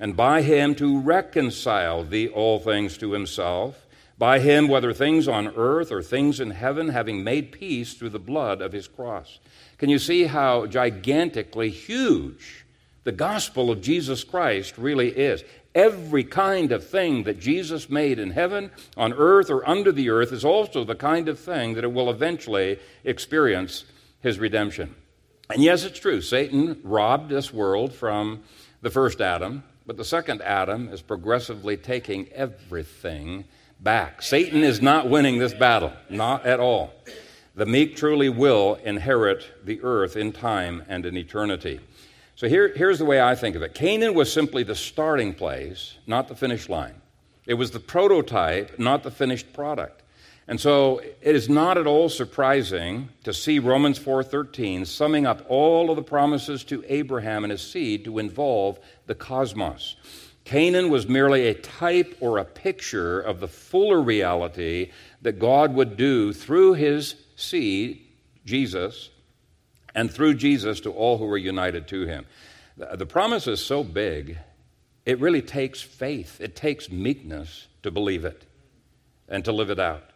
And 0.00 0.16
by 0.16 0.40
him 0.40 0.74
to 0.76 0.98
reconcile 0.98 2.04
the 2.04 2.30
all 2.30 2.58
things 2.58 2.96
to 2.98 3.12
himself, 3.12 3.86
by 4.16 4.38
him, 4.38 4.66
whether 4.66 4.94
things 4.94 5.28
on 5.28 5.48
earth 5.48 5.92
or 5.92 6.02
things 6.02 6.40
in 6.40 6.52
heaven, 6.52 6.88
having 6.88 7.22
made 7.22 7.52
peace 7.52 7.92
through 7.92 8.10
the 8.10 8.18
blood 8.18 8.62
of 8.62 8.72
his 8.72 8.88
cross. 8.88 9.40
Can 9.76 9.90
you 9.90 9.98
see 9.98 10.24
how 10.24 10.64
gigantically 10.64 11.68
huge 11.68 12.64
the 13.02 13.12
gospel 13.12 13.70
of 13.70 13.82
Jesus 13.82 14.24
Christ 14.24 14.78
really 14.78 15.10
is? 15.10 15.44
Every 15.74 16.22
kind 16.22 16.70
of 16.70 16.86
thing 16.86 17.24
that 17.24 17.40
Jesus 17.40 17.90
made 17.90 18.18
in 18.20 18.30
heaven, 18.30 18.70
on 18.96 19.12
earth, 19.12 19.50
or 19.50 19.68
under 19.68 19.90
the 19.90 20.08
earth 20.10 20.32
is 20.32 20.44
also 20.44 20.84
the 20.84 20.94
kind 20.94 21.28
of 21.28 21.38
thing 21.38 21.74
that 21.74 21.84
it 21.84 21.92
will 21.92 22.10
eventually 22.10 22.78
experience 23.02 23.84
his 24.20 24.38
redemption. 24.38 24.94
And 25.50 25.62
yes, 25.62 25.84
it's 25.84 25.98
true, 25.98 26.20
Satan 26.20 26.80
robbed 26.84 27.28
this 27.28 27.52
world 27.52 27.92
from 27.92 28.42
the 28.82 28.90
first 28.90 29.20
Adam, 29.20 29.64
but 29.84 29.96
the 29.96 30.04
second 30.04 30.42
Adam 30.42 30.88
is 30.88 31.02
progressively 31.02 31.76
taking 31.76 32.28
everything 32.32 33.44
back. 33.80 34.22
Satan 34.22 34.62
is 34.62 34.80
not 34.80 35.10
winning 35.10 35.38
this 35.38 35.54
battle, 35.54 35.92
not 36.08 36.46
at 36.46 36.60
all. 36.60 36.94
The 37.56 37.66
meek 37.66 37.96
truly 37.96 38.28
will 38.28 38.76
inherit 38.84 39.44
the 39.64 39.82
earth 39.82 40.16
in 40.16 40.32
time 40.32 40.82
and 40.88 41.04
in 41.04 41.16
eternity. 41.16 41.80
So 42.36 42.48
here, 42.48 42.72
here's 42.74 42.98
the 42.98 43.04
way 43.04 43.20
I 43.20 43.34
think 43.34 43.56
of 43.56 43.62
it 43.62 43.74
Canaan 43.74 44.14
was 44.14 44.32
simply 44.32 44.62
the 44.62 44.74
starting 44.74 45.34
place, 45.34 45.96
not 46.06 46.28
the 46.28 46.34
finish 46.34 46.68
line. 46.68 47.00
It 47.46 47.54
was 47.54 47.70
the 47.70 47.80
prototype, 47.80 48.78
not 48.78 49.02
the 49.02 49.10
finished 49.10 49.52
product. 49.52 50.02
And 50.46 50.60
so 50.60 50.98
it 50.98 51.34
is 51.34 51.48
not 51.48 51.78
at 51.78 51.86
all 51.86 52.08
surprising 52.08 53.08
to 53.22 53.32
see 53.32 53.58
Romans 53.58 53.98
4:13 53.98 54.84
summing 54.84 55.26
up 55.26 55.44
all 55.48 55.90
of 55.90 55.96
the 55.96 56.02
promises 56.02 56.64
to 56.64 56.84
Abraham 56.88 57.44
and 57.44 57.50
his 57.50 57.62
seed 57.62 58.04
to 58.04 58.18
involve 58.18 58.78
the 59.06 59.14
cosmos. 59.14 59.96
Canaan 60.44 60.90
was 60.90 61.08
merely 61.08 61.46
a 61.46 61.54
type 61.54 62.14
or 62.20 62.36
a 62.36 62.44
picture 62.44 63.18
of 63.18 63.40
the 63.40 63.48
fuller 63.48 64.02
reality 64.02 64.90
that 65.22 65.38
God 65.38 65.74
would 65.74 65.96
do 65.96 66.34
through 66.34 66.74
his 66.74 67.14
seed, 67.36 68.02
Jesus, 68.44 69.08
and 69.94 70.10
through 70.10 70.34
Jesus 70.34 70.80
to 70.80 70.90
all 70.90 71.18
who 71.18 71.30
are 71.30 71.38
united 71.38 71.88
to 71.88 72.06
him. 72.06 72.26
The 72.76 73.06
promise 73.06 73.46
is 73.46 73.64
so 73.64 73.84
big, 73.84 74.38
it 75.06 75.20
really 75.20 75.42
takes 75.42 75.80
faith, 75.80 76.40
it 76.40 76.56
takes 76.56 76.90
meekness 76.90 77.68
to 77.82 77.90
believe 77.90 78.24
it 78.24 78.44
and 79.28 79.44
to 79.44 79.52
live 79.52 79.70
it 79.70 79.78
out. 79.78 80.10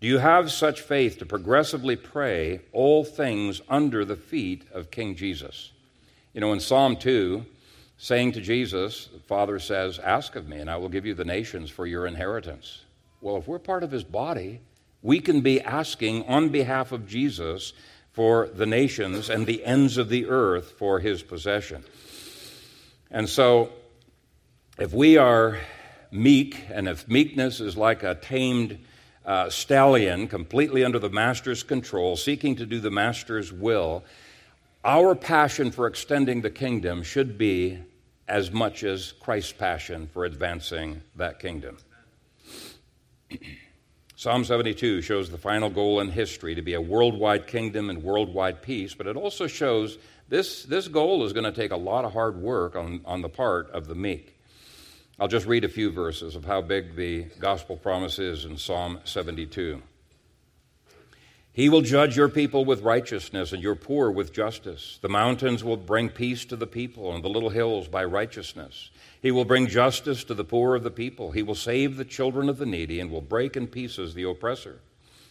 Do 0.00 0.06
you 0.06 0.18
have 0.18 0.52
such 0.52 0.80
faith 0.80 1.18
to 1.18 1.26
progressively 1.26 1.96
pray 1.96 2.60
all 2.72 3.02
things 3.02 3.60
under 3.68 4.04
the 4.04 4.16
feet 4.16 4.64
of 4.72 4.92
King 4.92 5.16
Jesus? 5.16 5.72
You 6.32 6.40
know, 6.40 6.52
in 6.52 6.60
Psalm 6.60 6.96
2, 6.96 7.44
saying 7.96 8.32
to 8.32 8.40
Jesus, 8.40 9.08
the 9.12 9.18
Father 9.18 9.58
says, 9.58 9.98
Ask 9.98 10.36
of 10.36 10.46
me, 10.48 10.58
and 10.58 10.70
I 10.70 10.76
will 10.76 10.88
give 10.88 11.04
you 11.04 11.14
the 11.14 11.24
nations 11.24 11.68
for 11.68 11.84
your 11.84 12.06
inheritance. 12.06 12.82
Well, 13.20 13.38
if 13.38 13.48
we're 13.48 13.58
part 13.58 13.82
of 13.82 13.90
his 13.90 14.04
body, 14.04 14.60
we 15.02 15.18
can 15.18 15.40
be 15.40 15.60
asking 15.60 16.24
on 16.26 16.50
behalf 16.50 16.92
of 16.92 17.08
Jesus 17.08 17.72
for 18.18 18.48
the 18.48 18.66
nations 18.66 19.30
and 19.30 19.46
the 19.46 19.64
ends 19.64 19.96
of 19.96 20.08
the 20.08 20.26
earth 20.26 20.72
for 20.72 20.98
his 20.98 21.22
possession. 21.22 21.84
And 23.12 23.28
so, 23.28 23.70
if 24.76 24.92
we 24.92 25.16
are 25.16 25.60
meek, 26.10 26.64
and 26.68 26.88
if 26.88 27.06
meekness 27.06 27.60
is 27.60 27.76
like 27.76 28.02
a 28.02 28.16
tamed 28.16 28.84
uh, 29.24 29.48
stallion 29.50 30.26
completely 30.26 30.82
under 30.82 30.98
the 30.98 31.08
master's 31.08 31.62
control, 31.62 32.16
seeking 32.16 32.56
to 32.56 32.66
do 32.66 32.80
the 32.80 32.90
master's 32.90 33.52
will, 33.52 34.02
our 34.84 35.14
passion 35.14 35.70
for 35.70 35.86
extending 35.86 36.40
the 36.40 36.50
kingdom 36.50 37.04
should 37.04 37.38
be 37.38 37.78
as 38.26 38.50
much 38.50 38.82
as 38.82 39.12
Christ's 39.12 39.52
passion 39.52 40.08
for 40.12 40.24
advancing 40.24 41.02
that 41.14 41.38
kingdom. 41.38 41.78
Psalm 44.18 44.42
72 44.42 45.00
shows 45.00 45.30
the 45.30 45.38
final 45.38 45.70
goal 45.70 46.00
in 46.00 46.10
history 46.10 46.52
to 46.56 46.60
be 46.60 46.74
a 46.74 46.80
worldwide 46.80 47.46
kingdom 47.46 47.88
and 47.88 48.02
worldwide 48.02 48.60
peace, 48.60 48.92
but 48.92 49.06
it 49.06 49.14
also 49.14 49.46
shows 49.46 49.96
this, 50.28 50.64
this 50.64 50.88
goal 50.88 51.24
is 51.24 51.32
going 51.32 51.44
to 51.44 51.52
take 51.52 51.70
a 51.70 51.76
lot 51.76 52.04
of 52.04 52.12
hard 52.12 52.36
work 52.36 52.74
on, 52.74 53.00
on 53.04 53.22
the 53.22 53.28
part 53.28 53.70
of 53.70 53.86
the 53.86 53.94
meek. 53.94 54.34
I'll 55.20 55.28
just 55.28 55.46
read 55.46 55.62
a 55.62 55.68
few 55.68 55.92
verses 55.92 56.34
of 56.34 56.44
how 56.44 56.62
big 56.62 56.96
the 56.96 57.26
gospel 57.38 57.76
promise 57.76 58.18
is 58.18 58.44
in 58.44 58.56
Psalm 58.56 58.98
72. 59.04 59.80
He 61.52 61.68
will 61.68 61.82
judge 61.82 62.16
your 62.16 62.28
people 62.28 62.64
with 62.64 62.82
righteousness 62.82 63.52
and 63.52 63.62
your 63.62 63.76
poor 63.76 64.10
with 64.10 64.32
justice. 64.32 64.98
The 65.00 65.08
mountains 65.08 65.62
will 65.62 65.76
bring 65.76 66.08
peace 66.08 66.44
to 66.46 66.56
the 66.56 66.66
people, 66.66 67.14
and 67.14 67.22
the 67.22 67.28
little 67.28 67.50
hills 67.50 67.86
by 67.86 68.04
righteousness. 68.04 68.90
He 69.20 69.30
will 69.30 69.44
bring 69.44 69.66
justice 69.66 70.24
to 70.24 70.34
the 70.34 70.44
poor 70.44 70.76
of 70.76 70.84
the 70.84 70.90
people. 70.90 71.32
He 71.32 71.42
will 71.42 71.54
save 71.54 71.96
the 71.96 72.04
children 72.04 72.48
of 72.48 72.58
the 72.58 72.66
needy 72.66 73.00
and 73.00 73.10
will 73.10 73.20
break 73.20 73.56
in 73.56 73.66
pieces 73.66 74.14
the 74.14 74.22
oppressor. 74.24 74.80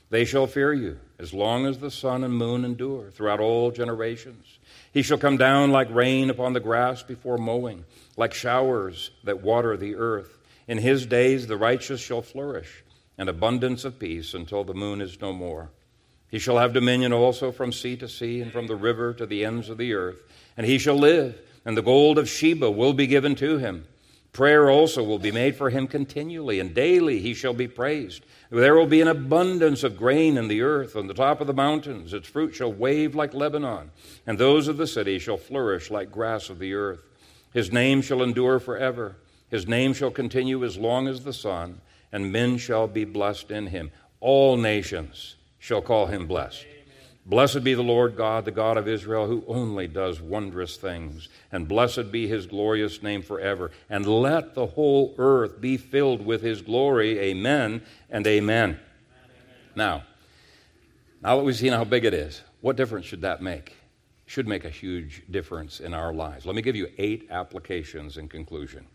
They 0.09 0.23
shall 0.23 0.47
fear 0.47 0.73
you 0.73 0.99
as 1.19 1.33
long 1.33 1.65
as 1.65 1.79
the 1.79 1.91
sun 1.91 2.23
and 2.23 2.33
moon 2.33 2.63
endure 2.63 3.11
throughout 3.11 3.39
all 3.39 3.71
generations. 3.71 4.59
He 4.93 5.01
shall 5.01 5.17
come 5.17 5.37
down 5.37 5.71
like 5.71 5.93
rain 5.93 6.29
upon 6.29 6.53
the 6.53 6.59
grass 6.59 7.03
before 7.03 7.37
mowing, 7.37 7.83
like 8.15 8.33
showers 8.33 9.11
that 9.23 9.41
water 9.41 9.75
the 9.75 9.95
earth. 9.95 10.37
In 10.67 10.77
his 10.77 11.05
days 11.05 11.47
the 11.47 11.57
righteous 11.57 11.99
shall 11.99 12.21
flourish, 12.21 12.83
and 13.17 13.27
abundance 13.27 13.83
of 13.83 13.99
peace 13.99 14.33
until 14.33 14.63
the 14.63 14.73
moon 14.73 15.01
is 15.01 15.19
no 15.19 15.33
more. 15.33 15.71
He 16.29 16.39
shall 16.39 16.57
have 16.57 16.73
dominion 16.73 17.13
also 17.13 17.51
from 17.51 17.71
sea 17.71 17.95
to 17.97 18.07
sea 18.07 18.41
and 18.41 18.51
from 18.51 18.67
the 18.67 18.75
river 18.75 19.13
to 19.13 19.25
the 19.25 19.45
ends 19.45 19.69
of 19.69 19.77
the 19.77 19.93
earth. 19.93 20.21
And 20.57 20.65
he 20.65 20.77
shall 20.77 20.97
live 20.97 21.39
and 21.67 21.75
the 21.75 21.83
gold 21.83 22.17
of 22.17 22.29
Sheba 22.29 22.71
will 22.71 22.93
be 22.93 23.07
given 23.07 23.35
to 23.35 23.57
him. 23.57 23.85
Prayer 24.31 24.69
also 24.69 25.03
will 25.03 25.19
be 25.19 25.33
made 25.33 25.57
for 25.57 25.69
him 25.69 25.85
continually, 25.85 26.61
and 26.61 26.73
daily 26.73 27.19
he 27.19 27.33
shall 27.33 27.53
be 27.53 27.67
praised. 27.67 28.23
There 28.49 28.75
will 28.75 28.87
be 28.87 29.01
an 29.01 29.09
abundance 29.09 29.83
of 29.83 29.97
grain 29.97 30.37
in 30.37 30.47
the 30.47 30.61
earth 30.61 30.95
on 30.95 31.07
the 31.07 31.13
top 31.13 31.41
of 31.41 31.47
the 31.47 31.53
mountains. 31.53 32.13
Its 32.13 32.29
fruit 32.29 32.55
shall 32.55 32.71
wave 32.71 33.15
like 33.15 33.33
Lebanon, 33.33 33.91
and 34.25 34.37
those 34.37 34.69
of 34.69 34.77
the 34.77 34.87
city 34.87 35.19
shall 35.19 35.35
flourish 35.35 35.91
like 35.91 36.09
grass 36.09 36.49
of 36.49 36.59
the 36.59 36.73
earth. 36.73 37.03
His 37.53 37.69
name 37.69 38.01
shall 38.01 38.23
endure 38.23 38.61
forever. 38.61 39.17
His 39.49 39.67
name 39.67 39.93
shall 39.93 40.11
continue 40.11 40.63
as 40.63 40.77
long 40.77 41.09
as 41.09 41.25
the 41.25 41.33
sun, 41.33 41.81
and 42.13 42.31
men 42.31 42.57
shall 42.59 42.87
be 42.87 43.03
blessed 43.03 43.51
in 43.51 43.67
him. 43.67 43.91
All 44.21 44.55
nations 44.55 45.35
shall 45.59 45.81
call 45.81 46.05
him 46.05 46.27
blessed. 46.27 46.65
Blessed 47.27 47.61
be 47.61 47.73
the 47.73 47.83
Lord 47.83 48.15
God, 48.15 48.45
the 48.45 48.51
God 48.51 48.77
of 48.77 48.87
Israel, 48.87 49.27
who 49.27 49.43
only 49.47 49.85
does 49.85 50.21
wondrous 50.21 50.77
things. 50.77 51.27
And 51.51 51.67
blessed 51.67 52.09
be 52.09 52.25
his 52.25 52.45
glorious 52.45 53.03
name 53.03 53.21
forever. 53.21 53.71
And 53.89 54.05
let 54.05 54.55
the 54.55 54.65
whole 54.65 55.13
earth 55.17 55.59
be 55.59 55.75
filled 55.75 56.25
with 56.25 56.41
his 56.41 56.61
glory. 56.61 57.19
Amen 57.19 57.81
and 58.09 58.25
amen. 58.25 58.69
amen. 58.69 58.79
Now, 59.75 60.03
now 61.21 61.35
that 61.35 61.43
we've 61.43 61.57
seen 61.57 61.73
how 61.73 61.83
big 61.83 62.05
it 62.05 62.13
is, 62.13 62.41
what 62.61 62.77
difference 62.77 63.05
should 63.05 63.21
that 63.23 63.41
make? 63.41 63.75
Should 64.25 64.47
make 64.47 64.63
a 64.63 64.69
huge 64.69 65.23
difference 65.29 65.81
in 65.81 65.93
our 65.93 66.13
lives. 66.13 66.45
Let 66.45 66.55
me 66.55 66.61
give 66.61 66.77
you 66.77 66.89
eight 66.97 67.27
applications 67.29 68.17
in 68.17 68.29
conclusion. 68.29 68.87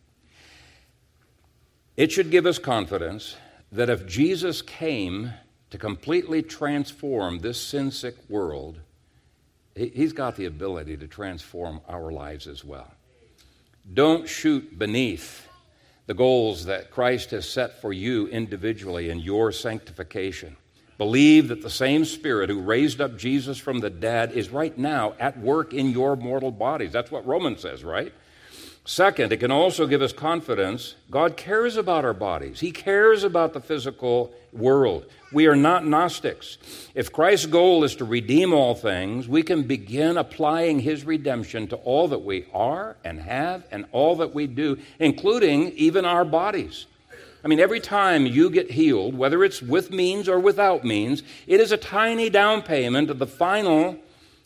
It 1.99 2.11
should 2.11 2.31
give 2.31 2.47
us 2.47 2.59
confidence 2.59 3.37
that 3.71 3.91
if 3.91 4.07
Jesus 4.07 4.63
came 4.63 5.35
to 5.73 5.79
completely 5.79 6.43
transform 6.43 7.39
this 7.39 7.59
sin 7.59 7.91
sick 7.91 8.15
world, 8.29 8.79
He's 9.75 10.13
got 10.13 10.37
the 10.37 10.45
ability 10.45 10.99
to 10.99 11.07
transform 11.07 11.81
our 11.89 12.13
lives 12.13 12.47
as 12.47 12.63
well. 12.63 12.93
Don't 13.95 14.29
shoot 14.29 14.79
beneath 14.79 15.49
the 16.05 16.13
goals 16.13 16.67
that 16.67 16.91
Christ 16.91 17.31
has 17.31 17.49
set 17.49 17.81
for 17.81 17.91
you 17.91 18.27
individually 18.27 19.09
in 19.09 19.21
your 19.21 19.51
sanctification. 19.51 20.59
Believe 20.99 21.49
that 21.49 21.63
the 21.63 21.71
same 21.71 22.05
Spirit 22.05 22.51
who 22.51 22.61
raised 22.61 23.01
up 23.01 23.17
Jesus 23.17 23.57
from 23.57 23.81
the 23.81 23.89
dead 23.89 24.33
is 24.33 24.51
right 24.51 24.77
now 24.77 25.15
at 25.19 25.39
work 25.39 25.73
in 25.73 25.89
your 25.89 26.17
mortal 26.17 26.51
bodies. 26.51 26.93
That's 26.93 27.11
what 27.11 27.27
Romans 27.27 27.63
says, 27.63 27.83
right? 27.83 28.13
Second, 28.85 29.33
it 29.33 29.37
can 29.37 29.53
also 29.53 29.87
give 29.87 30.03
us 30.03 30.13
confidence. 30.13 30.97
God 31.09 31.37
cares 31.37 31.77
about 31.77 32.05
our 32.05 32.15
bodies, 32.15 32.61
He 32.61 32.73
cares 32.73 33.23
about 33.23 33.53
the 33.53 33.61
physical 33.61 34.33
world. 34.53 35.07
We 35.33 35.47
are 35.47 35.57
not 35.57 35.87
Gnostics. 35.87 36.59
If 36.95 37.13
Christ's 37.13 37.47
goal 37.47 37.85
is 37.85 37.97
to 37.97 38.05
redeem 38.05 38.53
all 38.53 38.75
things, 38.75 39.29
we 39.29 39.43
can 39.43 39.63
begin 39.63 40.17
applying 40.17 40.81
His 40.81 41.05
redemption 41.05 41.69
to 41.69 41.77
all 41.77 42.09
that 42.09 42.25
we 42.25 42.47
are 42.53 42.97
and 43.05 43.21
have 43.21 43.65
and 43.71 43.87
all 43.93 44.17
that 44.17 44.35
we 44.35 44.47
do, 44.47 44.79
including 44.99 45.71
even 45.73 46.05
our 46.05 46.25
bodies. 46.25 46.87
I 47.45 47.49
mean, 47.49 47.61
every 47.61 47.81
time 47.81 48.27
you 48.27 48.51
get 48.51 48.71
healed, 48.71 49.17
whether 49.17 49.43
it's 49.43 49.63
with 49.63 49.91
means 49.91 50.29
or 50.29 50.39
without 50.39 50.85
means, 50.85 51.23
it 51.47 51.61
is 51.61 51.73
a 51.73 51.77
tiny 51.77 52.31
down 52.31 52.63
payment 52.63 53.11
of 53.11 53.19
the 53.19 53.27
final 53.27 53.97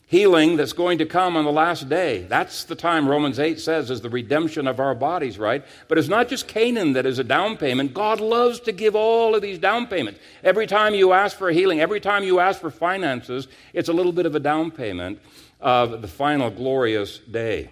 healing 0.07 0.55
that's 0.55 0.71
going 0.71 0.97
to 0.97 1.05
come 1.05 1.35
on 1.35 1.43
the 1.43 1.51
last 1.51 1.89
day. 1.89 2.23
That's 2.23 2.63
the 2.63 2.75
time 2.75 3.09
Romans 3.09 3.39
8 3.39 3.59
says 3.59 3.91
is 3.91 3.99
the 3.99 4.09
redemption 4.09 4.65
of 4.65 4.79
our 4.79 4.95
bodies, 4.95 5.37
right? 5.37 5.63
But 5.89 5.97
it's 5.97 6.07
not 6.07 6.29
just 6.29 6.47
Canaan 6.47 6.93
that 6.93 7.05
is 7.05 7.19
a 7.19 7.25
down 7.25 7.57
payment. 7.57 7.93
God 7.93 8.21
loves 8.21 8.61
to 8.61 8.71
give 8.71 8.95
all 8.95 9.35
of 9.35 9.41
these 9.41 9.59
down 9.59 9.85
payments. 9.85 10.21
Every 10.45 10.65
time 10.65 10.95
you 10.95 11.11
ask 11.11 11.37
for 11.37 11.51
healing, 11.51 11.81
every 11.81 11.99
time 11.99 12.23
you 12.23 12.39
ask 12.39 12.61
for 12.61 12.71
finances, 12.71 13.49
it's 13.73 13.89
a 13.89 13.93
little 13.93 14.13
bit 14.13 14.25
of 14.25 14.33
a 14.33 14.39
down 14.39 14.71
payment 14.71 15.19
of 15.59 16.01
the 16.01 16.07
final 16.07 16.49
glorious 16.49 17.17
day. 17.19 17.69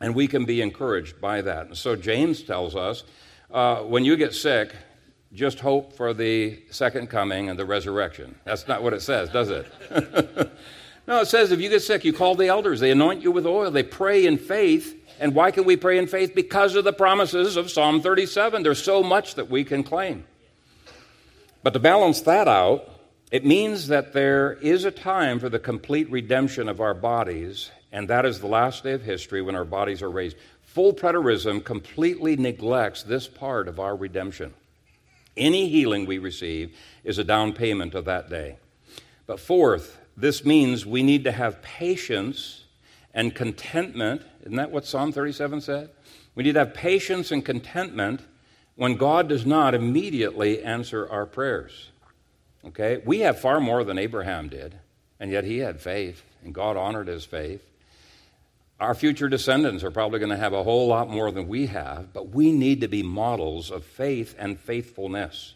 And 0.00 0.16
we 0.16 0.26
can 0.26 0.44
be 0.44 0.60
encouraged 0.60 1.20
by 1.20 1.42
that. 1.42 1.66
And 1.66 1.76
so 1.76 1.94
James 1.94 2.42
tells 2.42 2.74
us 2.74 3.04
uh, 3.52 3.82
when 3.82 4.04
you 4.04 4.16
get 4.16 4.34
sick, 4.34 4.74
just 5.32 5.60
hope 5.60 5.92
for 5.92 6.12
the 6.12 6.60
second 6.70 7.08
coming 7.08 7.48
and 7.48 7.58
the 7.58 7.64
resurrection. 7.64 8.34
That's 8.44 8.66
not 8.66 8.82
what 8.82 8.94
it 8.94 9.02
says, 9.02 9.30
does 9.30 9.50
it? 9.50 9.70
No, 11.08 11.22
it 11.22 11.26
says 11.26 11.50
if 11.50 11.60
you 11.60 11.70
get 11.70 11.80
sick, 11.80 12.04
you 12.04 12.12
call 12.12 12.34
the 12.34 12.48
elders. 12.48 12.80
They 12.80 12.90
anoint 12.90 13.22
you 13.22 13.32
with 13.32 13.46
oil. 13.46 13.70
They 13.70 13.82
pray 13.82 14.26
in 14.26 14.36
faith. 14.36 14.94
And 15.18 15.34
why 15.34 15.50
can 15.50 15.64
we 15.64 15.74
pray 15.74 15.96
in 15.96 16.06
faith? 16.06 16.34
Because 16.34 16.74
of 16.74 16.84
the 16.84 16.92
promises 16.92 17.56
of 17.56 17.70
Psalm 17.70 18.02
37. 18.02 18.62
There's 18.62 18.82
so 18.82 19.02
much 19.02 19.34
that 19.36 19.48
we 19.48 19.64
can 19.64 19.82
claim. 19.82 20.24
But 21.62 21.72
to 21.72 21.78
balance 21.78 22.20
that 22.20 22.46
out, 22.46 22.90
it 23.32 23.46
means 23.46 23.88
that 23.88 24.12
there 24.12 24.52
is 24.60 24.84
a 24.84 24.90
time 24.90 25.40
for 25.40 25.48
the 25.48 25.58
complete 25.58 26.10
redemption 26.10 26.68
of 26.68 26.78
our 26.78 26.94
bodies, 26.94 27.70
and 27.90 28.06
that 28.08 28.26
is 28.26 28.40
the 28.40 28.46
last 28.46 28.84
day 28.84 28.92
of 28.92 29.02
history 29.02 29.40
when 29.40 29.56
our 29.56 29.64
bodies 29.64 30.02
are 30.02 30.10
raised. 30.10 30.36
Full 30.62 30.92
preterism 30.92 31.64
completely 31.64 32.36
neglects 32.36 33.02
this 33.02 33.26
part 33.26 33.66
of 33.66 33.80
our 33.80 33.96
redemption. 33.96 34.52
Any 35.38 35.70
healing 35.70 36.04
we 36.04 36.18
receive 36.18 36.76
is 37.02 37.16
a 37.16 37.24
down 37.24 37.54
payment 37.54 37.94
of 37.94 38.04
that 38.04 38.28
day. 38.28 38.58
But 39.26 39.40
fourth, 39.40 39.97
this 40.18 40.44
means 40.44 40.84
we 40.84 41.04
need 41.04 41.24
to 41.24 41.32
have 41.32 41.62
patience 41.62 42.64
and 43.14 43.32
contentment. 43.34 44.22
Isn't 44.42 44.56
that 44.56 44.72
what 44.72 44.84
Psalm 44.84 45.12
37 45.12 45.60
said? 45.60 45.90
We 46.34 46.42
need 46.42 46.54
to 46.54 46.58
have 46.58 46.74
patience 46.74 47.30
and 47.30 47.44
contentment 47.44 48.22
when 48.74 48.96
God 48.96 49.28
does 49.28 49.46
not 49.46 49.74
immediately 49.74 50.62
answer 50.62 51.08
our 51.08 51.24
prayers. 51.24 51.90
Okay? 52.66 53.00
We 53.04 53.20
have 53.20 53.40
far 53.40 53.60
more 53.60 53.84
than 53.84 53.96
Abraham 53.96 54.48
did, 54.48 54.76
and 55.20 55.30
yet 55.30 55.44
he 55.44 55.58
had 55.58 55.80
faith, 55.80 56.24
and 56.44 56.52
God 56.52 56.76
honored 56.76 57.06
his 57.06 57.24
faith. 57.24 57.64
Our 58.80 58.94
future 58.94 59.28
descendants 59.28 59.84
are 59.84 59.90
probably 59.90 60.18
going 60.18 60.30
to 60.30 60.36
have 60.36 60.52
a 60.52 60.64
whole 60.64 60.88
lot 60.88 61.08
more 61.08 61.30
than 61.30 61.46
we 61.46 61.66
have, 61.66 62.12
but 62.12 62.30
we 62.30 62.50
need 62.50 62.80
to 62.80 62.88
be 62.88 63.04
models 63.04 63.70
of 63.70 63.84
faith 63.84 64.34
and 64.36 64.58
faithfulness. 64.58 65.54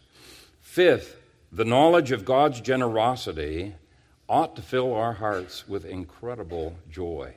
Fifth, 0.61 1.17
the 1.51 1.65
knowledge 1.65 2.11
of 2.11 2.25
God's 2.25 2.61
generosity 2.61 3.75
ought 4.27 4.55
to 4.55 4.61
fill 4.61 4.93
our 4.93 5.13
hearts 5.13 5.67
with 5.67 5.85
incredible 5.85 6.75
joy. 6.89 7.35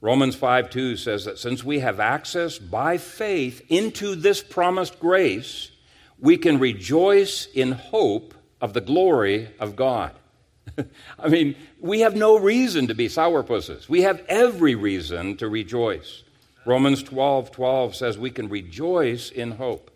Romans 0.00 0.34
5 0.34 0.70
2 0.70 0.96
says 0.96 1.24
that 1.24 1.38
since 1.38 1.62
we 1.62 1.78
have 1.78 2.00
access 2.00 2.58
by 2.58 2.98
faith 2.98 3.64
into 3.68 4.14
this 4.14 4.42
promised 4.42 4.98
grace, 4.98 5.70
we 6.18 6.36
can 6.36 6.58
rejoice 6.58 7.46
in 7.46 7.72
hope 7.72 8.34
of 8.60 8.72
the 8.72 8.80
glory 8.80 9.48
of 9.58 9.76
God. 9.76 10.12
I 11.18 11.28
mean, 11.28 11.56
we 11.80 12.00
have 12.00 12.16
no 12.16 12.38
reason 12.38 12.86
to 12.86 12.94
be 12.94 13.08
sourpusses. 13.08 13.88
We 13.88 14.02
have 14.02 14.24
every 14.28 14.74
reason 14.74 15.36
to 15.38 15.48
rejoice. 15.48 16.22
Romans 16.64 17.02
12 17.02 17.50
12 17.50 17.96
says 17.96 18.18
we 18.18 18.30
can 18.30 18.48
rejoice 18.48 19.30
in 19.30 19.52
hope. 19.52 19.90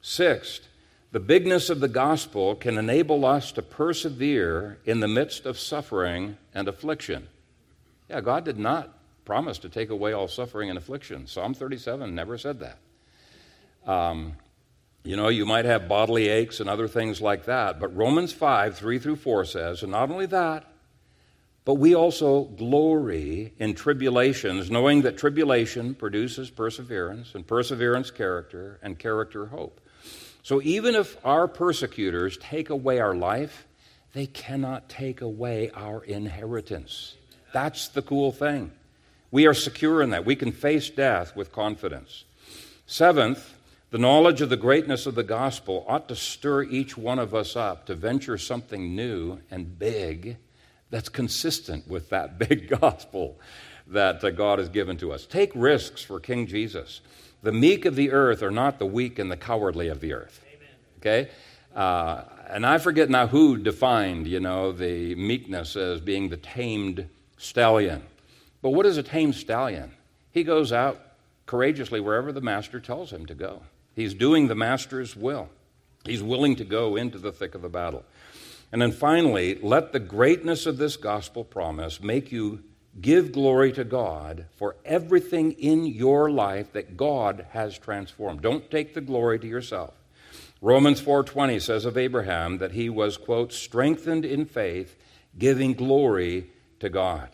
Sixth, 0.00 0.67
the 1.10 1.20
bigness 1.20 1.70
of 1.70 1.80
the 1.80 1.88
gospel 1.88 2.54
can 2.54 2.76
enable 2.76 3.24
us 3.24 3.52
to 3.52 3.62
persevere 3.62 4.78
in 4.84 5.00
the 5.00 5.08
midst 5.08 5.46
of 5.46 5.58
suffering 5.58 6.36
and 6.54 6.68
affliction. 6.68 7.28
Yeah, 8.10 8.20
God 8.20 8.44
did 8.44 8.58
not 8.58 8.94
promise 9.24 9.58
to 9.58 9.68
take 9.68 9.90
away 9.90 10.12
all 10.12 10.28
suffering 10.28 10.68
and 10.68 10.78
affliction. 10.78 11.26
Psalm 11.26 11.54
37 11.54 12.14
never 12.14 12.36
said 12.36 12.60
that. 12.60 12.78
Um, 13.90 14.34
you 15.02 15.16
know, 15.16 15.28
you 15.28 15.46
might 15.46 15.64
have 15.64 15.88
bodily 15.88 16.28
aches 16.28 16.60
and 16.60 16.68
other 16.68 16.88
things 16.88 17.20
like 17.20 17.46
that, 17.46 17.80
but 17.80 17.96
Romans 17.96 18.32
5 18.32 18.76
3 18.76 18.98
through 18.98 19.16
4 19.16 19.44
says, 19.46 19.82
and 19.82 19.92
not 19.92 20.10
only 20.10 20.26
that, 20.26 20.66
but 21.64 21.74
we 21.74 21.94
also 21.94 22.44
glory 22.44 23.52
in 23.58 23.74
tribulations, 23.74 24.70
knowing 24.70 25.02
that 25.02 25.18
tribulation 25.18 25.94
produces 25.94 26.50
perseverance, 26.50 27.34
and 27.34 27.46
perseverance, 27.46 28.10
character, 28.10 28.78
and 28.82 28.98
character, 28.98 29.46
hope. 29.46 29.80
So 30.42 30.62
even 30.62 30.94
if 30.94 31.16
our 31.24 31.48
persecutors 31.48 32.36
take 32.38 32.70
away 32.70 33.00
our 33.00 33.14
life, 33.14 33.66
they 34.12 34.26
cannot 34.26 34.88
take 34.88 35.20
away 35.20 35.70
our 35.74 36.02
inheritance. 36.04 37.14
That's 37.52 37.88
the 37.88 38.02
cool 38.02 38.32
thing. 38.32 38.72
We 39.30 39.46
are 39.46 39.54
secure 39.54 40.02
in 40.02 40.10
that. 40.10 40.24
We 40.24 40.36
can 40.36 40.52
face 40.52 40.88
death 40.88 41.36
with 41.36 41.52
confidence. 41.52 42.24
Seventh, 42.86 43.54
the 43.90 43.98
knowledge 43.98 44.40
of 44.40 44.48
the 44.48 44.56
greatness 44.56 45.06
of 45.06 45.14
the 45.14 45.22
gospel 45.22 45.84
ought 45.86 46.08
to 46.08 46.16
stir 46.16 46.62
each 46.64 46.96
one 46.96 47.18
of 47.18 47.34
us 47.34 47.56
up 47.56 47.86
to 47.86 47.94
venture 47.94 48.38
something 48.38 48.94
new 48.94 49.40
and 49.50 49.78
big 49.78 50.38
that's 50.90 51.08
consistent 51.08 51.86
with 51.88 52.08
that 52.10 52.38
big 52.48 52.68
gospel 52.80 53.38
that 53.86 54.22
uh, 54.22 54.30
God 54.30 54.58
has 54.58 54.68
given 54.68 54.96
to 54.98 55.12
us. 55.12 55.26
Take 55.26 55.52
risks 55.54 56.02
for 56.02 56.20
King 56.20 56.46
Jesus. 56.46 57.00
The 57.42 57.52
meek 57.52 57.84
of 57.84 57.94
the 57.96 58.10
earth 58.10 58.42
are 58.42 58.50
not 58.50 58.78
the 58.78 58.86
weak 58.86 59.18
and 59.18 59.30
the 59.30 59.36
cowardly 59.36 59.88
of 59.88 60.00
the 60.00 60.12
earth. 60.12 60.44
Okay? 60.98 61.30
Uh, 61.74 62.24
and 62.48 62.66
I 62.66 62.78
forget 62.78 63.08
now 63.08 63.26
who 63.26 63.56
defined, 63.56 64.26
you 64.26 64.40
know, 64.40 64.72
the 64.72 65.14
meekness 65.14 65.76
as 65.76 66.00
being 66.00 66.28
the 66.28 66.36
tamed 66.36 67.08
stallion. 67.36 68.02
But 68.62 68.70
what 68.70 68.86
is 68.86 68.96
a 68.96 69.02
tamed 69.02 69.36
stallion? 69.36 69.92
He 70.32 70.42
goes 70.42 70.72
out 70.72 71.00
courageously 71.46 72.00
wherever 72.00 72.32
the 72.32 72.40
master 72.40 72.80
tells 72.80 73.12
him 73.12 73.26
to 73.26 73.34
go. 73.34 73.62
He's 73.94 74.14
doing 74.14 74.48
the 74.48 74.54
master's 74.54 75.14
will. 75.14 75.48
He's 76.04 76.22
willing 76.22 76.56
to 76.56 76.64
go 76.64 76.96
into 76.96 77.18
the 77.18 77.32
thick 77.32 77.54
of 77.54 77.62
the 77.62 77.68
battle. 77.68 78.04
And 78.70 78.82
then 78.82 78.92
finally, 78.92 79.58
let 79.62 79.92
the 79.92 80.00
greatness 80.00 80.66
of 80.66 80.76
this 80.76 80.96
gospel 80.96 81.44
promise 81.44 82.02
make 82.02 82.30
you 82.30 82.62
Give 83.00 83.32
glory 83.32 83.72
to 83.72 83.84
God 83.84 84.46
for 84.56 84.76
everything 84.84 85.52
in 85.52 85.86
your 85.86 86.30
life 86.30 86.72
that 86.72 86.96
God 86.96 87.46
has 87.50 87.78
transformed. 87.78 88.42
Don't 88.42 88.70
take 88.70 88.94
the 88.94 89.00
glory 89.00 89.38
to 89.38 89.46
yourself. 89.46 89.94
Romans 90.60 91.00
4:20 91.00 91.60
says 91.60 91.84
of 91.84 91.96
Abraham 91.96 92.58
that 92.58 92.72
he 92.72 92.88
was 92.88 93.16
quote 93.16 93.52
strengthened 93.52 94.24
in 94.24 94.44
faith, 94.44 94.96
giving 95.38 95.74
glory 95.74 96.50
to 96.80 96.88
God. 96.88 97.28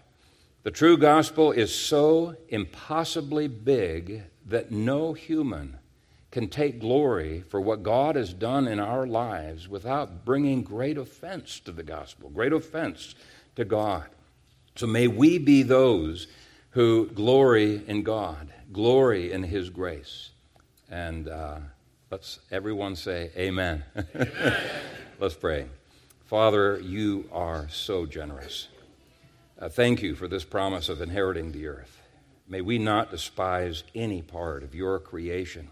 The 0.64 0.70
true 0.70 0.98
gospel 0.98 1.52
is 1.52 1.74
so 1.74 2.36
impossibly 2.48 3.48
big 3.48 4.24
that 4.46 4.70
no 4.70 5.12
human 5.12 5.78
can 6.30 6.48
take 6.48 6.80
glory 6.80 7.44
for 7.48 7.60
what 7.60 7.82
God 7.82 8.16
has 8.16 8.34
done 8.34 8.66
in 8.66 8.80
our 8.80 9.06
lives 9.06 9.68
without 9.68 10.24
bringing 10.24 10.62
great 10.62 10.98
offense 10.98 11.60
to 11.60 11.72
the 11.72 11.82
gospel, 11.82 12.28
great 12.28 12.52
offense 12.52 13.14
to 13.56 13.64
God. 13.64 14.06
So 14.76 14.88
may 14.88 15.06
we 15.06 15.38
be 15.38 15.62
those 15.62 16.26
who 16.70 17.06
glory 17.06 17.82
in 17.86 18.02
God, 18.02 18.52
glory 18.72 19.30
in 19.30 19.44
His 19.44 19.70
grace. 19.70 20.30
And 20.90 21.28
uh, 21.28 21.58
let's 22.10 22.40
everyone 22.50 22.96
say, 22.96 23.30
Amen. 23.36 23.84
amen. 23.96 24.30
let's 25.20 25.34
pray. 25.34 25.66
Father, 26.24 26.80
you 26.80 27.28
are 27.30 27.68
so 27.68 28.04
generous. 28.04 28.66
Uh, 29.60 29.68
thank 29.68 30.02
you 30.02 30.16
for 30.16 30.26
this 30.26 30.42
promise 30.42 30.88
of 30.88 31.00
inheriting 31.00 31.52
the 31.52 31.68
earth. 31.68 32.00
May 32.48 32.60
we 32.60 32.76
not 32.78 33.12
despise 33.12 33.84
any 33.94 34.22
part 34.22 34.64
of 34.64 34.74
your 34.74 34.98
creation. 34.98 35.70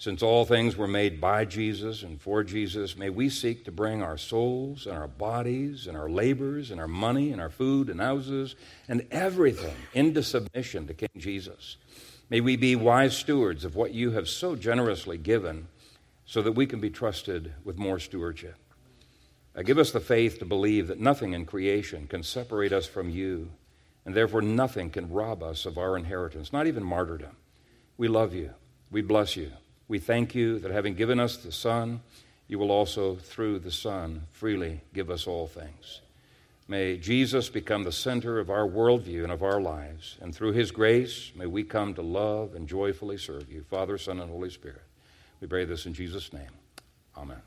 Since 0.00 0.22
all 0.22 0.46
things 0.46 0.78
were 0.78 0.88
made 0.88 1.20
by 1.20 1.44
Jesus 1.44 2.02
and 2.02 2.18
for 2.18 2.42
Jesus, 2.42 2.96
may 2.96 3.10
we 3.10 3.28
seek 3.28 3.66
to 3.66 3.70
bring 3.70 4.02
our 4.02 4.16
souls 4.16 4.86
and 4.86 4.96
our 4.96 5.06
bodies 5.06 5.86
and 5.86 5.94
our 5.94 6.08
labors 6.08 6.70
and 6.70 6.80
our 6.80 6.88
money 6.88 7.32
and 7.32 7.40
our 7.40 7.50
food 7.50 7.90
and 7.90 8.00
houses 8.00 8.56
and 8.88 9.06
everything 9.10 9.76
into 9.92 10.22
submission 10.22 10.86
to 10.86 10.94
King 10.94 11.10
Jesus. 11.18 11.76
May 12.30 12.40
we 12.40 12.56
be 12.56 12.76
wise 12.76 13.14
stewards 13.14 13.62
of 13.62 13.76
what 13.76 13.92
you 13.92 14.12
have 14.12 14.26
so 14.26 14.56
generously 14.56 15.18
given 15.18 15.68
so 16.24 16.40
that 16.40 16.52
we 16.52 16.64
can 16.64 16.80
be 16.80 16.88
trusted 16.88 17.52
with 17.62 17.76
more 17.76 17.98
stewardship. 17.98 18.56
Uh, 19.54 19.60
give 19.60 19.76
us 19.76 19.90
the 19.90 20.00
faith 20.00 20.38
to 20.38 20.46
believe 20.46 20.86
that 20.86 20.98
nothing 20.98 21.34
in 21.34 21.44
creation 21.44 22.06
can 22.06 22.22
separate 22.22 22.72
us 22.72 22.86
from 22.86 23.10
you, 23.10 23.50
and 24.06 24.14
therefore 24.14 24.40
nothing 24.40 24.88
can 24.88 25.12
rob 25.12 25.42
us 25.42 25.66
of 25.66 25.76
our 25.76 25.94
inheritance, 25.94 26.54
not 26.54 26.66
even 26.66 26.82
martyrdom. 26.82 27.36
We 27.98 28.08
love 28.08 28.32
you. 28.32 28.54
We 28.90 29.02
bless 29.02 29.36
you. 29.36 29.52
We 29.90 29.98
thank 29.98 30.36
you 30.36 30.60
that 30.60 30.70
having 30.70 30.94
given 30.94 31.18
us 31.18 31.36
the 31.36 31.50
Son, 31.50 32.00
you 32.46 32.60
will 32.60 32.70
also, 32.70 33.16
through 33.16 33.58
the 33.58 33.72
Son, 33.72 34.22
freely 34.30 34.82
give 34.94 35.10
us 35.10 35.26
all 35.26 35.48
things. 35.48 36.00
May 36.68 36.96
Jesus 36.96 37.48
become 37.48 37.82
the 37.82 37.90
center 37.90 38.38
of 38.38 38.50
our 38.50 38.68
worldview 38.68 39.24
and 39.24 39.32
of 39.32 39.42
our 39.42 39.60
lives. 39.60 40.16
And 40.20 40.32
through 40.32 40.52
his 40.52 40.70
grace, 40.70 41.32
may 41.34 41.46
we 41.46 41.64
come 41.64 41.94
to 41.94 42.02
love 42.02 42.54
and 42.54 42.68
joyfully 42.68 43.18
serve 43.18 43.50
you, 43.50 43.64
Father, 43.64 43.98
Son, 43.98 44.20
and 44.20 44.30
Holy 44.30 44.50
Spirit. 44.50 44.84
We 45.40 45.48
pray 45.48 45.64
this 45.64 45.86
in 45.86 45.92
Jesus' 45.92 46.32
name. 46.32 46.52
Amen. 47.16 47.42